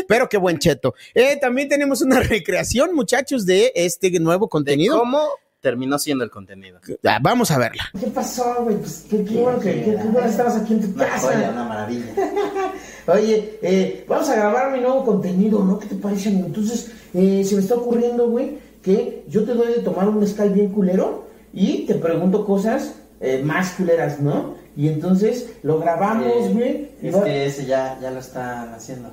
[0.07, 0.95] Pero qué buen cheto.
[1.13, 4.99] Eh, también tenemos una recreación, muchachos, de este nuevo contenido.
[4.99, 5.29] ¿cómo
[5.61, 6.79] terminó siendo el contenido?
[7.05, 7.83] Ah, vamos a verla.
[7.99, 8.77] ¿Qué pasó, güey?
[8.77, 11.51] Pues qué, qué bueno que, bueno estabas aquí en tu casa.
[11.51, 12.13] una maravilla.
[13.07, 15.79] Oye, eh, vamos a grabar mi nuevo contenido, ¿no?
[15.79, 16.29] ¿Qué te parece?
[16.29, 20.49] Entonces, eh, se me está ocurriendo, güey, que yo te doy de tomar un mezcal
[20.51, 24.55] bien culero y te pregunto cosas eh, más culeras, ¿no?
[24.77, 26.89] Y entonces lo grabamos, güey.
[27.01, 29.09] y Es va- que ese ya, ya lo están haciendo.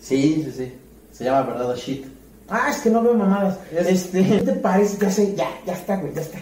[0.00, 0.72] Sí, sí, sí.
[1.12, 2.04] Se llama Verdad o Shit.
[2.48, 3.58] Ah, es que no veo mamadas.
[3.72, 4.98] Este, ¿qué te parece?
[5.00, 6.38] Ya sé, ya, ya está, güey, ya está.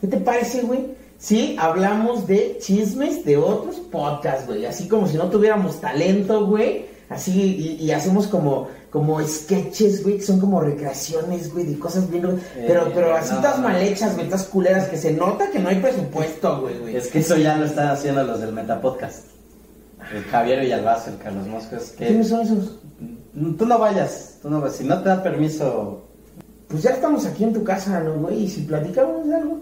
[0.00, 0.80] ¿Qué te parece, güey?
[1.18, 4.66] Si hablamos de chismes de otros podcasts, güey.
[4.66, 6.86] Así como si no tuviéramos talento, güey.
[7.08, 12.10] Así, y, y hacemos como, como sketches, güey, que son como recreaciones, güey, de cosas
[12.10, 12.40] bien.
[12.66, 13.64] pero, pero así no, todas no.
[13.68, 16.96] mal hechas, güey, todas culeras, que se nota que no hay presupuesto, güey, güey.
[16.96, 19.26] Es que eso ya lo están haciendo los del Metapodcast.
[20.14, 21.92] El Javier Villalbazo, el Carlos Moscos.
[21.96, 22.06] Que...
[22.06, 22.78] ¿Quiénes son esos?
[23.58, 24.76] Tú no vayas, tú no vayas.
[24.76, 26.02] Si no te da permiso.
[26.68, 28.44] Pues ya estamos aquí en tu casa, ¿no, güey?
[28.44, 29.58] Y si platicamos de algo,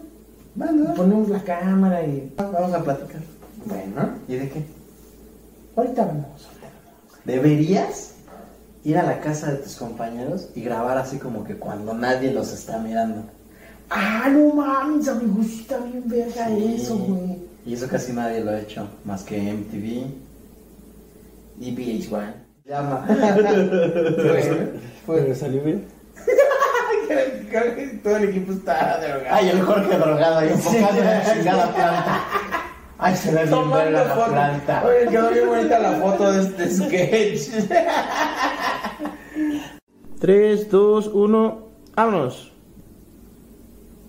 [0.55, 2.33] Bueno, ponemos la cámara y.
[2.37, 3.21] vamos a platicar.
[3.65, 4.65] Bueno, ¿Y de qué?
[5.77, 6.49] ahorita vamos.
[7.25, 8.15] ¿Deberías
[8.85, 12.53] ir a la casa de tus compañeros y grabar así como que cuando nadie los
[12.53, 13.23] está mirando?
[13.91, 17.39] Ah, no mames, amigo, sí está bien verga eso, güey.
[17.65, 20.07] Y eso casi nadie lo ha hecho, más que MTV
[21.61, 22.35] y VH1.
[22.65, 23.07] Llama.
[25.07, 25.85] Pues salió bien.
[28.03, 29.27] Todo el equipo está drogado.
[29.31, 32.21] Ay, el Jorge drogado ahí enfocando en la chingada planta.
[33.05, 34.31] Ay, se ve bien verga la foto.
[34.31, 34.85] planta.
[34.87, 37.69] Oye, quedó bien bonita la foto de este sketch.
[40.21, 42.53] 3, 2, 1, vámonos.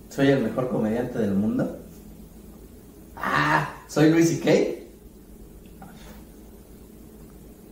[0.09, 1.75] ¿Soy el mejor comediante del mundo?
[3.17, 4.87] Ah, ¿soy Luis y Kay?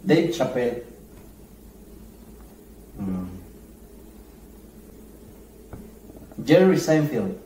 [0.03, 0.83] Dave Chappelle.
[2.97, 3.27] Mm.
[6.47, 7.40] Jerry Seinfeld.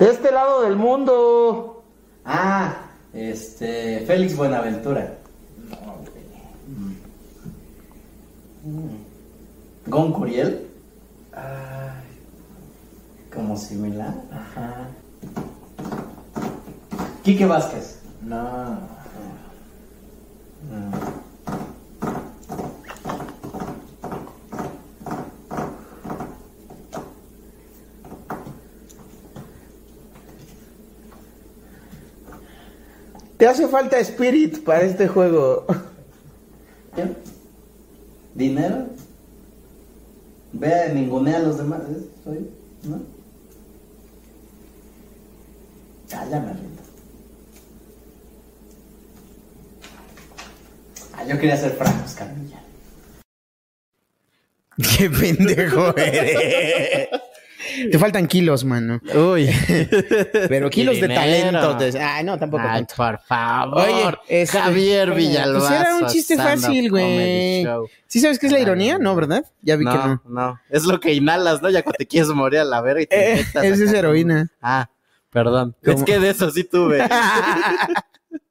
[0.00, 1.84] De este lado del mundo.
[2.24, 4.00] Ah, este.
[4.06, 5.18] Félix Buenaventura.
[9.86, 10.66] Gon Curiel.
[13.30, 14.14] Como similar.
[14.32, 14.88] Ajá.
[17.22, 18.00] Quique Vázquez.
[18.22, 18.99] No.
[33.40, 35.64] Te hace falta Spirit para este juego.
[38.34, 38.84] ¿Dinero?
[40.52, 41.80] Ve, ningunea a los demás.
[41.88, 42.04] ¿eh?
[42.22, 42.50] ¿Soy?
[42.82, 43.00] ¿No?
[46.12, 46.82] Ah, ya me rindo.
[51.14, 52.62] Ah, yo quería ser Franco Escamilla.
[54.98, 57.08] Qué pendejo eres.
[57.90, 59.00] Te faltan kilos, mano.
[59.14, 59.48] Uy.
[60.48, 61.78] Pero kilos de talento.
[62.00, 62.94] Ay, no, tampoco Ay, tanto.
[62.96, 63.78] por favor.
[64.28, 65.66] Oye, este- Javier Villalbazo.
[65.68, 67.66] Pues era un chiste fácil, güey.
[68.06, 68.98] ¿Sí sabes qué es la ironía?
[68.98, 69.44] No, ¿verdad?
[69.62, 70.06] Ya vi que no.
[70.06, 70.60] No, no.
[70.68, 71.70] Es lo que inhalas, ¿no?
[71.70, 74.50] Ya cuando te quieres morir a la verga y te Eh, esa es heroína.
[74.60, 74.88] Ah,
[75.30, 75.76] perdón.
[75.84, 75.96] ¿Cómo?
[75.98, 76.98] Es que de eso sí tuve.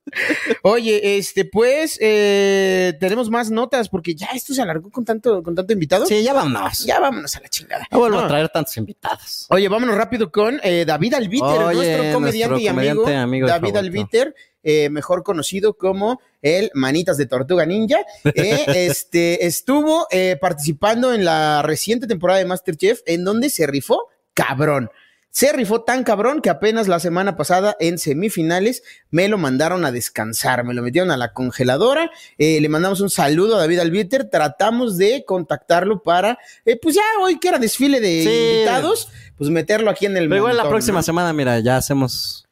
[0.64, 5.56] Oye, este, pues, eh, tenemos más notas porque ya esto se alargó con tanto, con
[5.56, 6.06] tanto invitado.
[6.06, 6.86] Sí, ya vámonos.
[6.86, 7.88] Ya vámonos a la chingada.
[7.92, 8.26] No vuelvo No.
[8.26, 9.46] a traer tantos invitados.
[9.50, 13.04] Oye, vámonos rápido con eh, David Albiter, Oye, nuestro comediante nuestro y amigo.
[13.04, 13.76] comediante, amigo y David.
[13.76, 18.00] Albiter, eh, mejor conocido como el Manitas de Tortuga Ninja.
[18.36, 24.08] eh, este, estuvo eh, participando en la reciente temporada de Masterchef, en donde se rifó
[24.34, 24.90] cabrón.
[25.32, 28.82] Se rifó tan cabrón que apenas la semana pasada en semifinales
[29.12, 33.12] me lo mandaron a descansar, me lo metieron a la congeladora, eh, le mandamos un
[33.12, 38.00] saludo a David Albiter, tratamos de contactarlo para, eh, pues ya hoy que era desfile
[38.02, 38.30] de Sí.
[38.56, 41.04] invitados, pues meterlo aquí en el Pero igual la montón, próxima ¿no?
[41.04, 42.49] semana, mira, ya hacemos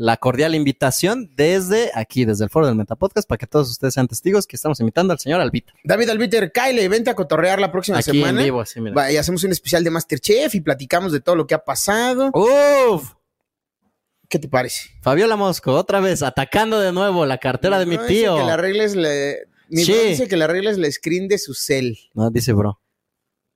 [0.00, 4.06] la cordial invitación desde aquí, desde el foro del Metapodcast, para que todos ustedes sean
[4.06, 5.72] testigos que estamos invitando al señor Albita.
[5.82, 8.38] David Albiter, Kyle, vente a cotorrear la próxima Aquí semana.
[8.40, 8.94] en vivo, así, mira.
[8.94, 12.30] Va, y hacemos un especial de Masterchef y platicamos de todo lo que ha pasado.
[12.32, 13.12] ¡Uf!
[14.28, 14.90] ¿Qué te parece?
[15.02, 18.36] Fabiola Mosco, otra vez, atacando de nuevo la cartera de mi dice tío.
[18.36, 19.92] que le arregles le- Mi Sí.
[19.92, 21.98] bro dice que le arregles la screen de su cel.
[22.14, 22.80] No, dice bro.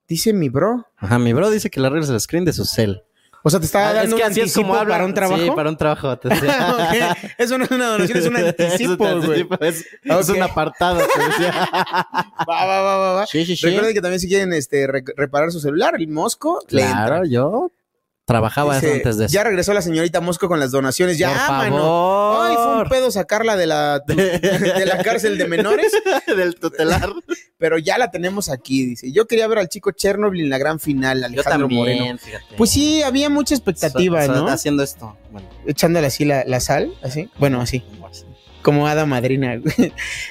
[0.08, 0.86] Dice mi bro.
[0.96, 3.02] Ajá, mi bro dice que le arregles el screen de su cel.
[3.44, 5.42] O sea, te está Ah, dando un anticipo para un trabajo.
[5.42, 6.16] Sí, para un trabajo.
[6.18, 6.28] te
[7.38, 9.46] Eso no es una donación, es un anticipo, Es un güey.
[9.60, 11.00] es- es un apartado.
[11.00, 11.52] te decía.
[12.48, 13.26] Va, va, va, va, va.
[13.26, 13.66] Sí, sí, sí.
[13.66, 17.70] Recuerden que también si quieren este, re- reparar su celular, el Mosco, Claro, yo
[18.32, 19.32] trabajaba Dice, antes de eso.
[19.32, 21.18] Ya regresó la señorita Mosco con las donaciones.
[21.18, 21.76] Ya, Por mano.
[21.76, 22.46] favor.
[22.50, 25.92] Ay, fue un pedo sacarla de la, de la cárcel de menores.
[26.26, 27.10] Del tutelar.
[27.58, 29.12] Pero ya la tenemos aquí, dice.
[29.12, 32.18] Yo quería ver al chico Chernobyl en la gran final, Yo Alejandro también, Moreno.
[32.18, 32.56] fíjate.
[32.56, 34.48] Pues sí, había mucha expectativa, So- so- ¿no?
[34.48, 35.16] Haciendo esto.
[35.30, 37.30] Bueno, Echándole así la, la sal, así.
[37.38, 37.84] Bueno, así.
[38.62, 39.60] Como hada madrina.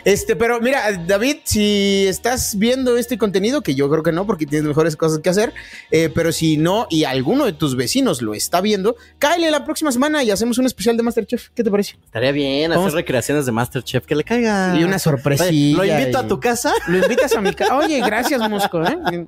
[0.06, 4.46] Este, pero mira, David, si estás viendo este contenido, que yo creo que no, porque
[4.46, 5.54] tienes mejores cosas que hacer,
[5.92, 9.92] eh, pero si no, y alguno de tus vecinos lo está viendo, cáele la próxima
[9.92, 11.50] semana y hacemos un especial de Masterchef.
[11.54, 11.98] ¿Qué te parece?
[12.06, 14.76] estaría bien hacer recreaciones de Masterchef, que le caiga.
[14.78, 15.82] Y una sorpresilla.
[15.82, 16.74] Oye, Lo invito a tu casa.
[16.88, 17.78] Lo invitas a mi casa.
[17.78, 19.26] Oye, gracias, Mosco, ¿eh?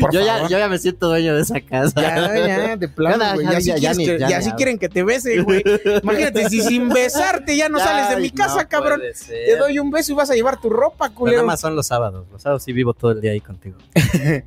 [0.00, 2.00] Por yo, ya, yo ya me siento dueño de esa casa.
[2.00, 4.56] Ya, ya, de plano, Ya, ya, Ya, sí hablo.
[4.56, 5.62] quieren que te bese, güey.
[6.02, 9.00] Imagínate, si sin besarte ya no sales de mi casa, no cabrón.
[9.28, 11.36] Te doy un beso y vas a llevar tu ropa, Pero culero.
[11.38, 12.26] nada más son los sábados.
[12.30, 13.76] Los sábados sí vivo todo el día ahí contigo.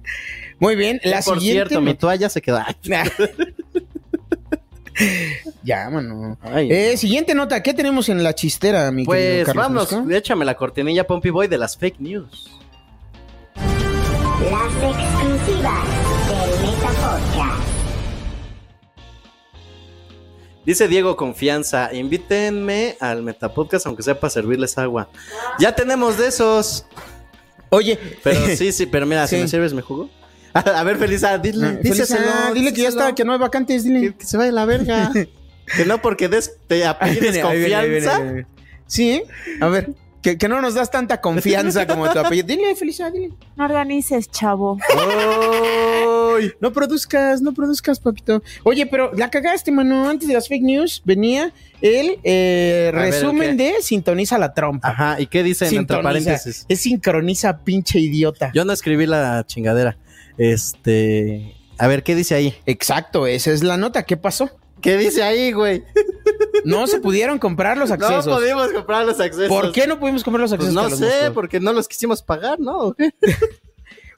[0.60, 1.70] Muy bien, la Por siguiente.
[1.70, 2.60] cierto, mi toalla se quedó.
[5.64, 6.38] Ya, mano.
[6.42, 10.12] Ay, Eh, siguiente nota, ¿qué tenemos en la chistera, mi querido Pues Carlos vámonos, Mosco?
[10.12, 12.52] échame la cortinilla Pompey Boy de las fake news.
[13.56, 15.88] Las exclusivas
[20.66, 25.10] Dice Diego Confianza, invítenme al Metapodcast aunque sea para servirles agua.
[25.60, 26.86] Ya tenemos de esos.
[27.70, 29.42] Oye, Pero sí, sí, pero mira, si Sí.
[29.42, 30.10] me sirves, ¿me jugo?
[30.54, 33.04] A ver, Felisa, dile, Ah, Felisa, díselo, dile que ya díselo.
[33.04, 34.02] está, que no hay vacantes, dile.
[34.02, 35.12] Que, que se vaya a la verga.
[35.76, 38.24] que no porque des, te Ahí apellides viene, ahí viene, ahí viene, confianza.
[38.34, 38.48] viene.
[38.88, 39.26] Sí, ¿eh?
[39.60, 39.90] a ver.
[40.24, 42.48] Que, que no nos das tanta confianza como tu apellido.
[42.48, 43.32] Dile, Felicia, dile.
[43.58, 44.80] No organices, chavo.
[44.90, 48.42] Ay, no produzcas, no produzcas, papito.
[48.64, 50.10] Oye, pero la cagaste, mano.
[50.10, 54.88] Antes de las fake news venía el eh, ver, resumen de sintoniza la trompa.
[54.88, 56.04] Ajá, ¿y qué dicen entre Sintoniza.
[56.04, 56.66] paréntesis?
[56.70, 58.52] Es sincroniza, pinche idiota.
[58.54, 59.98] Yo no escribí la chingadera.
[60.38, 61.54] Este.
[61.78, 62.56] A ver, ¿qué dice ahí?
[62.66, 64.04] Exacto, esa es la nota.
[64.04, 64.50] ¿Qué pasó?
[64.84, 65.84] ¿Qué dice ahí, güey?
[66.66, 68.28] No se pudieron comprar los accesos.
[68.28, 69.48] No pudimos comprar los accesos.
[69.48, 71.00] ¿Por qué no pudimos comprar los Pues accesos?
[71.00, 72.96] no sé, porque no los quisimos pagar, ¿no?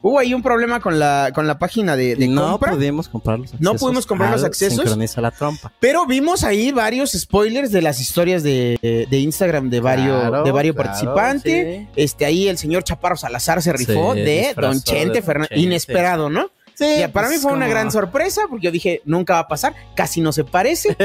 [0.01, 2.73] Hubo ahí un problema con la, con la página de, de no compra.
[2.73, 3.61] pudimos comprar los accesos.
[3.61, 4.77] No pudimos comprar los accesos.
[4.81, 5.73] Sincroniza la trompa.
[5.79, 8.77] Pero vimos ahí varios spoilers de las historias de,
[9.09, 11.87] de Instagram de varios, Claro, de varios claro, participantes.
[11.95, 15.57] Este ahí el señor Chaparro Salazar se rifó de Don Chente de Fernández.
[15.57, 16.51] Inesperado, ¿no?
[16.75, 19.47] Sí, Ya, para pues, mí fue una gran sorpresa porque yo dije, nunca va a
[19.47, 20.95] pasar, casi no se parece,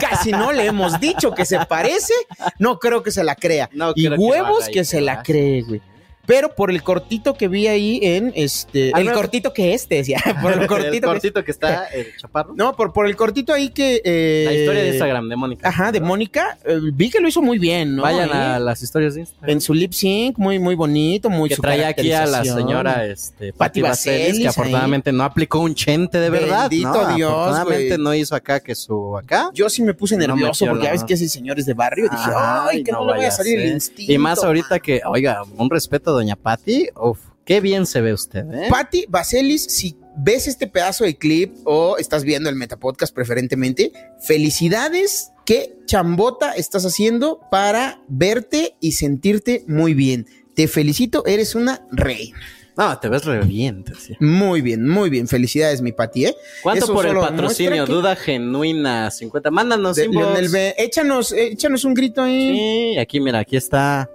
[0.00, 2.14] casi no le hemos dicho que se parece,
[2.58, 3.68] no creo que se la crea.
[3.80, 5.80] No y que huevos que, se la cree, güey.
[6.26, 8.92] Pero por el cortito que vi ahí en este.
[8.94, 9.14] Ah, el no.
[9.14, 10.18] cortito que este, decía.
[10.42, 12.52] Por el cortito, el cortito que está el chaparro.
[12.54, 14.00] No, por, por el cortito ahí que.
[14.04, 15.68] eh, La historia de Instagram de Mónica.
[15.68, 16.58] Ajá, de Mónica.
[16.64, 18.02] eh, vi que lo hizo muy bien, ¿no?
[18.02, 19.50] Vayan a las historias de Instagram.
[19.50, 23.06] En su lip sync, muy, muy bonito, muy que su trae aquí a la señora
[23.06, 26.68] este, Patti Patti Vaselis, que afortunadamente no aplicó un chente de verdad.
[26.70, 27.14] Bendito ¿no?
[27.16, 29.50] Dios, Afortunadamente no hizo acá que su acá.
[29.52, 32.04] Yo sí me puse No nervioso porque ya ves que ese señor es de barrio.
[32.04, 34.12] Dije, Ay, ay, que no, le vaya a salir el instinto.
[34.12, 36.88] Y más ahorita que, oiga, un respeto a doña Patti.
[37.00, 38.66] Uf, qué bien se ve usted, ¿eh?
[38.70, 45.32] Patti Vaselis, si ves este pedazo de clip o estás viendo el Metapodcast preferentemente, felicidades.
[45.46, 50.26] Qué chambota estás haciendo para verte y sentirte muy bien.
[50.54, 52.38] Te felicito, eres una reina.
[52.76, 54.16] No, te ves re bien, te decía.
[54.20, 55.26] Muy bien, muy bien.
[55.28, 56.36] Felicidades, mi Pati, ¿eh?
[56.62, 57.84] ¿Cuánto Eso por el patrocinio?
[57.84, 59.50] que- Duda genuina, 50.
[59.50, 60.26] Mándanos de inbox.
[60.26, 60.74] Lionel B.
[60.78, 62.56] Échanos, échanos un grito ahí.
[62.94, 64.08] Sí, aquí mira, aquí está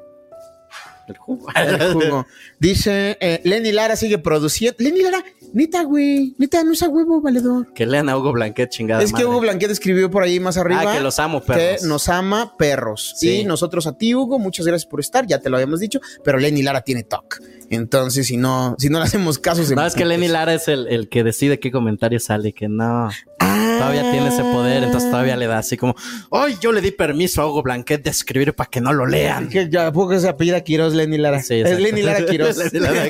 [1.13, 1.47] el jugo.
[1.55, 2.27] El jugo.
[2.59, 4.77] Dice, eh, Lenny Lara sigue produciendo.
[4.79, 5.23] Lenny Lara,
[5.53, 7.73] neta, güey, neta, no usa huevo, valedor.
[7.73, 9.25] que lean a Hugo Blanquet, chingada es que.
[9.25, 10.83] Hugo Blanquet escribió por ahí más arriba.
[10.85, 11.81] Ah, que los amo, perros.
[11.81, 13.13] Que nos ama perros.
[13.17, 13.41] Sí.
[13.41, 16.37] Y nosotros a ti, Hugo, muchas gracias por estar, ya te lo habíamos dicho, pero
[16.37, 17.41] Lenny Lara tiene TOC.
[17.69, 20.67] Entonces, si no, si no le hacemos caso, se No, es que Lenny Lara es
[20.67, 23.09] el, el que decide qué comentario sale, que no.
[23.77, 25.95] Todavía tiene ese poder, entonces todavía le da así como,
[26.31, 29.49] ¡ay, yo le di permiso a Hugo Blanquet de escribir para que no lo lean!
[29.49, 31.41] Que ya, ¿a poco se apellida Quiroz, Lenny Lara?
[31.41, 31.79] Sí, es.
[31.79, 32.57] Lenny Lara Quiroz.
[32.73, 33.09] Lenny Lara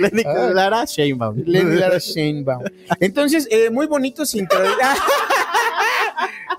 [0.00, 0.50] Lenny Ah.
[0.52, 1.42] Lara Sheinbaum.
[1.46, 2.62] Lenny Lara Sheinbaum.
[3.00, 4.46] Entonces, eh, muy bonito sin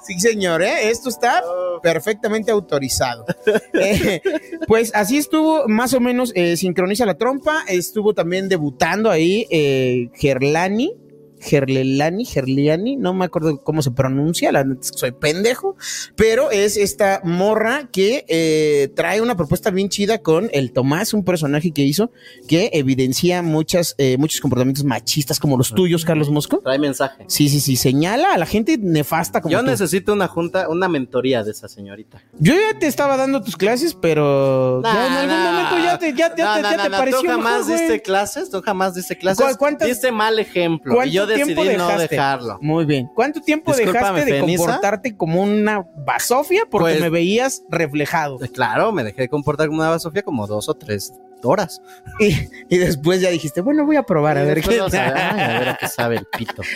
[0.05, 0.89] Sí, señor, ¿eh?
[0.89, 1.43] esto está
[1.81, 3.25] perfectamente autorizado.
[3.73, 4.21] Eh,
[4.67, 7.63] pues así estuvo, más o menos, eh, sincroniza la trompa.
[7.67, 10.93] Estuvo también debutando ahí eh, Gerlani.
[11.47, 15.75] Gerlelani, Gerliani, no me acuerdo cómo se pronuncia, la neta soy pendejo,
[16.15, 21.23] pero es esta morra que eh, trae una propuesta bien chida con el Tomás, un
[21.23, 22.11] personaje que hizo
[22.47, 26.59] que evidencia muchas, eh, muchos comportamientos machistas como los tuyos, Carlos Mosco.
[26.59, 27.25] Trae mensaje.
[27.27, 29.65] Sí, sí, sí, señala a la gente nefasta como Yo tú.
[29.67, 32.21] necesito una junta, una mentoría de esa señorita.
[32.39, 36.35] Yo ya te estaba dando tus clases, pero ya en algún momento ya te, ya,
[36.35, 39.45] ya ya pareció Tú jamás mejor, diste clases, tú jamás diste clases.
[39.45, 40.93] ¿Cu- cuántas- diste mal ejemplo.
[40.93, 42.07] Y ¿Cuánto yo decidí tiempo no dejaste?
[42.15, 42.59] dejarlo.
[42.61, 43.09] Muy bien.
[43.15, 44.57] ¿Cuánto tiempo Discúlpame, dejaste de Fenisa.
[44.63, 48.37] comportarte como una basofia porque Pues- me veías reflejado?
[48.53, 51.81] Claro, me dejé de comportar como una Sofía como dos o tres horas.
[52.19, 55.13] Y, y después ya dijiste, bueno, voy a probar a ver qué vamos a ver,
[55.17, 56.63] ay, a ver a qué sabe el pito.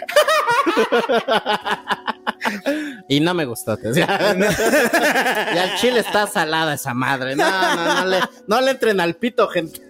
[3.08, 3.76] y no me gustó.
[3.78, 4.08] te decía.
[5.56, 7.36] y al chile está salada esa madre.
[7.36, 9.82] No, no, no le, no le entren al pito, gente.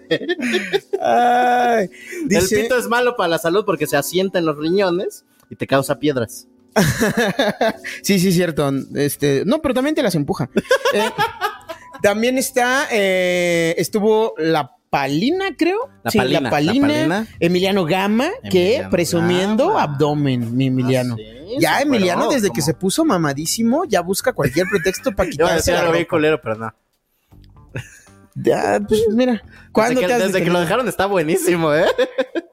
[1.04, 1.90] Ay,
[2.26, 5.56] dice- El pito es malo para la salud porque se asienta en los riñones y
[5.56, 6.46] te causa piedras.
[8.02, 8.70] Sí, sí, cierto.
[8.94, 10.48] Este, no, pero también te las empuja.
[10.94, 11.08] Eh,
[12.02, 15.88] también está, eh, estuvo la Palina, creo.
[16.02, 17.26] La Sí, Palina, la Palina, la Palina.
[17.40, 19.82] Emiliano Gama, que presumiendo Gama.
[19.84, 21.16] abdomen, mi Emiliano.
[21.58, 25.80] ya superó, Emiliano, desde que se puso mamadísimo, ya busca cualquier pretexto para quitarse la
[25.80, 26.10] algo bien ropa.
[26.10, 26.74] culero, pero no.
[28.34, 29.42] Ya, pues mira,
[29.72, 30.52] ¿cuándo desde te que, has desde que detenido?
[30.54, 31.86] lo dejaron está buenísimo, ¿eh?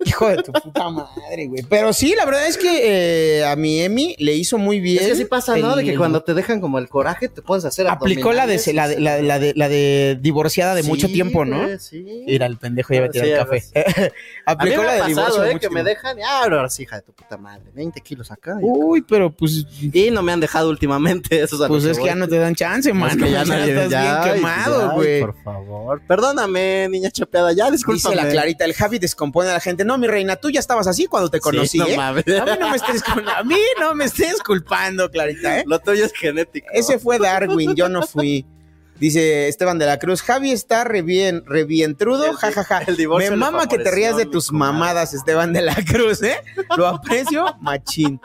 [0.06, 1.64] Hijo de tu puta madre, güey.
[1.70, 5.04] Pero sí, la verdad es que eh, a mi Emi le hizo muy bien.
[5.04, 5.76] Es que sí pasa, ¿no?
[5.76, 8.88] De que cuando te dejan como el coraje, te puedes hacer Aplicó la de, la,
[8.88, 11.64] de, la, la de, la de divorciada de Sí, mucho tiempo, ¿no?
[11.64, 12.24] güey, sí.
[12.28, 13.64] Mira, el pendejo ya a tirar Sí, el café.
[14.46, 15.54] A mí Aplicó me la de pasado, divorcio de ¿eh?
[15.54, 18.32] mucho Que me dejan, y ah, ahora sí, hija de tu puta madre, 20 kilos
[18.32, 18.58] acá.
[18.62, 22.10] Uy, pero pues, Y no me han dejado últimamente, eso pues es que voy.
[22.10, 23.24] ya no te dan chance, Es mano.
[23.26, 25.20] que ya, ya nadie- estás ya, bien quemado, güey.
[25.22, 26.02] Por favor.
[26.08, 28.16] Perdóname, niña chapeada, ya, discúlpame.
[28.16, 29.86] Dice la Clarita, el Javi descompone a la gente.
[29.86, 31.98] No, mi reina, tú ya estabas así cuando te conocí, no ¿eh?
[31.98, 32.26] mames.
[32.28, 35.64] A mí no me estés, a mí no me estés culpando, Clarita, ¿eh?
[35.66, 36.68] Lo tuyo es genético.
[36.74, 38.46] Ese fue Darwin, yo no fui.
[39.00, 42.82] Dice Esteban de la Cruz, Javi está re bien, re bien trudo, jajaja.
[42.98, 46.38] divorcio Me le mama que te rías de tus mamadas, Esteban de la Cruz, ¿eh?
[46.76, 48.20] Lo aprecio, machín.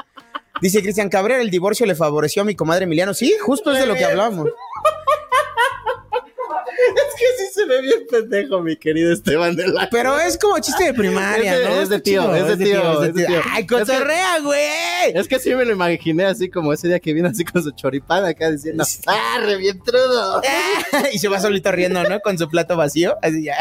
[0.61, 3.15] Dice Cristian Cabrera, el divorcio le favoreció a mi comadre Emiliano.
[3.15, 4.48] Sí, justo es de lo que hablamos.
[6.79, 10.59] Es que sí se ve bien pendejo, mi querido Esteban de la Pero es como
[10.59, 11.81] chiste de primaria, Es de- ¿no?
[11.83, 13.41] Es de tío, es de tío, es de tío.
[13.51, 14.61] Ay, cotorrea, güey.
[15.15, 17.71] Es que sí me lo imaginé así como ese día que vino así con su
[17.73, 20.43] choripán acá diciendo, ¡ah, re bien trudo!
[21.13, 22.21] y se va solito riendo, ¿no?
[22.21, 23.55] Con su plato vacío, así ya,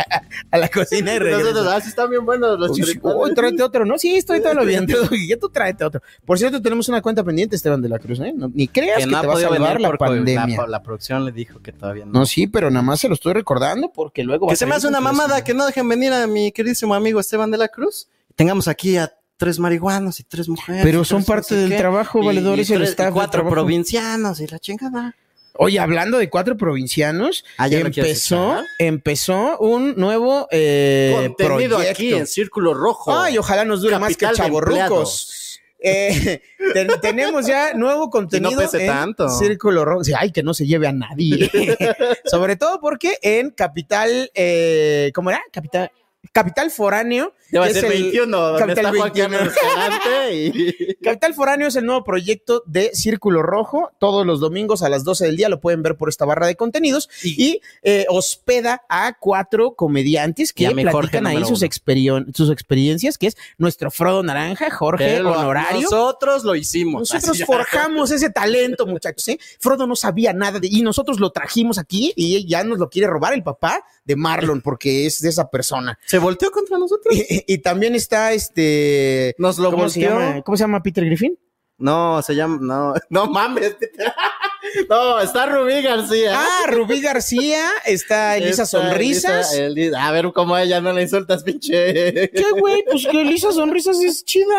[0.51, 1.43] a la cocina y regresa.
[1.51, 3.17] Nosotros, ah, sí están bien buenos los Uy, choripanes.
[3.19, 3.97] uy, tráete otro, ¿no?
[3.97, 4.87] Sí, estoy todo lo bien.
[5.27, 6.01] Ya tú tráete otro.
[6.25, 8.33] Por cierto, tenemos una cuenta pendiente, Esteban de la Cruz, ¿eh?
[8.35, 10.57] No- ni creas que, te va a salvar la pandemia.
[10.61, 12.11] La, la producción le dijo que todavía no.
[12.11, 14.47] No, sí, pero nada más se lo estoy recordando porque luego...
[14.47, 16.95] va Que a se me hace una mamada que no dejen venir a mi queridísimo
[16.95, 18.07] amigo Esteban de la Cruz.
[18.35, 20.83] Tengamos aquí a tres marihuanos y tres mujeres.
[20.83, 23.49] Pero y son parte no sé del qué, trabajo, valedores, y el staff del cuatro
[23.49, 25.15] provincianos y la chingada.
[25.55, 31.75] Oye, hablando de cuatro provincianos, Ah, ¿ya lo quieres empezó, empezó un nuevo eh, Contenido
[31.77, 31.91] proyecto.
[31.91, 33.13] aquí en Círculo Rojo.
[33.15, 35.42] Ay, ojalá nos dure más que Capital chavorrucos.
[35.83, 36.41] Eh,
[36.73, 39.27] ten- tenemos ya nuevo contenido pese en tanto.
[39.29, 40.01] Círculo Rojo.
[40.17, 41.51] Ay, que no se lleve a nadie.
[42.25, 45.41] Sobre todo porque en Capital, eh, ¿cómo era?
[45.51, 45.91] Capital,
[46.33, 47.33] Capital Foráneo.
[47.51, 49.37] Ya va a que ser 21, donde Capital está Juan 21.
[49.37, 50.93] Carlos Escalante y...
[51.03, 53.91] Capital Foráneo es el nuevo proyecto de Círculo Rojo.
[53.99, 56.55] Todos los domingos a las 12 del día lo pueden ver por esta barra de
[56.55, 63.27] contenidos y eh, hospeda a cuatro comediantes que platican ahí sus, experien- sus experiencias, que
[63.27, 65.81] es nuestro Frodo Naranja, Jorge Pero Honorario.
[65.81, 67.01] Nosotros lo hicimos.
[67.01, 69.27] Nosotros Así forjamos ese talento, muchachos.
[69.27, 69.39] ¿eh?
[69.59, 73.07] Frodo no sabía nada de y nosotros lo trajimos aquí y ya nos lo quiere
[73.07, 75.97] robar el papá de Marlon porque es de esa persona.
[76.05, 77.15] Se volteó contra nosotros.
[77.15, 79.35] Y, y también está este.
[79.37, 80.19] Nos lo ¿cómo se, volteó.
[80.19, 80.41] llama?
[80.41, 81.37] ¿Cómo se llama Peter Griffin?
[81.77, 82.59] No, se llama.
[82.61, 83.75] No, no mames.
[84.89, 86.33] No, está Rubí García.
[86.35, 89.53] Ah, Rubí García, está Elisa Está Sonrisas.
[89.53, 92.29] Elisa- Elisa- a ver cómo a ella no le insultas, pinche.
[92.31, 92.83] ¿Qué, güey?
[92.89, 94.55] Pues que Elisa Sonrisas es chida.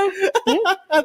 [0.47, 0.59] ¿eh?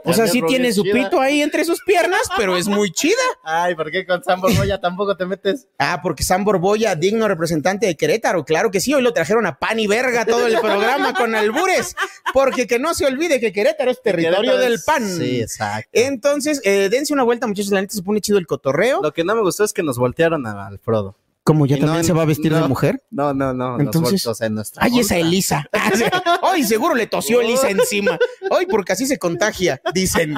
[0.06, 3.16] O sea, sí Rubí tiene su pito ahí entre sus piernas, pero es muy chida.
[3.44, 5.68] Ay, ¿por qué con Sam Borboya tampoco te metes?
[5.78, 9.58] Ah, porque Sam Borboya, digno representante de Querétaro, claro que sí, hoy lo trajeron a
[9.58, 11.96] pan y verga todo el programa con albures,
[12.34, 15.08] porque que no se olvide que Querétaro es territorio Querétaro del pan.
[15.18, 15.90] Sí, exacto.
[15.94, 18.89] Entonces, eh, dense una vuelta, muchachos, la neta se pone chido el cotorreo.
[19.02, 21.16] Lo que no me gustó es que nos voltearon a- al Frodo.
[21.44, 23.02] Como ya Y también no- se va a vestir de no, mujer.
[23.10, 23.72] No, no, no.
[23.72, 25.18] nos Entonces, sea, en nuestra Ay, esa.
[25.18, 25.68] Elisa.
[26.44, 28.20] Hoy seguro le tosió Elisa encima.
[28.52, 30.36] Hoy porque así se contagia, dicen.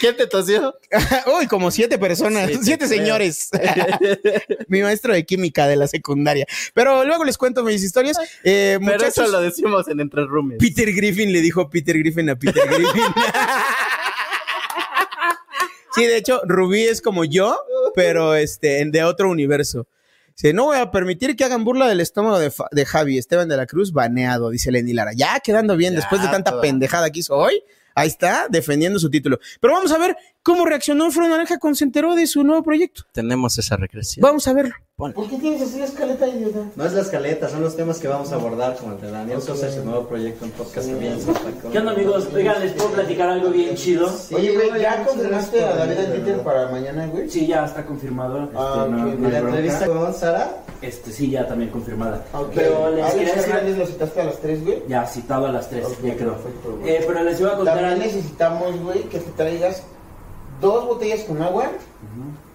[0.00, 0.74] ¿Quién te tosió?
[1.40, 3.48] Uy, como siete personas, Sí, siete señores.
[4.68, 6.46] Mi maestro de química de la secundaria.
[6.74, 8.18] Pero luego les cuento mis historias.
[8.44, 10.58] Eh, Pero muchachos, eso lo decimos en Entre Roomies.
[10.58, 13.02] Peter Griffin le dijo Peter Griffin a Peter Griffin.
[15.96, 17.58] Sí, de hecho, Rubí es como yo,
[17.94, 19.86] pero este, en- de otro universo.
[20.36, 23.56] Dice, no voy a permitir que hagan burla del estómago de, de Javi Esteban de
[23.56, 25.12] la Cruz, baneado, dice Lenny Lara.
[25.14, 27.62] Ya quedando bien, Ya, después de tanta pendejada que hizo hoy,
[27.94, 29.38] ahí está, defendiendo su título.
[29.60, 30.14] Pero vamos a ver
[30.46, 33.02] cómo reaccionó Fro Naranja cuando se enteró de su nuevo proyecto.
[33.12, 34.22] Tenemos esa regresión.
[34.22, 34.74] Vamos a verlo.
[34.96, 36.60] ¿Por qué tienes así la escaleta, idiota?
[36.76, 39.42] No es la escaleta, son los temas que vamos a abordar con el de Daniel
[39.42, 41.18] Sosa, su nuevo proyecto en podcast que.
[41.70, 42.28] ¿Qué onda, amigos?
[42.32, 44.08] Oigan, ¿les puedo platicar algo bien chido?
[44.32, 47.28] Oye, güey, ¿ya confirmaste a David en Twitter para mañana, güey?
[47.28, 48.44] Sí, ya está confirmado.
[48.44, 49.14] Este, Ah, no- ok.
[49.18, 50.62] no ¿Y hay la entrevista con Sara?
[50.80, 52.24] Este, sí, ya también confirmada.
[52.32, 52.52] Ok.
[52.54, 53.76] Pero les quería decir...
[53.76, 54.82] Lo citaste a las 3, güey.
[54.88, 56.32] Ya, citado a las 3, Ok, ya quedó.
[56.36, 56.78] perfecto.
[56.86, 59.82] Eh, pero les iba a contar También necesitamos, güey, que te traigas
[60.60, 61.70] dos botellas con agua.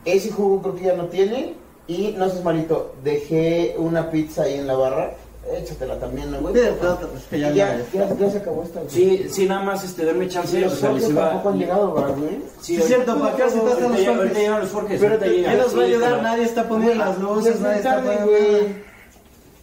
[0.05, 1.55] Ese jugo creo que ya no tiene.
[1.87, 5.13] Y no seas malito, dejé una pizza ahí en la barra.
[5.57, 6.53] Échatela también, ¿no, güey?
[6.53, 8.91] Sí, pero, pues, que ya ya, ya, ya se acabó esta, güey.
[8.91, 10.61] Sí, sí, nada más este, darme chance.
[10.61, 11.29] Los o sea, les socios iba...
[11.29, 12.41] tampoco han llegado, ¿verdad, güey?
[12.61, 15.01] Sí, es cierto, ¿para qué ahorita citaste a los llegan los Forges.
[15.01, 15.51] Pero te- llegan.
[15.55, 16.11] ¿quién nos va a Sí, ayudar?
[16.11, 18.75] pero- Nadie está poniendo las luces, nadie está tarde, poniendo.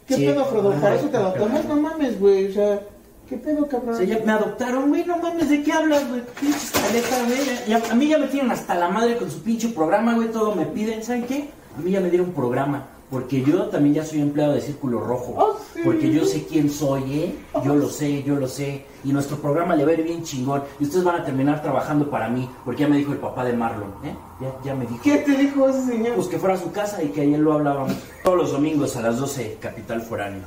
[0.09, 0.27] ¿Qué Sí.
[0.27, 0.73] pedo, Frodo?
[0.73, 2.51] Para eso te adoptamos, no mames, güey.
[2.51, 2.81] O sea,
[3.29, 3.95] ¿qué pedo, cabrón?
[3.95, 6.23] O sea, ya me adoptaron, güey, no mames, ¿de qué hablas, güey?
[6.41, 7.83] Pinche escaleta, güey.
[7.91, 10.67] A mí ya me tienen hasta la madre con su pinche programa, güey, todo me
[10.67, 11.49] piden, ¿saben qué?
[11.77, 15.35] A mí ya me dieron programa, porque yo también ya soy empleado de Círculo Rojo.
[15.37, 17.35] Oh, Porque yo sé quién soy, ¿eh?
[17.65, 18.85] Yo lo sé, yo lo sé.
[19.05, 20.65] Y nuestro programa le va a ir bien chingón.
[20.81, 23.53] Y ustedes van a terminar trabajando para mí, porque ya me dijo el papá de
[23.53, 24.15] Marlon, ¿eh?
[24.41, 25.01] Ya, ya me dijo.
[25.03, 26.17] ¿Qué te dijo ese señor?
[26.17, 27.95] Pues que fuera a su casa y que ayer lo hablábamos.
[28.25, 30.43] Todos los domingos a las 12, Capital Foráneo.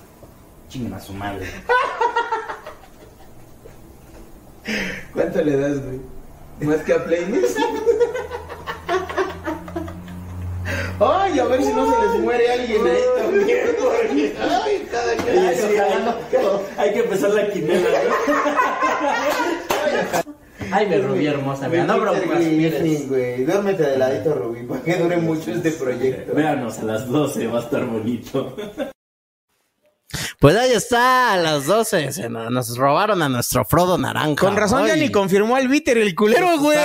[0.68, 1.46] Chinguen a su madre.
[5.14, 6.00] ¿Cuánto le das, güey?
[6.62, 7.58] ¿Más que a Playlist?
[11.00, 13.60] Ay, a ver si no se les muere alguien ahí también.
[14.40, 15.94] Ay, cada que Oye, sí, hay,
[16.78, 18.16] hay que empezar la quinela, ¿no?
[20.74, 23.10] Ay, mi Rubí hermosa, mira, no bromas, mires.
[23.10, 23.44] güey.
[23.44, 26.34] Duérmete de ladito, Rubí, para que dure mucho este proyecto.
[26.36, 28.56] Véanos a las 12, va a estar bonito.
[30.40, 34.36] Pues ahí está, a las 12 se nos, nos robaron a nuestro Frodo Naranja.
[34.36, 36.78] Con razón ya ni confirmó al Víter el culero, Pues güey.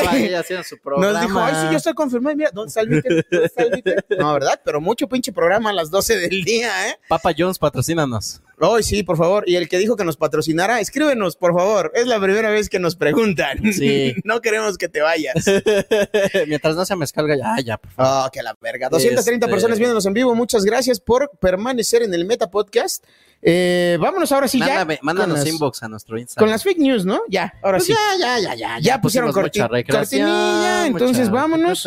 [0.98, 2.36] Nos dijo, ay, sí, yo estoy confirmado.
[2.36, 2.90] Mira, ¿dónde está el?
[3.30, 4.04] ¿Dónde está el Víter?
[4.18, 4.60] No, ¿verdad?
[4.64, 6.98] Pero mucho pinche programa a las 12 del día, ¿eh?
[7.08, 8.40] Papa Jones, patrocínanos.
[8.58, 9.44] Hoy sí, por favor.
[9.46, 11.92] Y el que dijo que nos patrocinara, escríbenos, por favor.
[11.94, 13.72] Es la primera vez que nos preguntan.
[13.72, 14.14] Sí.
[14.24, 15.34] no queremos que te vayas.
[16.46, 18.12] Mientras no se me escalga, ya, ya, por favor.
[18.26, 18.88] Ah, que la verga.
[18.88, 20.34] 230 Este- personas viéndonos en vivo.
[20.34, 23.04] Muchas gracias por permanecer en el Meta Podcast.
[23.42, 25.00] Eh, vámonos ahora sí Mándame- ya.
[25.02, 26.46] mándanos las- inbox a nuestro Instagram.
[26.46, 27.20] Con las fake news, ¿no?
[27.28, 27.92] Ya, ahora Pues sí.
[28.18, 28.78] ya, ya, ya, ya.
[28.80, 31.86] Ya pusieron pusimos corti- cortinilla, entonces vámonos.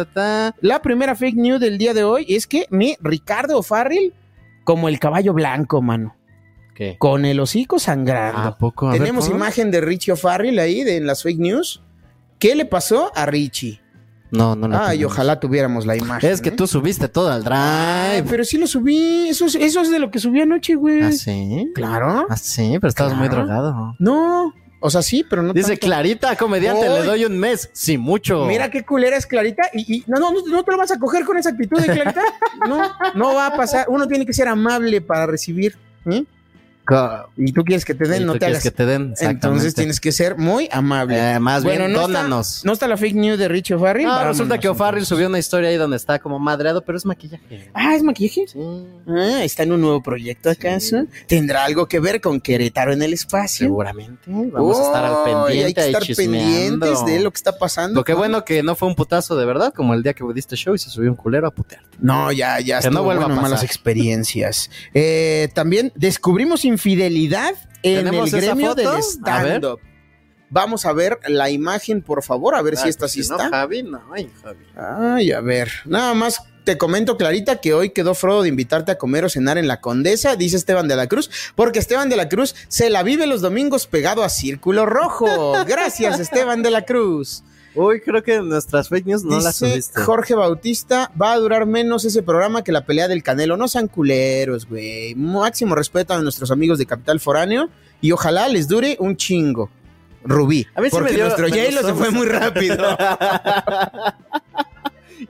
[0.62, 4.14] La primera fake news del día de hoy es que mi Ricardo O'Farrill
[4.64, 6.16] como el caballo blanco, mano.
[6.80, 6.96] ¿Qué?
[6.98, 8.40] Con el hocico sangrando.
[8.40, 8.88] ¿A poco?
[8.88, 11.84] A Tenemos imagen de Richie O'Farrill ahí de, en las fake news.
[12.40, 13.82] ¿Qué le pasó a Richie?
[14.32, 14.80] No, no, no.
[14.82, 16.32] Ay, ojalá tuviéramos la imagen.
[16.32, 16.54] Es que ¿eh?
[16.54, 18.30] tú subiste todo al Ay, drive.
[18.30, 19.28] pero sí lo subí.
[19.28, 21.02] Eso es, eso es de lo que subí anoche, güey.
[21.02, 21.70] ¿Ah, sí?
[21.76, 22.26] Claro.
[22.30, 23.96] Ah, sí, pero estabas muy drogado.
[24.00, 24.54] No.
[24.80, 25.86] O sea, sí, pero no Dice tanto.
[25.86, 27.70] Clarita, comediante, le doy un mes.
[27.74, 28.46] Sí, mucho.
[28.46, 29.64] Mira qué culera es Clarita.
[29.74, 31.88] Y, y- no, no, no, no te lo vas a coger con esa actitud de
[31.88, 32.22] Clarita.
[32.70, 32.84] No,
[33.16, 33.88] no va a pasar.
[33.90, 35.78] Uno tiene que ser amable para recibir.
[36.06, 36.24] ¿eh?
[37.38, 38.64] Y tú quieres que te den, no te quieres hagas.
[38.64, 41.36] que te den, Entonces tienes que ser muy amable.
[41.36, 42.58] Eh, más bien, no dónanos.
[42.58, 44.08] Está, no está la fake news de Richie O'Farrill.
[44.08, 47.70] No, resulta que O'Farrill subió una historia ahí donde está como madreado, pero es maquillaje.
[47.74, 48.48] Ah, ¿es maquillaje?
[48.48, 48.60] Sí.
[49.08, 51.06] Ah, ¿está en un nuevo proyecto acaso?
[51.28, 53.68] ¿Tendrá algo que ver con Querétaro en el espacio?
[53.68, 54.22] Seguramente.
[54.28, 58.00] Vamos a estar al pendiente Hay que estar pendientes de lo que está pasando.
[58.00, 60.56] Lo que bueno que no fue un putazo de verdad, como el día que diste
[60.56, 61.84] show y se subió un culero a putear.
[62.00, 62.80] No, ya, ya.
[62.80, 64.70] Que no estuvo vuelva a bueno, malas experiencias.
[64.94, 69.80] Eh, también descubrimos infidelidad en el ¿Tenemos esa gremio del stand-up.
[70.50, 73.30] Vamos a ver la imagen, por favor, a ver si Ay, esta pues sí si
[73.30, 73.50] no, está.
[73.50, 74.66] Javi, no, ay, Javi.
[74.76, 75.70] Ay, a ver.
[75.86, 79.60] Nada más te comento, Clarita, que hoy quedó Frodo de invitarte a comer o cenar
[79.60, 83.04] en la Condesa, dice Esteban de la Cruz, porque Esteban de la Cruz se la
[83.04, 85.54] vive los domingos pegado a Círculo Rojo.
[85.68, 87.44] Gracias, Esteban de la Cruz.
[87.82, 90.02] Uy, creo que nuestras fake news no las subiste.
[90.02, 93.56] Jorge Bautista, va a durar menos ese programa que la pelea del Canelo.
[93.56, 95.16] No sean culeros, güey.
[95.16, 97.70] Máximo respeto a nuestros amigos de Capital Foráneo
[98.02, 99.70] y ojalá les dure un chingo.
[100.26, 100.68] Rubí.
[100.76, 102.86] A mí porque me dio- nuestro me se fue muy rápido.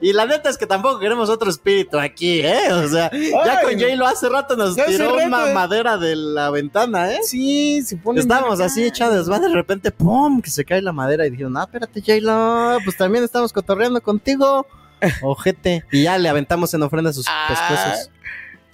[0.00, 2.72] Y la neta es que tampoco queremos otro espíritu aquí, ¿eh?
[2.72, 5.54] O sea, ya con J-Lo hace rato nos tiró rato, una eh.
[5.54, 7.18] madera de la ventana, ¿eh?
[7.22, 8.20] Sí, se pone.
[8.20, 10.40] Estábamos así echados, va de repente, ¡pum!
[10.40, 14.66] Que se cae la madera y dijeron, no, espérate, J-Lo, pues también estamos cotorreando contigo,
[15.22, 15.84] ojete.
[15.90, 18.10] Y ya le aventamos en ofrenda sus Ah, pescuezos.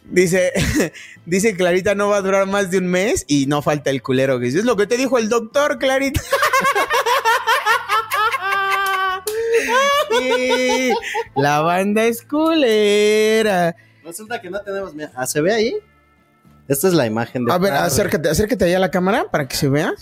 [0.09, 0.53] Dice,
[1.27, 4.39] dice Clarita no va a durar más de un mes y no falta el culero
[4.39, 6.21] que dice, es lo que te dijo el doctor, Clarita.
[11.37, 13.77] La banda es culera.
[14.05, 15.75] Resulta que no tenemos, ah, ¿se ve ahí?
[16.69, 19.57] Esta es la imagen de A ver, acércate, acércate allá a la cámara para que
[19.57, 19.93] se vea.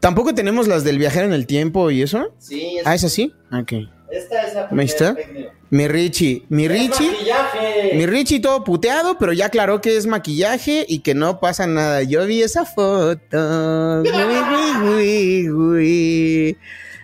[0.00, 2.32] Tampoco tenemos las del viajero en el tiempo y eso.
[2.38, 3.34] Sí, Ah, ¿es así?
[3.52, 3.72] Ok.
[4.10, 5.16] esta es la Ahí está.
[5.68, 7.10] Mi Richie, mi Richie.
[7.10, 7.90] maquillaje!
[7.94, 12.02] Mi Richie todo puteado, pero ya aclaró que es maquillaje y que no pasa nada.
[12.02, 14.02] Yo vi esa foto.
[14.02, 16.58] Uy, uy, uy.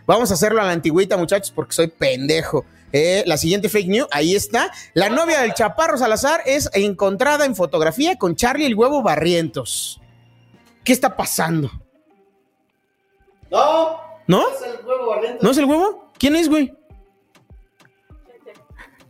[0.06, 2.64] Vamos a hacerlo a la antigüita, muchachos, porque soy pendejo.
[2.92, 4.70] Eh, la siguiente fake news, ahí está.
[4.94, 10.00] La novia del Chaparro Salazar es encontrada en fotografía con Charlie el huevo Barrientos.
[10.84, 11.70] ¿Qué está pasando?
[13.50, 14.48] No, ¿No?
[14.48, 15.44] es el huevo barriento.
[15.44, 16.10] ¿No es el huevo?
[16.18, 16.74] ¿Quién es, güey?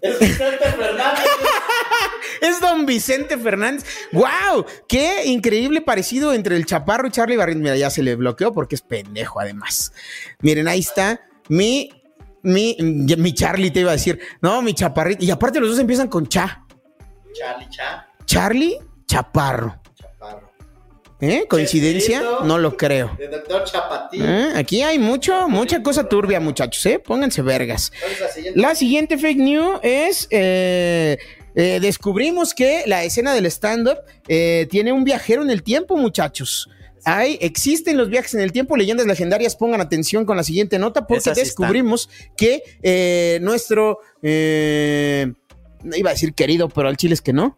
[0.02, 1.24] Es Vicente Fernández.
[2.40, 3.84] Es don Vicente Fernández.
[4.10, 4.66] ¡Wow!
[4.88, 7.62] ¡Qué increíble parecido entre el Chaparro y Charlie Barrientos!
[7.62, 9.92] Mira, ya se le bloqueó porque es pendejo, además.
[10.40, 11.90] Miren, ahí está mi,
[12.42, 14.18] mi, mi Charlie, te iba a decir.
[14.40, 15.24] No, mi Chaparrito.
[15.24, 16.64] Y aparte los dos empiezan con Cha.
[17.32, 18.08] Charlie Cha.
[18.26, 18.78] Charlie.
[19.06, 19.81] Chaparro.
[21.22, 21.44] ¿Eh?
[21.48, 22.20] ¿Coincidencia?
[22.44, 23.16] No lo creo.
[23.18, 24.24] El doctor Chapatín.
[24.24, 24.48] ¿Eh?
[24.56, 26.98] Aquí hay mucho, mucha cosa turbia, muchachos, ¿eh?
[26.98, 27.92] Pónganse vergas.
[28.00, 28.60] ¿Cuál es la siguiente?
[28.60, 30.26] La siguiente fake news es.
[30.30, 31.16] eh,
[31.54, 36.68] eh, descubrimos que la escena del stand-up eh, tiene un viajero en el tiempo, muchachos.
[37.04, 39.54] Hay, existen los viajes en el tiempo, leyendas legendarias.
[39.54, 43.98] Pongan atención con la siguiente nota porque Esas descubrimos que eh, nuestro.
[44.22, 45.32] eh,
[45.94, 47.56] iba a decir querido, pero al chile es que no.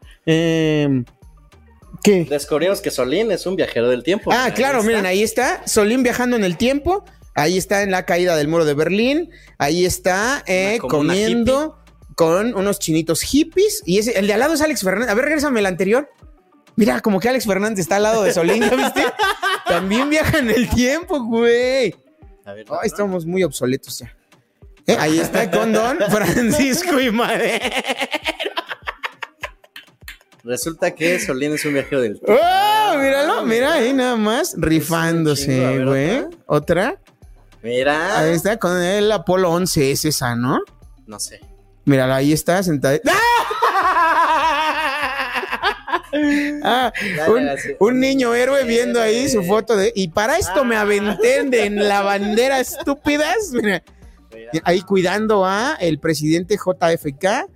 [2.05, 2.25] ¿Qué?
[2.29, 4.31] Descubrimos que Solín es un viajero del tiempo.
[4.33, 5.67] Ah, claro, miren, ahí está.
[5.67, 7.03] Solín viajando en el tiempo.
[7.35, 9.31] Ahí está en la caída del muro de Berlín.
[9.59, 11.79] Ahí está eh, comiendo
[12.15, 13.83] con unos chinitos hippies.
[13.87, 15.11] Y ese, el de al lado es Alex Fernández.
[15.11, 16.11] A ver, regrésame el anterior.
[16.77, 19.03] Mira, como que Alex Fernández está al lado de Solín, ¿ya viste?
[19.67, 21.95] También viaja en el tiempo, güey.
[22.45, 24.15] ver, Ay, estamos muy obsoletos ya.
[24.87, 27.65] Eh, Ahí está con Don Francisco y Madero.
[30.45, 32.33] Resulta que Solín es un viajero del tiempo.
[32.41, 32.99] ¡Oh!
[32.99, 36.27] Míralo, mira ahí nada más, rifándose, güey.
[36.47, 36.97] ¿Otra?
[37.63, 38.19] Mira.
[38.21, 40.61] Ahí está con el Apolo 11, es esa, ¿no?
[41.07, 41.41] No sé.
[41.87, 42.99] Míralo, ahí está sentado.
[46.63, 46.93] Ah,
[47.29, 47.49] un,
[47.81, 49.93] un niño héroe viendo ahí su foto de.
[49.97, 53.51] Y para esto me aventé de- en la bandera estúpidas.
[53.53, 53.83] Mira,
[54.65, 57.47] ahí cuidando a el presidente JFK.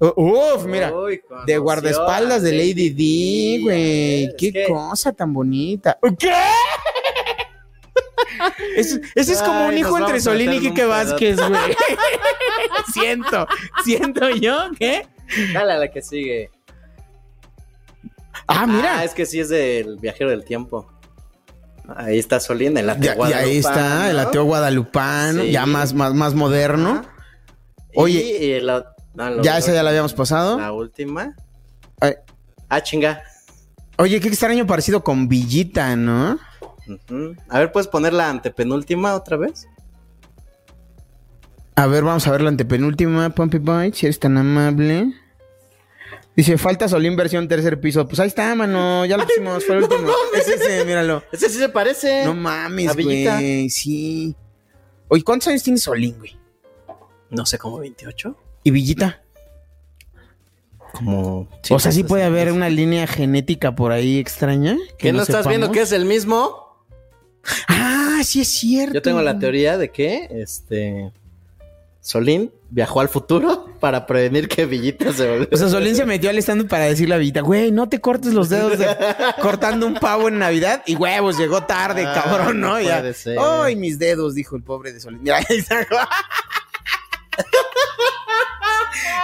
[0.00, 4.34] Uf, mira, Uy, de guardaespaldas de Lady D, güey.
[4.38, 5.98] Qué cosa tan bonita.
[6.18, 6.32] ¿Qué?
[8.76, 11.50] Ese, es como un hijo entre Solín y Quique Vázquez, güey.
[12.94, 13.46] siento,
[13.84, 15.06] siento yo que.
[15.52, 16.50] Dale a la que sigue.
[18.46, 19.04] Ah, mira.
[19.04, 20.90] es que sí es del viajero del tiempo.
[21.94, 25.50] Ahí está Solín, el ateo y ahí está, el ateo guadalupano, Sí.
[25.50, 27.02] ya más, más, más moderno.
[27.94, 30.58] Oye, Y, y la- no, ya esa ya la habíamos pasado.
[30.58, 31.34] La última.
[32.00, 32.14] Ay.
[32.68, 33.22] Ah, chinga.
[33.98, 36.38] Oye, qué extraño parecido con Villita, ¿no?
[37.48, 39.68] A ver, ¿puedes poner la antepenúltima otra vez?
[41.76, 45.12] A ver, vamos a ver la antepenúltima, Pumpy Boy, si eres tan amable.
[46.34, 48.06] Dice, falta Solín versión tercer piso.
[48.06, 50.10] Pues ahí está, mano, ya lo pusimos, fue el último.
[50.34, 51.22] Es ese, míralo.
[51.32, 52.24] Ese sí se parece.
[52.24, 54.34] No mames, güey, sí.
[55.08, 56.38] Oye, ¿cuántos años tiene Solín, güey?
[57.30, 58.36] No sé, como 28.
[58.62, 59.22] ¿Y Villita?
[60.92, 61.48] Como.
[61.70, 64.76] o sea, sí puede haber una línea genética por ahí extraña.
[64.98, 66.84] ¿Qué no, estás viendo que es el mismo?
[67.68, 68.94] Ah, sí es cierto.
[68.94, 71.12] Yo tengo la teoría de que este
[72.00, 75.48] Solín viajó al futuro para prevenir que Villita se volviera.
[75.52, 78.34] O sea, Solín se metió al stand para decirle a Villita, güey, no te cortes
[78.34, 78.88] los dedos de-
[79.40, 80.82] cortando un pavo en Navidad.
[80.86, 82.70] Y huevos, llegó tarde, Ah, cabrón, ¿no?
[82.74, 82.98] no Ya.
[82.98, 83.38] puede ser.
[83.40, 85.22] Ay, mis dedos, dijo el pobre de Solín.
[85.22, 85.86] Mira, ahí está.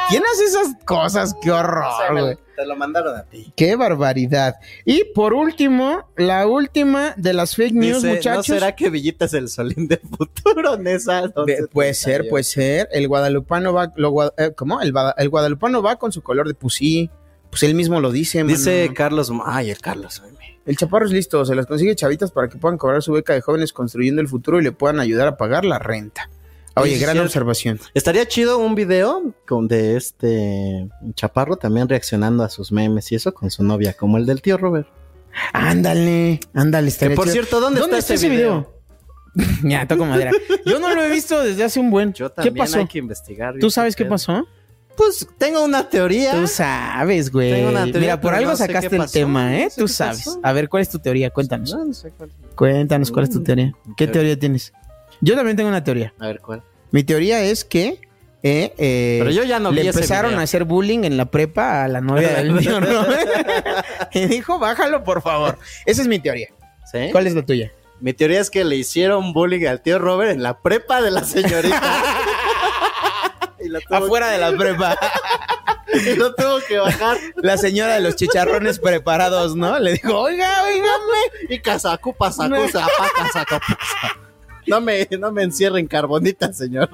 [0.08, 1.34] ¿Quién hace esas cosas?
[1.42, 2.36] Qué horror, güey.
[2.56, 3.52] Te lo mandaron a ti.
[3.54, 4.54] Qué barbaridad.
[4.86, 8.48] Y por último, la última de las fake news, Dice, muchachos.
[8.48, 11.24] ¿No será que Villita es el Solín del futuro, Nesa?
[11.46, 12.88] Ve- puede ser, puede ser.
[12.92, 14.80] El guadalupano va, lo gua- eh, ¿cómo?
[14.80, 14.92] El,
[15.28, 17.10] guadalupano va con su color de pusí.
[17.50, 18.94] Pues él mismo lo dice, Dice mano.
[18.94, 19.30] Carlos.
[19.44, 20.22] Ay, el Carlos.
[20.24, 20.34] ay,
[20.64, 23.40] El chaparro es listo, se las consigue chavitas para que puedan cobrar su beca de
[23.42, 26.30] jóvenes construyendo el futuro y le puedan ayudar a pagar la renta.
[26.76, 27.26] Oye, Sí, gran cierto.
[27.28, 27.80] observación.
[27.94, 33.32] Estaría chido un video con de este Chaparro también reaccionando a sus memes y eso
[33.32, 34.86] con su novia, como el del tío Robert.
[35.52, 37.32] Ándale, ándale, estaría por chido.
[37.34, 38.56] cierto, ¿dónde está ese
[39.64, 40.30] ya, toco madera.
[40.64, 42.14] Yo no lo he visto desde hace un buen.
[42.14, 42.78] Yo ¿Qué también pasó?
[42.78, 43.54] hay que investigar.
[43.60, 44.14] ¿Tú sabes qué pedo.
[44.14, 44.46] pasó?
[44.96, 46.32] Pues tengo una teoría.
[46.32, 47.52] Tú sabes, güey.
[47.52, 49.64] Tengo una teoría, Mira, por algo no sacaste qué el tema, ¿eh?
[49.64, 50.24] no sé Tú qué sabes.
[50.24, 50.40] pasó.
[50.42, 51.28] A ver, ¿cuál es tu teoría?
[51.28, 51.70] Cuéntanos.
[51.74, 52.30] No, no sé cuál.
[52.54, 53.72] Cuéntanos, ¿cuál es tu Mm, teoría?
[53.98, 54.72] ¿Qué teoría tienes?
[55.20, 56.12] Yo también tengo una teoría.
[56.18, 56.62] A ver cuál.
[56.90, 58.00] Mi teoría es que
[58.42, 61.84] eh, eh, Pero yo ya no le vi empezaron a hacer bullying en la prepa
[61.84, 63.28] a la novia del tío Robert.
[64.12, 65.58] y dijo, bájalo, por favor.
[65.84, 66.48] Esa es mi teoría.
[66.92, 67.08] ¿Sí?
[67.10, 67.72] ¿Cuál es la tuya?
[67.98, 71.24] Mi teoría es que le hicieron bullying al tío Robert en la prepa de la
[71.24, 71.82] señorita.
[73.60, 74.96] y Afuera de la prepa.
[75.92, 77.16] y lo tuvo que bajar.
[77.36, 79.76] La señora de los chicharrones preparados, ¿no?
[79.80, 81.48] Le dijo, oiga, oígame.
[81.48, 84.16] Y casacu, pasacu, zapa, casacu, pasa.
[84.66, 86.90] No me, no me encierren carbonita, señor.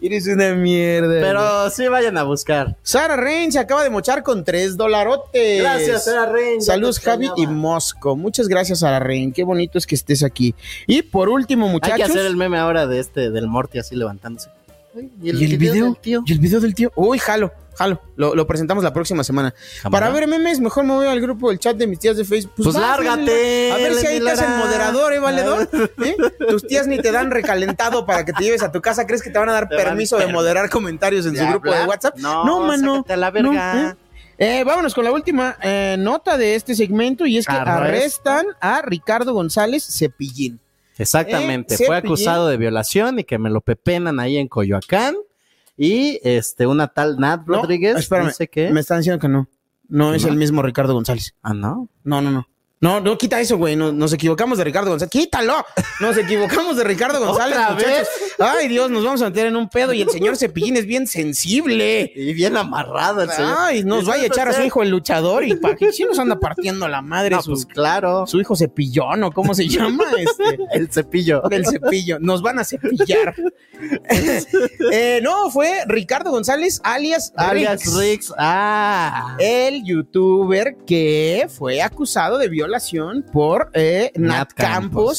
[0.00, 1.20] Eres una mierda.
[1.20, 2.76] Pero sí vayan a buscar.
[2.82, 5.62] Sara Rain se acaba de mochar con tres dolarotes.
[5.62, 8.14] Gracias, Sara Rain, Saludos, Javi y Mosco.
[8.14, 9.32] Muchas gracias, Sara Rain.
[9.32, 10.54] Qué bonito es que estés aquí.
[10.86, 11.94] Y por último, muchachos.
[11.94, 14.50] Hay que hacer el meme ahora de este, del Morty así levantándose.
[15.22, 15.86] ¿Y el, video?
[15.86, 16.22] del tío?
[16.26, 16.92] ¿Y el video del tío?
[16.94, 18.00] Uy, jalo, jalo.
[18.16, 19.54] Lo, lo presentamos la próxima semana.
[19.90, 22.52] Para ver memes, mejor me voy al grupo del chat de mis tías de Facebook.
[22.56, 25.68] Pues lárgate, A ver si ahí te hacen moderador, ¿eh, valedor?
[26.04, 26.16] ¿Eh?
[26.48, 29.06] Tus tías ni te dan recalentado para que te lleves a tu casa.
[29.06, 31.70] ¿Crees que te van a dar Te permiso de moderar comentarios en ¿De su grupo
[31.70, 31.84] de?
[31.84, 32.16] WhatsApp?
[32.18, 33.04] No, mano.
[33.08, 33.74] a la verga.
[33.74, 33.96] No, ¿eh?
[34.36, 37.84] Eh, vámonos con la última eh, nota de este segmento y es que Arrestan.
[37.84, 40.58] arrestan a Ricardo González Cepillín.
[40.98, 45.14] Exactamente, Eh, fue acusado de violación y que me lo pepenan ahí en Coyoacán.
[45.76, 48.70] Y este, una tal Nat No, Rodríguez espérame, dice que.
[48.70, 49.48] Me están diciendo que no.
[49.88, 50.30] No ¿Que es no?
[50.30, 51.34] el mismo Ricardo González.
[51.42, 51.88] Ah, no.
[52.04, 52.46] No, no, no.
[52.84, 53.76] No, no, quita eso, güey.
[53.76, 55.10] No- nos equivocamos de Ricardo González.
[55.10, 55.64] ¡Quítalo!
[56.00, 57.92] Nos equivocamos de Ricardo González, ¿Otra muchachos.
[57.98, 58.08] vez?
[58.38, 61.06] Ay, Dios, nos vamos a meter en un pedo y el señor Cepillín es bien
[61.06, 62.12] sensible.
[62.14, 63.54] Y bien amarrado el señor.
[63.58, 66.04] Ay, nos ¿Y vaya a echar a su hijo el luchador y para que sí
[66.04, 68.26] nos anda partiendo la madre No, su, pues claro.
[68.26, 70.58] su hijo Cepillón o cómo se llama este.
[70.74, 71.42] El cepillo.
[71.50, 72.18] El cepillo.
[72.20, 73.34] Nos van a cepillar.
[74.92, 78.32] Eh, no, fue Ricardo González, alias Alias Rix.
[78.38, 79.36] Ah.
[79.38, 82.48] El youtuber que fue acusado de
[83.32, 84.74] por eh, Nat, Nat Campos.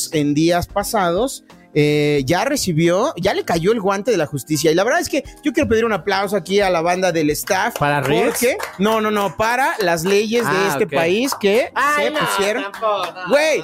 [0.05, 0.09] Campos.
[0.13, 1.43] en días pasados.
[1.77, 4.71] eh, ya recibió, ya le cayó el guante de la justicia.
[4.71, 7.29] Y la verdad es que yo quiero pedir un aplauso aquí a la banda del
[7.31, 7.75] staff.
[7.77, 8.01] ¿Para?
[8.01, 12.63] Porque, no, no, no, para las leyes de Ah, este país que se pusieron.
[13.29, 13.61] Güey,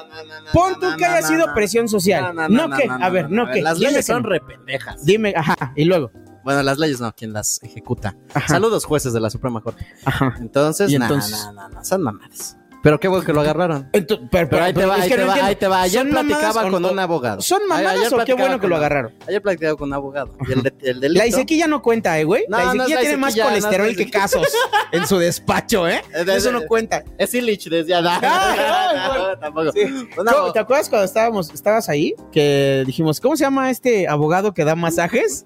[0.51, 2.35] pon tú que haya sido presión social.
[2.49, 3.61] No, que, a ver, no, que.
[3.61, 4.29] Las leyes son no.
[4.29, 5.05] rependejas.
[5.05, 6.11] Dime, ajá, y luego.
[6.43, 8.17] Bueno, las leyes no, quien las ejecuta.
[8.33, 8.47] Ajá.
[8.47, 9.85] Saludos, jueces de la Suprema Corte.
[10.03, 10.35] Ajá.
[10.41, 12.57] Entonces, Y no, entonces- no, no, no, son mamadas.
[12.83, 13.89] Pero qué bueno que lo agarraron.
[13.91, 15.81] Pero, Pero ahí te va, ahí te no va, ahí te va.
[15.83, 16.91] Ayer ¿Son mamadas platicaba con no?
[16.91, 17.41] un abogado.
[17.41, 19.13] ¿Son mamadas Ayer o qué bueno que lo agarraron?
[19.27, 20.35] Ayer platicaba con un abogado.
[20.47, 21.19] Y el, de- el delito...
[21.23, 22.45] La Isequilla no cuenta, eh, güey.
[22.49, 24.47] No, la Isequilla la tiene más colesterol que casos
[24.91, 26.01] en su despacho, ¿eh?
[26.15, 27.03] Eh, Eso no cuenta.
[27.19, 28.03] Es Illich desde ay,
[29.39, 29.71] Tampoco.
[29.73, 29.81] Sí.
[29.83, 32.15] Un ¿Cómo- abogado- ¿Te acuerdas cuando estábamos, estabas ahí?
[32.31, 35.45] Que dijimos, ¿cómo se llama este abogado que da masajes?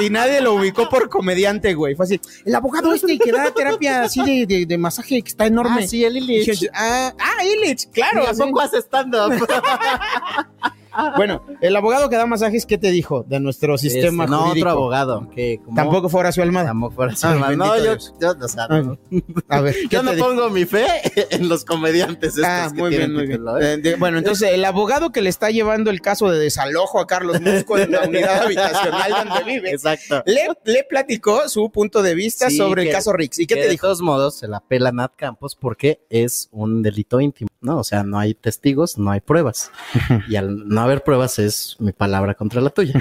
[0.00, 1.94] Y nadie lo ubicó por comediante, güey.
[1.94, 5.46] Fue así, el abogado este que da terapia así de, de- de masaje que está
[5.46, 5.82] enorme.
[5.84, 6.51] Ah, sí, el Illich.
[6.74, 8.24] Ah, ah, Illich, claro.
[8.24, 9.32] ¿Y ¿A poco hace stand-up?
[11.16, 14.68] Bueno, el abogado que da masajes, ¿qué te dijo de nuestro sistema Este, no, jurídico?
[14.68, 15.28] otro abogado.
[15.34, 16.68] Que como- Tampoco fue Horacio Almada.
[16.68, 17.02] Tampoco.
[17.02, 18.98] Ay, no, yo, yo, o sea, Ay, no.
[19.48, 20.86] A ver, ¿qué Yo no pongo mi fe
[21.30, 23.42] en los comediantes estos Ah, que muy bien, muy bien.
[23.60, 23.72] ¿eh?
[23.74, 27.06] Eh, de- bueno, entonces el abogado que le está llevando el caso de desalojo a
[27.06, 30.22] Carlos Musco en la unidad habitacional donde vive, Exacto.
[30.26, 33.38] le, le platicó su punto de vista Sí, sobre el caso Rix.
[33.38, 33.86] ¿Y qué que te de dijo?
[33.86, 37.78] todos modos se la pela Nat Campos porque es un delito íntimo, ¿no?
[37.78, 39.70] O sea, no hay testigos, no hay pruebas.
[40.28, 42.94] y al no haber pruebas es mi palabra contra la tuya.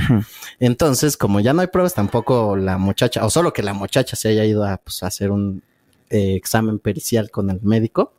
[0.59, 4.29] Entonces, como ya no hay pruebas, tampoco la muchacha, o solo que la muchacha se
[4.29, 5.63] haya ido a, pues, a hacer un
[6.09, 8.13] eh, examen pericial con el médico.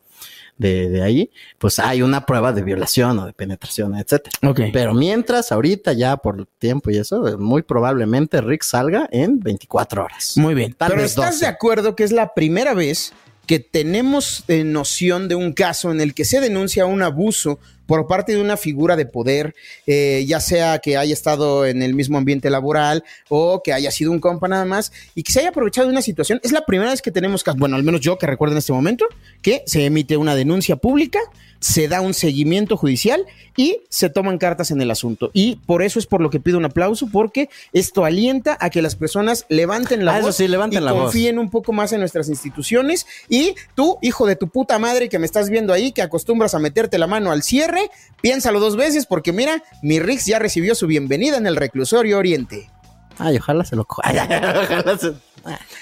[0.58, 4.38] De, de ahí, pues hay una prueba de violación o de penetración, etcétera.
[4.72, 10.34] Pero mientras, ahorita ya por tiempo y eso, muy probablemente Rick salga en 24 horas.
[10.36, 10.74] Muy bien.
[10.74, 11.44] Tal Pero vez ¿estás 12.
[11.46, 13.12] de acuerdo que es la primera vez
[13.46, 18.06] que tenemos eh, noción de un caso en el que se denuncia un abuso por
[18.06, 19.54] parte de una figura de poder,
[19.86, 24.10] eh, ya sea que haya estado en el mismo ambiente laboral o que haya sido
[24.10, 26.40] un compa nada más y que se haya aprovechado de una situación?
[26.42, 29.06] Es la primera vez que tenemos bueno, al menos yo que recuerdo en este momento,
[29.42, 31.18] que se emite una denuncia pública,
[31.60, 33.24] se da un seguimiento judicial
[33.56, 35.30] y se toman cartas en el asunto.
[35.32, 38.82] Y por eso es por lo que pido un aplauso, porque esto alienta a que
[38.82, 41.04] las personas levanten la Ah, voz sí, levanten y la voz.
[41.04, 43.06] confíen un poco más en nuestras instituciones.
[43.28, 46.58] Y tú, hijo de tu puta madre que me estás viendo ahí, que acostumbras a
[46.58, 47.71] meterte la mano al cierre,
[48.20, 52.70] piénsalo dos veces, porque mira, mi Rix ya recibió su bienvenida en el reclusorio Oriente.
[53.18, 54.10] Ay, ojalá se lo coja.
[54.62, 55.12] ojalá se...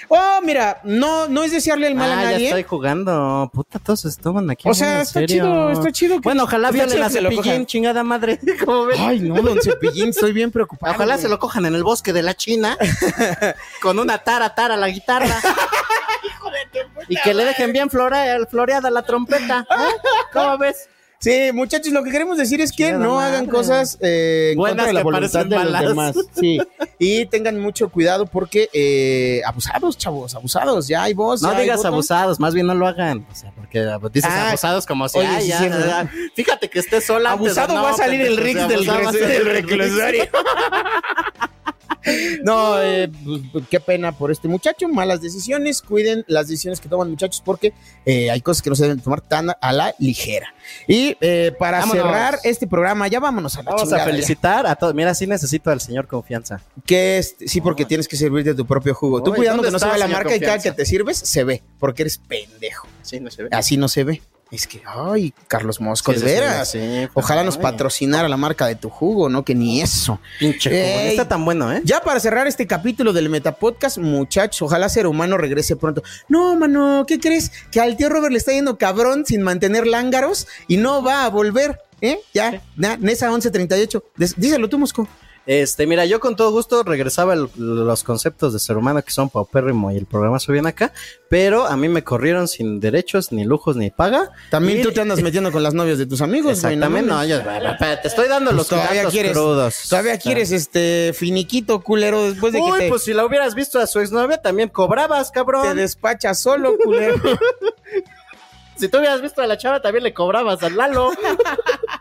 [0.09, 2.47] Oh, mira, no, no es desearle el mal Ah, a ya nadie.
[2.47, 3.49] estoy jugando.
[3.53, 4.67] Puta, todos estaban aquí.
[4.67, 5.27] O sea, está serio.
[5.43, 6.15] chido, está chido.
[6.15, 8.39] que- Bueno, ojalá violen a Cepillín, chingada madre.
[8.97, 10.95] Ay, no, don Cepillín, estoy bien preocupado.
[10.95, 12.75] Ojalá se lo cojan en el bosque de la China
[13.83, 15.39] con una tara tara la guitarra.
[17.07, 19.67] y que le dejen bien flore- floreada la trompeta.
[19.69, 19.91] ¿eh?
[20.33, 20.89] ¿Cómo ves?
[21.21, 23.35] Sí, muchachos, lo que queremos decir es que no madre.
[23.35, 25.89] hagan cosas eh, en Buenas contra de la que voluntad parecen de los malas.
[25.89, 26.15] demás.
[26.39, 26.59] Sí.
[26.97, 30.87] Y tengan mucho cuidado porque eh, abusados, chavos, abusados.
[30.87, 31.43] Ya hay voz.
[31.43, 33.23] No ya hay digas abusados, más bien no lo hagan.
[33.31, 35.87] O sea, porque dices Ah, abusados como si, oye, ay, sí, ya, sí, ya, sí.
[35.87, 36.09] ya.
[36.35, 37.33] fíjate que esté sola.
[37.33, 39.09] antes de- Abusado no, va a salir el pendejo, Rix o sea, del, abusado va
[39.09, 39.69] a res- ser del el Rix.
[39.69, 40.23] reclusorio.
[42.43, 43.09] No, eh,
[43.51, 44.87] pues, qué pena por este muchacho.
[44.87, 45.81] Malas decisiones.
[45.81, 47.73] Cuiden las decisiones que toman muchachos porque
[48.05, 50.53] eh, hay cosas que no se deben tomar tan a la ligera.
[50.87, 52.03] Y eh, para Vámonos.
[52.03, 54.05] cerrar este programa, ya vámonos a la Vamos a ya.
[54.05, 54.93] felicitar a todos.
[54.93, 56.61] Mira, sí necesito al señor confianza.
[56.85, 59.21] Que es, sí, porque tienes que servir de tu propio jugo.
[59.21, 61.43] Tú cuidando ¿dónde que no se vea la marca y cada que te sirves, se
[61.43, 62.87] ve, porque eres pendejo.
[63.01, 63.49] Sí, no se ve.
[63.51, 64.21] Así no se ve.
[64.51, 66.69] Es que, ay, Carlos Mosco, Sí, de veras.
[66.71, 66.77] sí,
[67.13, 69.45] pues, Ojalá nos patrocinara la marca de tu jugo, ¿no?
[69.45, 70.19] Que ni eso.
[70.39, 71.81] Pinche jugo, está tan bueno, ¿eh?
[71.85, 76.03] Ya para cerrar este capítulo del Metapodcast, muchachos, ojalá ser humano regrese pronto.
[76.27, 77.49] No, mano, ¿qué crees?
[77.71, 81.29] Que al tío Robert le está yendo cabrón sin mantener lángaros y no va a
[81.29, 82.19] volver, ¿eh?
[82.33, 84.03] Ya, na- Nesa 1138.
[84.17, 85.07] Des- díselo tú, Mosco.
[85.47, 89.29] Este, mira, yo con todo gusto regresaba el- los conceptos de ser humano que son
[89.29, 90.93] paupérrimo y el programa subían acá,
[91.29, 94.29] pero a mí me corrieron sin derechos, ni lujos, ni paga.
[94.51, 96.51] También Y- tú te andas metiendo con las novias de tus amigos.
[96.51, 97.29] Exactamente, no, mames.
[97.29, 97.39] yo,
[98.01, 99.75] te estoy dando Pues los todavía datos quieres, crudos.
[99.89, 103.79] Todavía quieres este finiquito culero después de Uy, que te, pues si la hubieras visto
[103.79, 105.63] a su exnovia, también cobrabas, cabrón.
[105.63, 107.15] te despachas solo, culero.
[108.77, 111.11] Si tú hubieras visto a la chava, también le cobrabas al Lalo.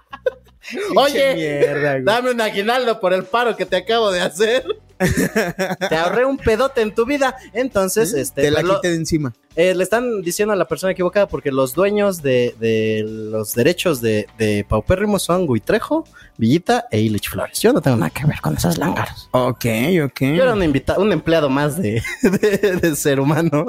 [0.97, 4.65] Oye, mierda, dame un aguinaldo por el paro que te acabo de hacer.
[5.89, 7.35] te ahorré un pedote en tu vida.
[7.55, 8.43] Entonces, este.
[8.43, 9.33] te la pues quité de encima.
[9.57, 14.01] Eh, le están diciendo a la persona equivocada porque los dueños de, de los derechos
[14.01, 16.05] de, de Paupérrimo son Guitrejo,
[16.37, 17.59] Villita e Illich Flores.
[17.61, 19.29] Yo no tengo nada que ver con esas lángaros.
[19.33, 19.65] Ok,
[20.05, 20.21] ok.
[20.21, 23.67] Yo era un, invita- un empleado más de, de- de ser humano.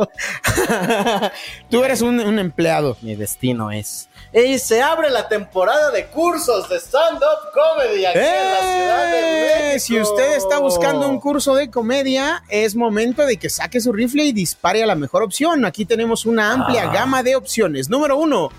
[1.70, 2.98] Tú eres un, un empleado.
[3.02, 4.10] Mi destino es.
[4.34, 9.20] Y se abre la temporada de cursos de stand-up comedy aquí en la Ciudad de
[9.20, 9.74] ¡Eh!
[9.74, 9.80] México.
[9.86, 14.24] Si usted está buscando un curso de comedia, es momento de que saque su rifle
[14.24, 15.66] y dispare a la mejor opción.
[15.66, 16.94] Aquí tenemos una amplia Ah.
[16.94, 17.90] gama de opciones.
[17.90, 18.50] Número uno.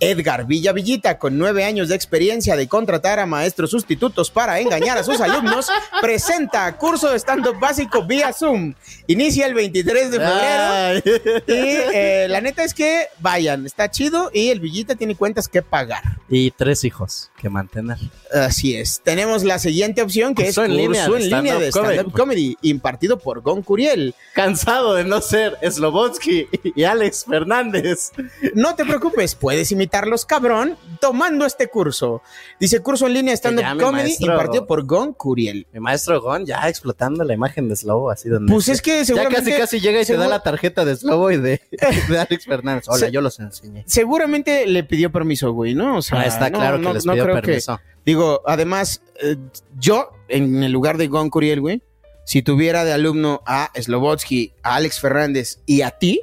[0.00, 5.04] Edgar Villavillita, con nueve años de experiencia de contratar a maestros sustitutos para engañar a
[5.04, 5.68] sus alumnos,
[6.00, 8.74] presenta curso de stand-up básico vía Zoom.
[9.06, 11.02] Inicia el 23 de febrero.
[11.46, 15.62] Y eh, la neta es que vayan, está chido y el Villita tiene cuentas que
[15.62, 16.02] pagar.
[16.28, 17.96] Y tres hijos que mantener.
[18.32, 19.00] Así es.
[19.04, 22.56] Tenemos la siguiente opción que Curso es en línea curso en línea de stand-up comedy.
[22.62, 24.14] impartido por Gon Curiel.
[24.34, 28.10] Cansado de no ser Slobodsky y Alex Fernández.
[28.54, 32.22] No te preocupes, puedes imitarlos cabrón tomando este curso.
[32.60, 34.32] Dice curso en línea de ya, stand-up comedy maestro.
[34.32, 35.66] impartido por Gon Curiel.
[35.72, 38.52] Mi maestro Gon ya explotando la imagen de Slobo así donde.
[38.52, 41.30] Pues es que Ya seguramente- casi casi llega y te da la tarjeta de Slobo
[41.30, 41.60] y de,
[42.08, 42.84] de Alex Fernández.
[42.88, 43.84] Hola, Se- yo los enseñé.
[43.86, 45.98] Seguramente le pidió permiso, güey, ¿no?
[45.98, 49.36] O sea, Ah, está no, claro que les no pidió creo que- digo, además, eh,
[49.78, 51.82] yo, en el lugar de Gon Curiel, güey,
[52.24, 56.20] si tuviera de alumno a Slobodsky, a Alex Fernández y a ti,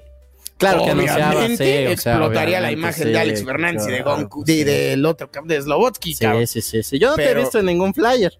[0.57, 1.57] Claro que anunciaba, obviamente
[1.88, 4.53] sí, o sea, explotaría la imagen sí, de Alex Fernández y de Gon, sí.
[4.53, 6.48] y del otro, de Slobodsky, Sí, cabrón.
[6.48, 6.98] sí, sí, sí.
[6.98, 8.32] Yo no te he visto en ningún flyer.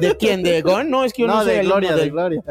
[0.00, 0.42] ¿De quién?
[0.42, 0.88] ¿De Gon?
[0.90, 2.42] No, es que yo no, No, soy de Gloria, de Gloria.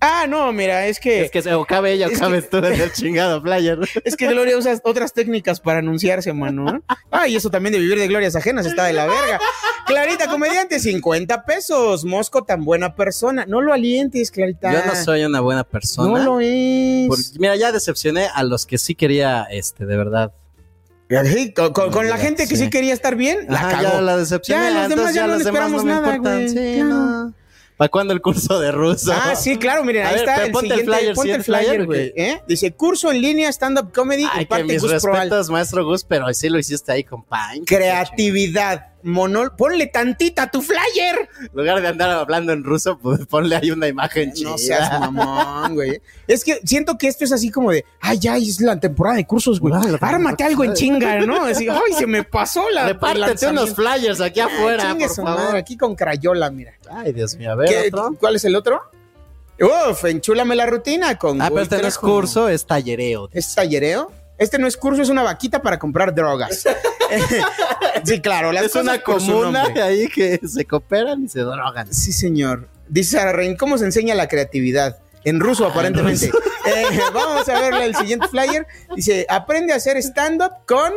[0.00, 1.22] Ah, no, mira, es que...
[1.24, 3.78] Es que se o cabe ella o Es cabes tú en el chingado flyer.
[4.04, 6.82] Es que Gloria usa otras técnicas para anunciarse, mano.
[7.10, 9.40] Ay, eso también de vivir de glorias ajenas está de la verga.
[9.86, 12.04] Clarita, comediante, 50 pesos.
[12.04, 13.44] Mosco, tan buena persona.
[13.48, 14.72] No lo alientes, Clarita.
[14.72, 16.18] Yo no soy una buena persona.
[16.20, 17.08] No lo es.
[17.08, 20.32] Porque, mira, ya decepcioné a los que sí quería, este, de verdad.
[21.24, 22.64] Sí, con, con- con la gente que sí.
[22.64, 22.70] Sí.
[22.70, 23.82] quería estar bien, la Ajá, cagó.
[23.94, 24.62] ya la decepcioné.
[24.62, 26.48] Ya, los demás ya, no los le demás esperamos me nada, güey.
[26.50, 26.88] Sí, Claro.
[26.90, 27.34] no.
[27.78, 29.12] ¿Para cuándo el curso de ruso?
[29.14, 31.44] Ah, sí, claro, miren, A ahí ver, está el ponte el siguiente, flyer, ponte el
[31.44, 32.12] ¿sí, el flyer güey.
[32.16, 32.42] ¿eh?
[32.48, 35.20] Dice, curso en línea, stand-up comedy, Ay, que imparte mis Gus Proal.
[35.22, 37.64] respetos, maestro Gus, pero sí lo hiciste ahí con Pain.
[37.64, 39.54] Creatividad, monol...
[39.56, 41.28] Ponle tantita a tu flyer.
[41.40, 44.50] En lugar de andar hablando en ruso, pues ponle ahí una imagen chida.
[44.50, 46.00] No seas mamón, güey.
[46.26, 49.26] Es que siento que esto es así como de, ay, ya es la temporada de
[49.26, 49.74] cursos, güey.
[50.00, 51.44] Ármate algo en chinga, ¿no?
[51.44, 52.86] Así, ay, se me pasó la.
[52.88, 53.62] Repártete el lanzamiento".
[53.64, 55.34] unos flyers aquí afuera, Chingue por favor.
[55.44, 56.72] madre, aquí con crayola, mira.
[56.90, 58.14] Ay, Dios mío, a ver, ¿Qué- otro.
[58.18, 58.80] ¿Cuál es el otro?
[59.60, 61.40] Uf, enchúlame la rutina con.
[61.42, 63.28] Ah, pero este no es curso, es tallereo.
[63.32, 64.12] ¿Es tallereo?
[64.38, 66.64] Este no es curso, es una vaquita para comprar drogas.
[68.04, 71.92] sí, claro, las es una comuna ahí que se cooperan y se drogan.
[71.92, 72.68] Sí, señor.
[72.88, 74.98] Dice Sara Rein, ¿cómo se enseña la creatividad?
[75.24, 76.30] En ruso, aparentemente.
[76.68, 78.66] Eh, vamos a verle el siguiente flyer.
[78.94, 80.92] Dice, aprende a hacer stand-up con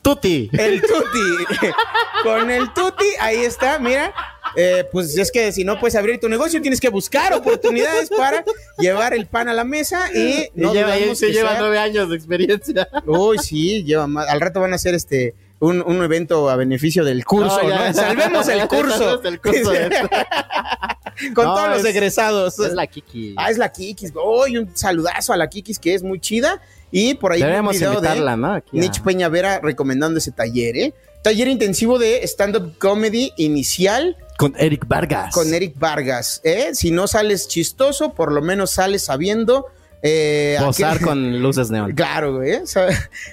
[0.00, 0.48] Tuti.
[0.54, 1.68] el tuti.
[2.22, 4.14] con el tuti, ahí está, mira.
[4.56, 8.44] Eh, pues es que si no puedes abrir tu negocio, tienes que buscar oportunidades para
[8.78, 11.78] llevar el pan a la mesa y Y no lleva, dudamos sí que lleva nueve
[11.78, 12.88] años de experiencia.
[13.06, 14.28] Uy, sí, lleva más.
[14.28, 17.88] Al rato van a hacer este un, un evento a beneficio del curso, No, ya.
[17.88, 17.94] ¿no?
[18.00, 19.22] Salvemos el curso.
[19.22, 19.90] El curso de.
[21.34, 22.58] Con No, todos los es- egresados.
[22.58, 23.34] Es la Kiki.
[23.36, 24.12] Ah, es la Kikis.
[24.14, 26.60] Uy, un saludazo a la Kikis que es muy chida.
[26.90, 28.52] Y por ahí Deberíamos invitarla, de ¿no?
[28.52, 30.94] Aquí Nich Peña Vera recomendando ese taller, ¿eh?
[31.22, 35.32] Taller intensivo de stand-up comedy inicial Con Eric Vargas.
[35.34, 36.70] con Eric Vargas, ¿eh?
[36.74, 39.66] Si no sales chistoso, por lo menos sales sabiendo...
[40.02, 41.92] Eh, a Posar qué- con luces neón.
[41.96, 42.50] Claro, güey.
[42.52, 42.60] ¿eh?
[42.66, 42.88] Sa-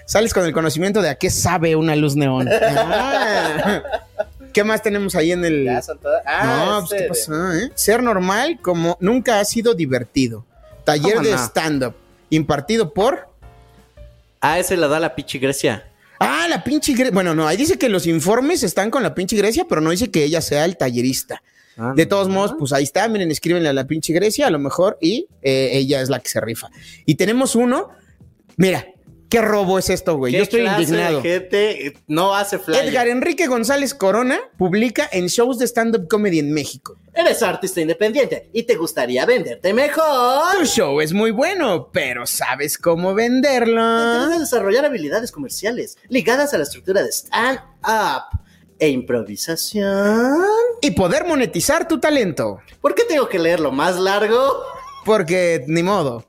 [0.05, 2.47] Sales con el conocimiento de a qué sabe una luz neón.
[2.51, 3.83] Ah.
[4.53, 5.67] ¿Qué más tenemos ahí en el...?
[6.25, 7.71] Ah, no, pues, ¿qué pasó, eh?
[7.75, 10.45] Ser normal como nunca ha sido divertido.
[10.83, 11.43] Taller ¿Cómo de no?
[11.43, 11.95] stand-up.
[12.29, 13.27] Impartido por...
[14.41, 15.85] Ah, ese la da la pichi Grecia.
[16.23, 17.11] Ah, la pinche Grecia.
[17.13, 20.11] Bueno, no, ahí dice que los informes están con la pinche Grecia, pero no dice
[20.11, 21.41] que ella sea el tallerista.
[21.77, 24.59] Ah, De todos modos, pues ahí está, miren, escríbenle a la pinche Grecia, a lo
[24.59, 26.69] mejor, y eh, ella es la que se rifa.
[27.05, 27.89] Y tenemos uno,
[28.57, 28.85] mira,
[29.33, 30.31] ¿qué robo es esto, güey?
[30.31, 31.21] ¿Qué Yo estoy clase indignado.
[31.21, 32.85] de gente no hace flyer?
[32.87, 36.99] Edgar Enrique González Corona publica en shows de stand-up comedy en México.
[37.15, 40.55] Eres artista independiente y te gustaría venderte mejor.
[40.59, 44.21] Tu show es muy bueno, pero ¿sabes cómo venderlo?
[44.21, 48.39] Debes desarrollar habilidades comerciales ligadas a la estructura de stand-up
[48.77, 50.43] e improvisación.
[50.79, 52.59] Y poder monetizar tu talento.
[52.81, 54.63] ¿Por qué tengo que leerlo más largo?
[55.05, 56.23] Porque ni modo.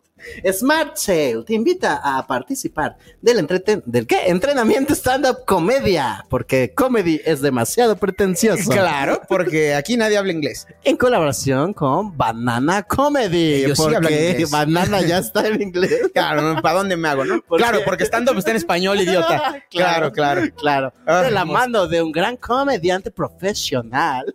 [0.52, 4.26] Smart Sale te invita a participar del, entreten del ¿qué?
[4.26, 8.70] entrenamiento stand-up comedia, porque comedy es demasiado pretencioso.
[8.70, 10.66] Claro, porque aquí nadie habla inglés.
[10.82, 14.50] En colaboración con Banana Comedy, sí hablan porque inglés.
[14.50, 16.10] Banana ya está en inglés.
[16.12, 17.42] Claro, ¿para dónde me hago, no?
[17.42, 19.62] Claro, porque stand-up está en español, idiota.
[19.70, 20.42] Claro, claro.
[20.56, 20.92] Claro.
[21.06, 24.34] Ah, de la mano de un gran comediante profesional.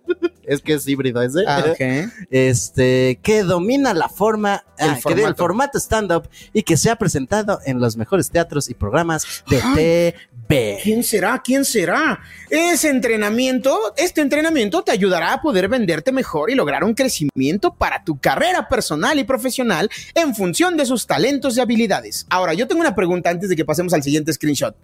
[0.50, 1.44] Es que es híbrido ese.
[1.48, 1.64] Ah.
[2.32, 5.36] Este, que domina la forma, El ah, que el formato.
[5.36, 10.16] formato stand-up y que se ha presentado en los mejores teatros y programas de
[10.48, 10.80] TV.
[10.82, 11.42] ¿Quién será?
[11.44, 12.20] ¿Quién será?
[12.50, 18.04] Ese entrenamiento, este entrenamiento te ayudará a poder venderte mejor y lograr un crecimiento para
[18.04, 22.26] tu carrera personal y profesional en función de sus talentos y habilidades.
[22.30, 24.76] Ahora, yo tengo una pregunta antes de que pasemos al siguiente screenshot.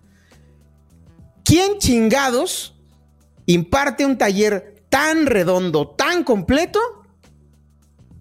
[1.43, 2.75] ¿Quién chingados
[3.47, 6.79] imparte un taller tan redondo, tan completo,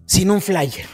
[0.05, 0.87] sin un flyer?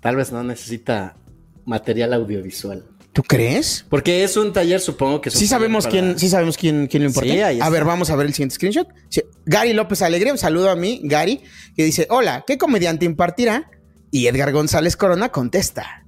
[0.00, 1.16] Tal vez no necesita
[1.64, 2.84] material audiovisual.
[3.12, 3.86] ¿Tú crees?
[3.88, 6.88] Porque es un taller, supongo que es un Sí sabemos para- quién, sí sabemos quién,
[6.88, 7.32] quién lo importa.
[7.32, 7.68] Sí, a está.
[7.70, 8.88] ver, vamos a ver el siguiente screenshot.
[9.08, 11.40] Sí, Gary López Alegre, un saludo a mí, Gary,
[11.76, 13.70] que dice: Hola, ¿qué comediante impartirá?
[14.10, 16.04] Y Edgar González Corona contesta.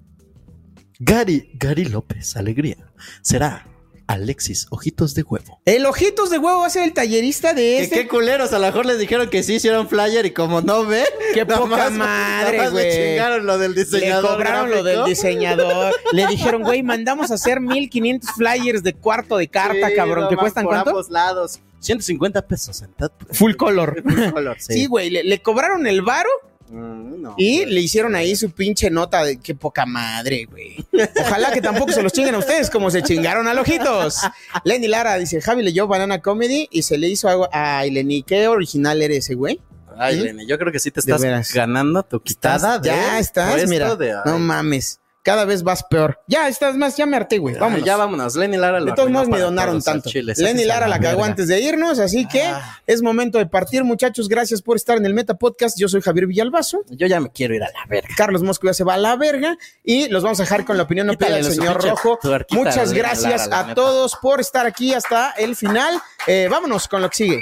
[0.99, 2.77] Gary, Gary López, alegría.
[3.23, 3.67] Será
[4.07, 5.61] Alexis Ojitos de Huevo.
[5.65, 7.97] El Ojitos de Huevo va a ser el tallerista de este.
[8.03, 11.05] qué culeros, a lo mejor les dijeron que sí hicieron flyer y como no ven,
[11.35, 12.91] Qué poca madre, más le güey.
[12.93, 14.31] chingaron lo del Le diseñador.
[14.31, 15.95] cobraron lo del diseñador.
[16.13, 20.25] Le dijeron, güey, mandamos a hacer 1500 flyers de cuarto de carta, Sí, cabrón.
[20.25, 20.91] no ¿Que cuestan por cuánto?
[20.91, 21.61] ambos lados.
[21.81, 24.03] 150 pesos en tat- Full color.
[24.03, 24.73] Full color, sí.
[24.75, 26.31] Sí, güey, le, le cobraron el varo
[26.69, 27.73] Mm, no, y güey.
[27.75, 30.77] le hicieron ahí su pinche nota de qué poca madre, güey.
[31.21, 34.21] Ojalá que tampoco se los chinguen a ustedes como se chingaron a Lojitos.
[34.65, 38.23] Lenny Lara dice, Javi leyó Banana Comedy y se le hizo algo a Lenny.
[38.23, 39.61] ¿Qué original eres ese güey?
[39.99, 40.21] Ay.
[40.21, 43.95] Lenny, yo creo que sí te estás ganando tu quitada de ya estás, mira.
[43.97, 45.01] de- no mames.
[45.27, 46.21] Cada vez vas peor.
[46.29, 47.57] Ya estás más, ya me harté, güey.
[47.57, 47.85] Vámonos.
[47.85, 48.37] Ya vámonos.
[48.37, 50.09] Lenny Lara lo De todos modos, ni donaron tanto.
[50.09, 52.81] chile, Lenny Lara la cagó antes de irnos, así que Ah.
[52.87, 54.29] es momento de partir, muchachos.
[54.29, 55.81] Gracias por estar en el Meta Podcast.
[55.81, 56.85] Yo soy Javier Villalbazo.
[56.91, 58.09] Yo ya me quiero ir a la verga.
[58.17, 60.85] Carlos Mosco ya se va a la verga y los vamos a dejar con la
[60.85, 62.21] opinión opinada del señor Rojo.
[62.51, 66.01] Muchas gracias Lara, la a todos por estar aquí hasta el final.
[66.29, 67.41] Eh, vámonos con lo que sigue.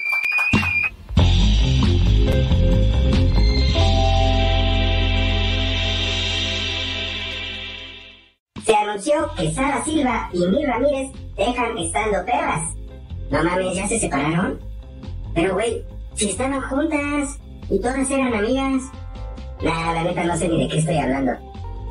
[8.65, 12.75] Se anunció que Sara Silva y Mir Ramírez dejan estando perras.
[13.31, 14.59] No mames, ¿ya se separaron?
[15.35, 15.85] Pero güey,
[16.15, 17.39] si estaban juntas
[17.69, 18.85] y todas eran amigas.
[19.63, 21.33] Nah, la neta no sé ni de qué estoy hablando.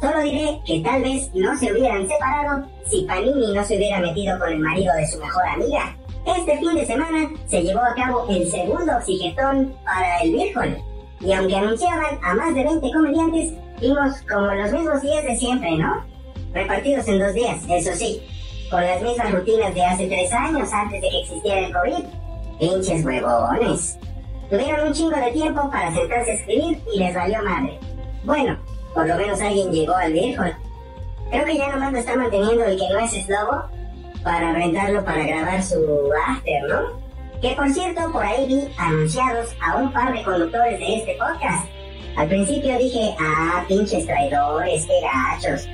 [0.02, 4.40] Solo diré que tal vez no se hubieran separado si Panini no se hubiera metido
[4.40, 5.96] con el marido de su mejor amiga.
[6.26, 10.78] Este fin de semana se llevó a cabo el segundo oxigetón para el Virgol.
[11.20, 15.78] Y aunque anunciaban a más de 20 comediantes, vimos como los mismos días de siempre,
[15.78, 16.13] ¿no?
[16.54, 18.22] Repartidos en dos días, eso sí,
[18.70, 22.06] con las mismas rutinas de hace tres años antes de que existiera el COVID.
[22.60, 23.98] Pinches huevones.
[24.50, 27.80] Tuvieron un chingo de tiempo para sentarse a escribir y les valió madre.
[28.24, 28.58] Bueno,
[28.94, 30.44] por lo menos alguien llegó al viejo.
[31.32, 33.64] Creo que ya nomás lo está manteniendo el que no es eslobo
[34.24, 35.76] para rentarlo para grabar su
[36.28, 37.02] after, ¿no?
[37.42, 41.68] Que por cierto, por ahí vi anunciados a un par de conductores de este podcast.
[42.16, 45.68] Al principio dije, ah, pinches traidores, qué gachos.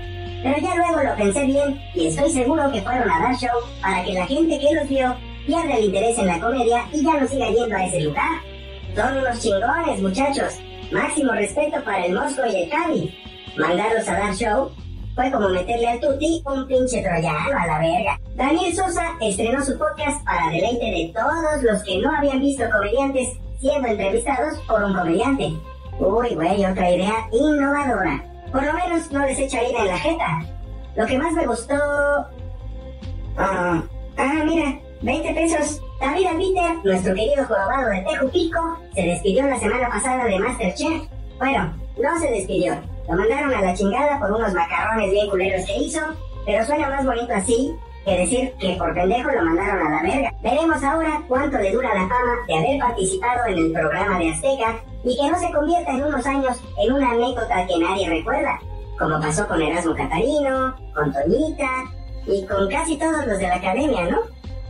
[0.44, 4.03] Pero ya luego lo pensé bien y estoy seguro que fueron a dar show para
[4.03, 7.28] que la gente que los vio pierda el interés en la comedia y ya no
[7.28, 8.41] siga yendo a ese lugar.
[8.95, 10.60] Son unos chingones, muchachos.
[10.91, 13.18] Máximo respeto para el Mosco y el Javi.
[13.57, 14.72] Mandarlos a dar show
[15.16, 18.20] fue como meterle al tuti un pinche troyano a la verga.
[18.36, 23.38] Daniel Sosa estrenó su podcast para deleite de todos los que no habían visto comediantes
[23.60, 25.52] siendo entrevistados por un comediante.
[25.99, 28.24] Uy, güey, otra idea innovadora.
[28.51, 30.39] Por lo menos no les echa harina en la jeta.
[30.95, 31.76] Lo que más me gustó...
[33.38, 33.84] Ah,
[34.17, 35.81] ah, mira, 20 pesos.
[35.99, 41.03] David Albiter, nuestro querido jorobado de Tejupico, se despidió la semana pasada de Masterchef.
[41.38, 42.76] Bueno, no se despidió.
[43.09, 46.01] Lo mandaron a la chingada por unos macarrones bien culeros que hizo,
[46.45, 50.34] pero suena más bonito así que decir que por pendejo lo mandaron a la verga.
[50.41, 54.84] Veremos ahora cuánto le dura la fama de haber participado en el programa de Azteca
[55.03, 58.59] y que no se convierta en unos años en una anécdota que nadie recuerda,
[58.97, 61.69] como pasó con Erasmo Catarino, con Toñita
[62.27, 64.19] y con casi todos los de la academia, ¿no?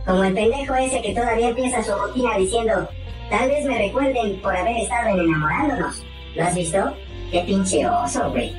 [0.06, 2.88] Como el pendejo ese que todavía empieza su rutina diciendo,
[3.28, 6.02] tal vez me recuerden por haber estado en enamorándonos.
[6.34, 6.92] ¿Lo has visto?
[7.30, 8.54] Qué pinche oso, güey.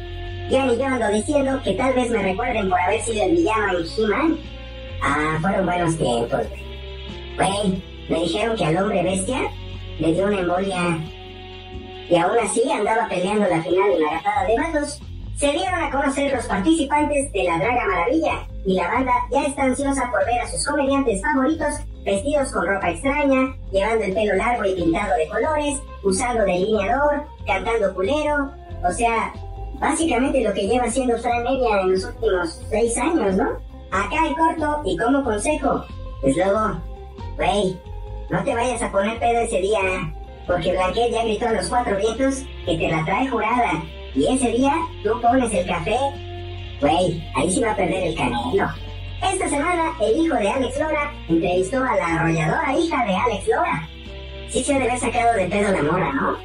[0.49, 3.79] Ya ni yo ando diciendo que tal vez me recuerden por haber sido el villano
[3.79, 4.37] en He-Man.
[5.01, 6.61] Ah, fueron buenos tiempos, güey.
[7.37, 9.39] Güey, me dijeron que al hombre bestia
[9.99, 10.99] le dio una embolia
[12.11, 14.99] y aún así andaba peleando la final en la gatada de vatos.
[15.37, 19.63] se dieron a conocer los participantes de la Draga Maravilla y la banda ya está
[19.63, 21.73] ansiosa por ver a sus comediantes favoritos
[22.03, 27.93] vestidos con ropa extraña, llevando el pelo largo y pintado de colores, usando delineador, cantando
[27.93, 28.51] culero,
[28.83, 29.33] o sea,
[29.79, 33.51] básicamente lo que lleva haciendo Fran Evia en los últimos seis años, ¿no?
[33.91, 35.85] Acá el corto y como consejo,
[36.19, 36.77] pues luego,
[37.37, 37.79] güey,
[38.29, 39.79] no te vayas a poner pedo ese día,
[40.51, 43.83] porque Blanquet ya gritó a los cuatro vientos que te la trae jurada.
[44.13, 45.97] Y ese día tú pones el café,
[46.81, 48.67] güey, ahí sí va a perder el canelo.
[49.23, 53.89] Esta semana el hijo de Alex Lora entrevistó a la arrolladora hija de Alex Lora.
[54.49, 56.37] Sí se debe haber sacado de pedo la mora, ¿no?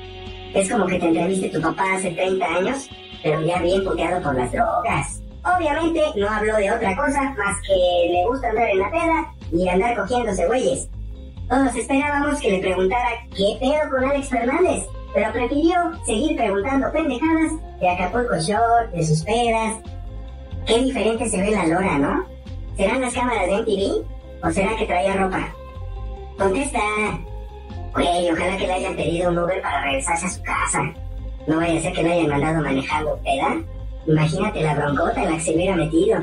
[0.55, 2.89] Es como que te entreviste tu papá hace 30 años,
[3.25, 5.21] pero ya bien puteado por las drogas.
[5.43, 9.69] Obviamente no habló de otra cosa más que le gusta andar en la peda y
[9.69, 10.89] andar cogiéndose güeyes.
[11.49, 17.53] Todos esperábamos que le preguntara qué pedo con Alex Fernández, pero prefirió seguir preguntando pendejadas
[17.81, 19.77] de Acapulco Shore, de sus pedas.
[20.67, 22.25] Qué diferente se ve la lora, ¿no?
[22.77, 24.05] ¿Serán las cámaras de MTV?
[24.45, 25.49] ¿O será que traía ropa?
[26.37, 26.81] Contesta.
[27.95, 30.83] Güey, ojalá que le hayan pedido un Uber para regresarse a su casa.
[31.47, 33.57] No vaya a ser que lo hayan mandado manejando peda.
[34.07, 36.19] Imagínate la broncota en la que se hubiera metido.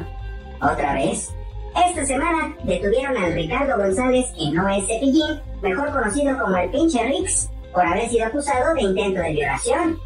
[0.62, 1.34] ¿Otra vez?
[1.76, 7.04] Esta semana detuvieron al Ricardo González, que no es Cepillín, mejor conocido como el pinche
[7.04, 9.98] Rix, por haber sido acusado de intento de violación.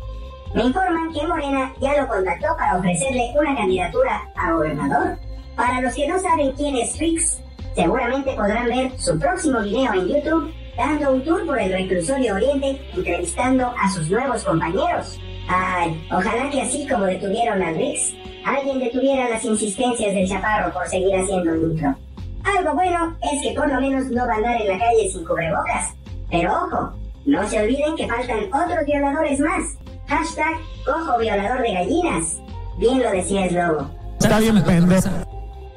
[0.56, 5.18] Me informan que Morena ya lo contactó para ofrecerle una candidatura a gobernador.
[5.56, 7.42] Para los que no saben quién es Rix,
[7.76, 12.80] seguramente podrán ver su próximo video en YouTube dando un tour por el reclusorio Oriente
[12.96, 15.20] entrevistando a sus nuevos compañeros.
[15.50, 18.14] Ay, ojalá que así como detuvieron a Rix,
[18.48, 21.96] alguien detuviera las insistencias del chaparro por seguir haciendo el intro.
[22.44, 25.26] Algo bueno es que por lo menos no va a andar en la calle sin
[25.26, 25.94] cubrebocas.
[26.32, 26.94] Pero ojo,
[27.26, 29.78] no se olviden que faltan otros violadores más.
[30.08, 30.56] Hashtag
[30.86, 32.40] cojo violador de gallinas.
[32.78, 33.90] Bien lo decía Slobo.
[34.20, 35.10] Está bien, pendejo.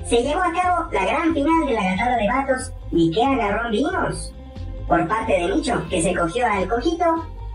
[0.05, 3.73] Se llevó a cabo la gran final de la gatada de vatos y qué agarrón
[3.73, 4.33] vimos.
[4.87, 7.05] Por parte de Nicho, que se cogió al cojito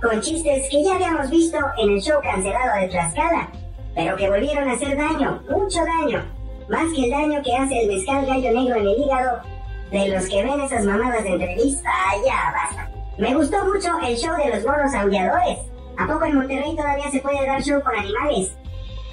[0.01, 3.49] con chistes que ya habíamos visto en el show cancelado de Tlaxcala,
[3.95, 6.23] pero que volvieron a hacer daño, mucho daño,
[6.69, 9.41] más que el daño que hace el mezcal gallo negro en el hígado
[9.91, 11.89] de los que ven esas mamadas de entrevista.
[12.26, 12.91] Ya, basta.
[13.17, 15.59] Me gustó mucho el show de los monos aulladores.
[15.97, 18.51] ¿A poco en Monterrey todavía se puede dar show con animales?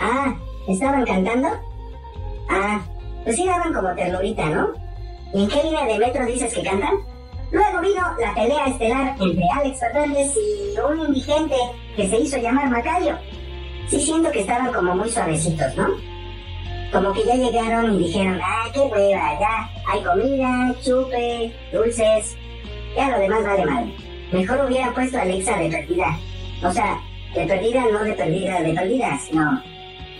[0.00, 0.34] Ah,
[0.66, 1.48] ¿estaban cantando?
[2.50, 2.80] Ah,
[3.22, 4.72] pues sí daban como ternurita, ¿no?
[5.32, 6.94] ¿Y en qué línea de metro dices que cantan?
[7.52, 11.56] Luego vino la pelea estelar entre Alex Fernández y un indigente
[11.94, 13.16] que se hizo llamar Macayo.
[13.92, 15.86] Sí siento que estaban como muy suavecitos, ¿no?
[16.90, 22.34] Como que ya llegaron y dijeron, ah, qué hueva, ya hay comida, chupe, dulces,
[22.96, 23.92] ya lo demás vale mal.
[24.32, 26.18] Mejor hubiera puesto a Alexa de perdida.
[26.64, 26.98] O sea,
[27.34, 29.62] de perdida, no de perdida, de perdidas, no.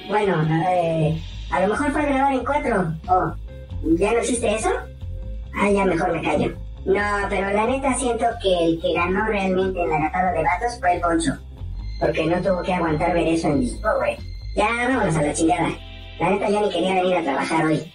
[0.07, 1.19] Bueno, eh,
[1.51, 2.93] a lo mejor fue a grabar en cuatro.
[3.09, 3.33] Oh,
[3.97, 4.69] ¿ya no existe eso?
[5.55, 6.53] Ah, ya mejor me callo.
[6.85, 7.01] No,
[7.31, 10.97] pero la neta siento que el que ganó realmente en la gatada de vatos fue
[10.97, 11.39] el Poncho.
[12.03, 14.17] Porque no tuvo que aguantar ver eso en güey.
[14.57, 15.69] Ya, vámonos a la chingada.
[16.19, 17.95] La neta ya ni quería venir a trabajar hoy.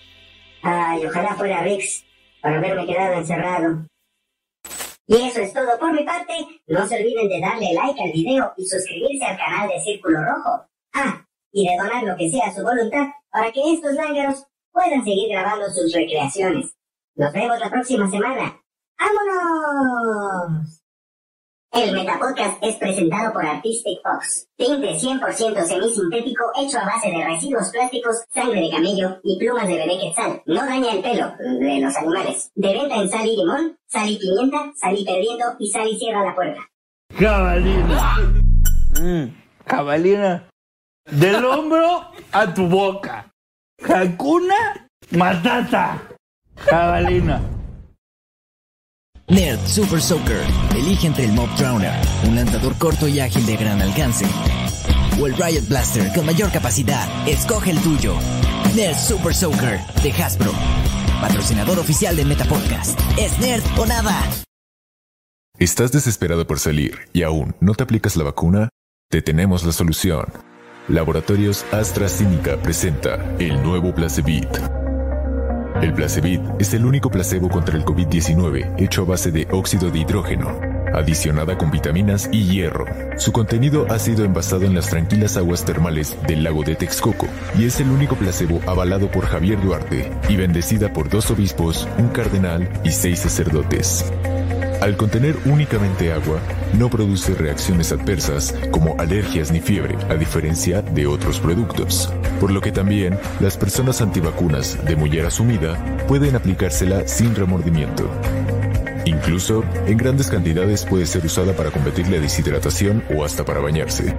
[0.64, 2.06] Ay, ojalá fuera Rix
[2.42, 3.86] para haberme quedado encerrado.
[5.08, 6.34] Y eso es todo por mi parte.
[6.68, 10.66] No se olviden de darle like al video y suscribirse al canal de Círculo Rojo.
[10.94, 15.30] Ah, y de donar lo que sea su voluntad para que estos lángaros puedan seguir
[15.32, 16.74] grabando sus recreaciones.
[17.16, 18.58] Nos vemos la próxima semana.
[18.98, 20.82] ¡Vámonos!
[21.78, 24.48] El Metapodcast es presentado por Artistic Fox.
[24.58, 29.76] Tinte 100% semisintético hecho a base de residuos plásticos, sangre de camello y plumas de
[29.76, 30.42] bebé quetzal.
[30.48, 32.52] No daña el pelo de los animales.
[32.56, 36.00] De venta en sal y limón, sal y pimienta, sal y perdiendo y sal y
[36.00, 36.62] cierra la puerta.
[37.20, 38.18] Cabalina.
[39.00, 39.26] Mm,
[39.64, 40.50] cabalina.
[41.06, 43.32] Del hombro a tu boca.
[43.88, 46.02] Hakuna Matata.
[46.66, 47.40] Cabalina.
[49.30, 50.42] Nerd Super Soaker.
[50.74, 51.92] Elige entre el Mob Drowner,
[52.26, 54.26] un lanzador corto y ágil de gran alcance,
[55.20, 57.28] o el Riot Blaster con mayor capacidad.
[57.28, 58.16] Escoge el tuyo.
[58.74, 60.54] Nerd Super Soaker de Hasbro.
[61.20, 62.98] Patrocinador oficial de Metapodcast.
[63.18, 64.18] ¿Es nerd o nada?
[65.60, 68.70] ¿Estás desesperado por salir y aún no te aplicas la vacuna?
[69.10, 70.26] Te tenemos la solución.
[70.88, 74.48] Laboratorios AstraZeneca presenta el nuevo Placebit.
[75.82, 80.00] El Placebit es el único placebo contra el COVID-19 hecho a base de óxido de
[80.00, 80.60] hidrógeno,
[80.92, 82.86] adicionada con vitaminas y hierro.
[83.18, 87.28] Su contenido ha sido envasado en las tranquilas aguas termales del lago de Texcoco
[87.60, 92.08] y es el único placebo avalado por Javier Duarte y bendecida por dos obispos, un
[92.08, 94.12] cardenal y seis sacerdotes.
[94.82, 96.40] Al contener únicamente agua,
[96.74, 102.14] no produce reacciones adversas como alergias ni fiebre, a diferencia de otros productos.
[102.40, 105.76] Por lo que también las personas antivacunas de mujer asumida
[106.08, 108.08] pueden aplicársela sin remordimiento.
[109.06, 114.16] Incluso, en grandes cantidades puede ser usada para combatir la deshidratación o hasta para bañarse.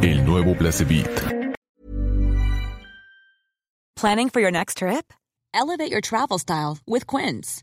[0.00, 1.10] El nuevo Placebit.
[3.96, 5.12] Planning for your next trip?
[5.54, 7.62] Elevate your travel style with Quince.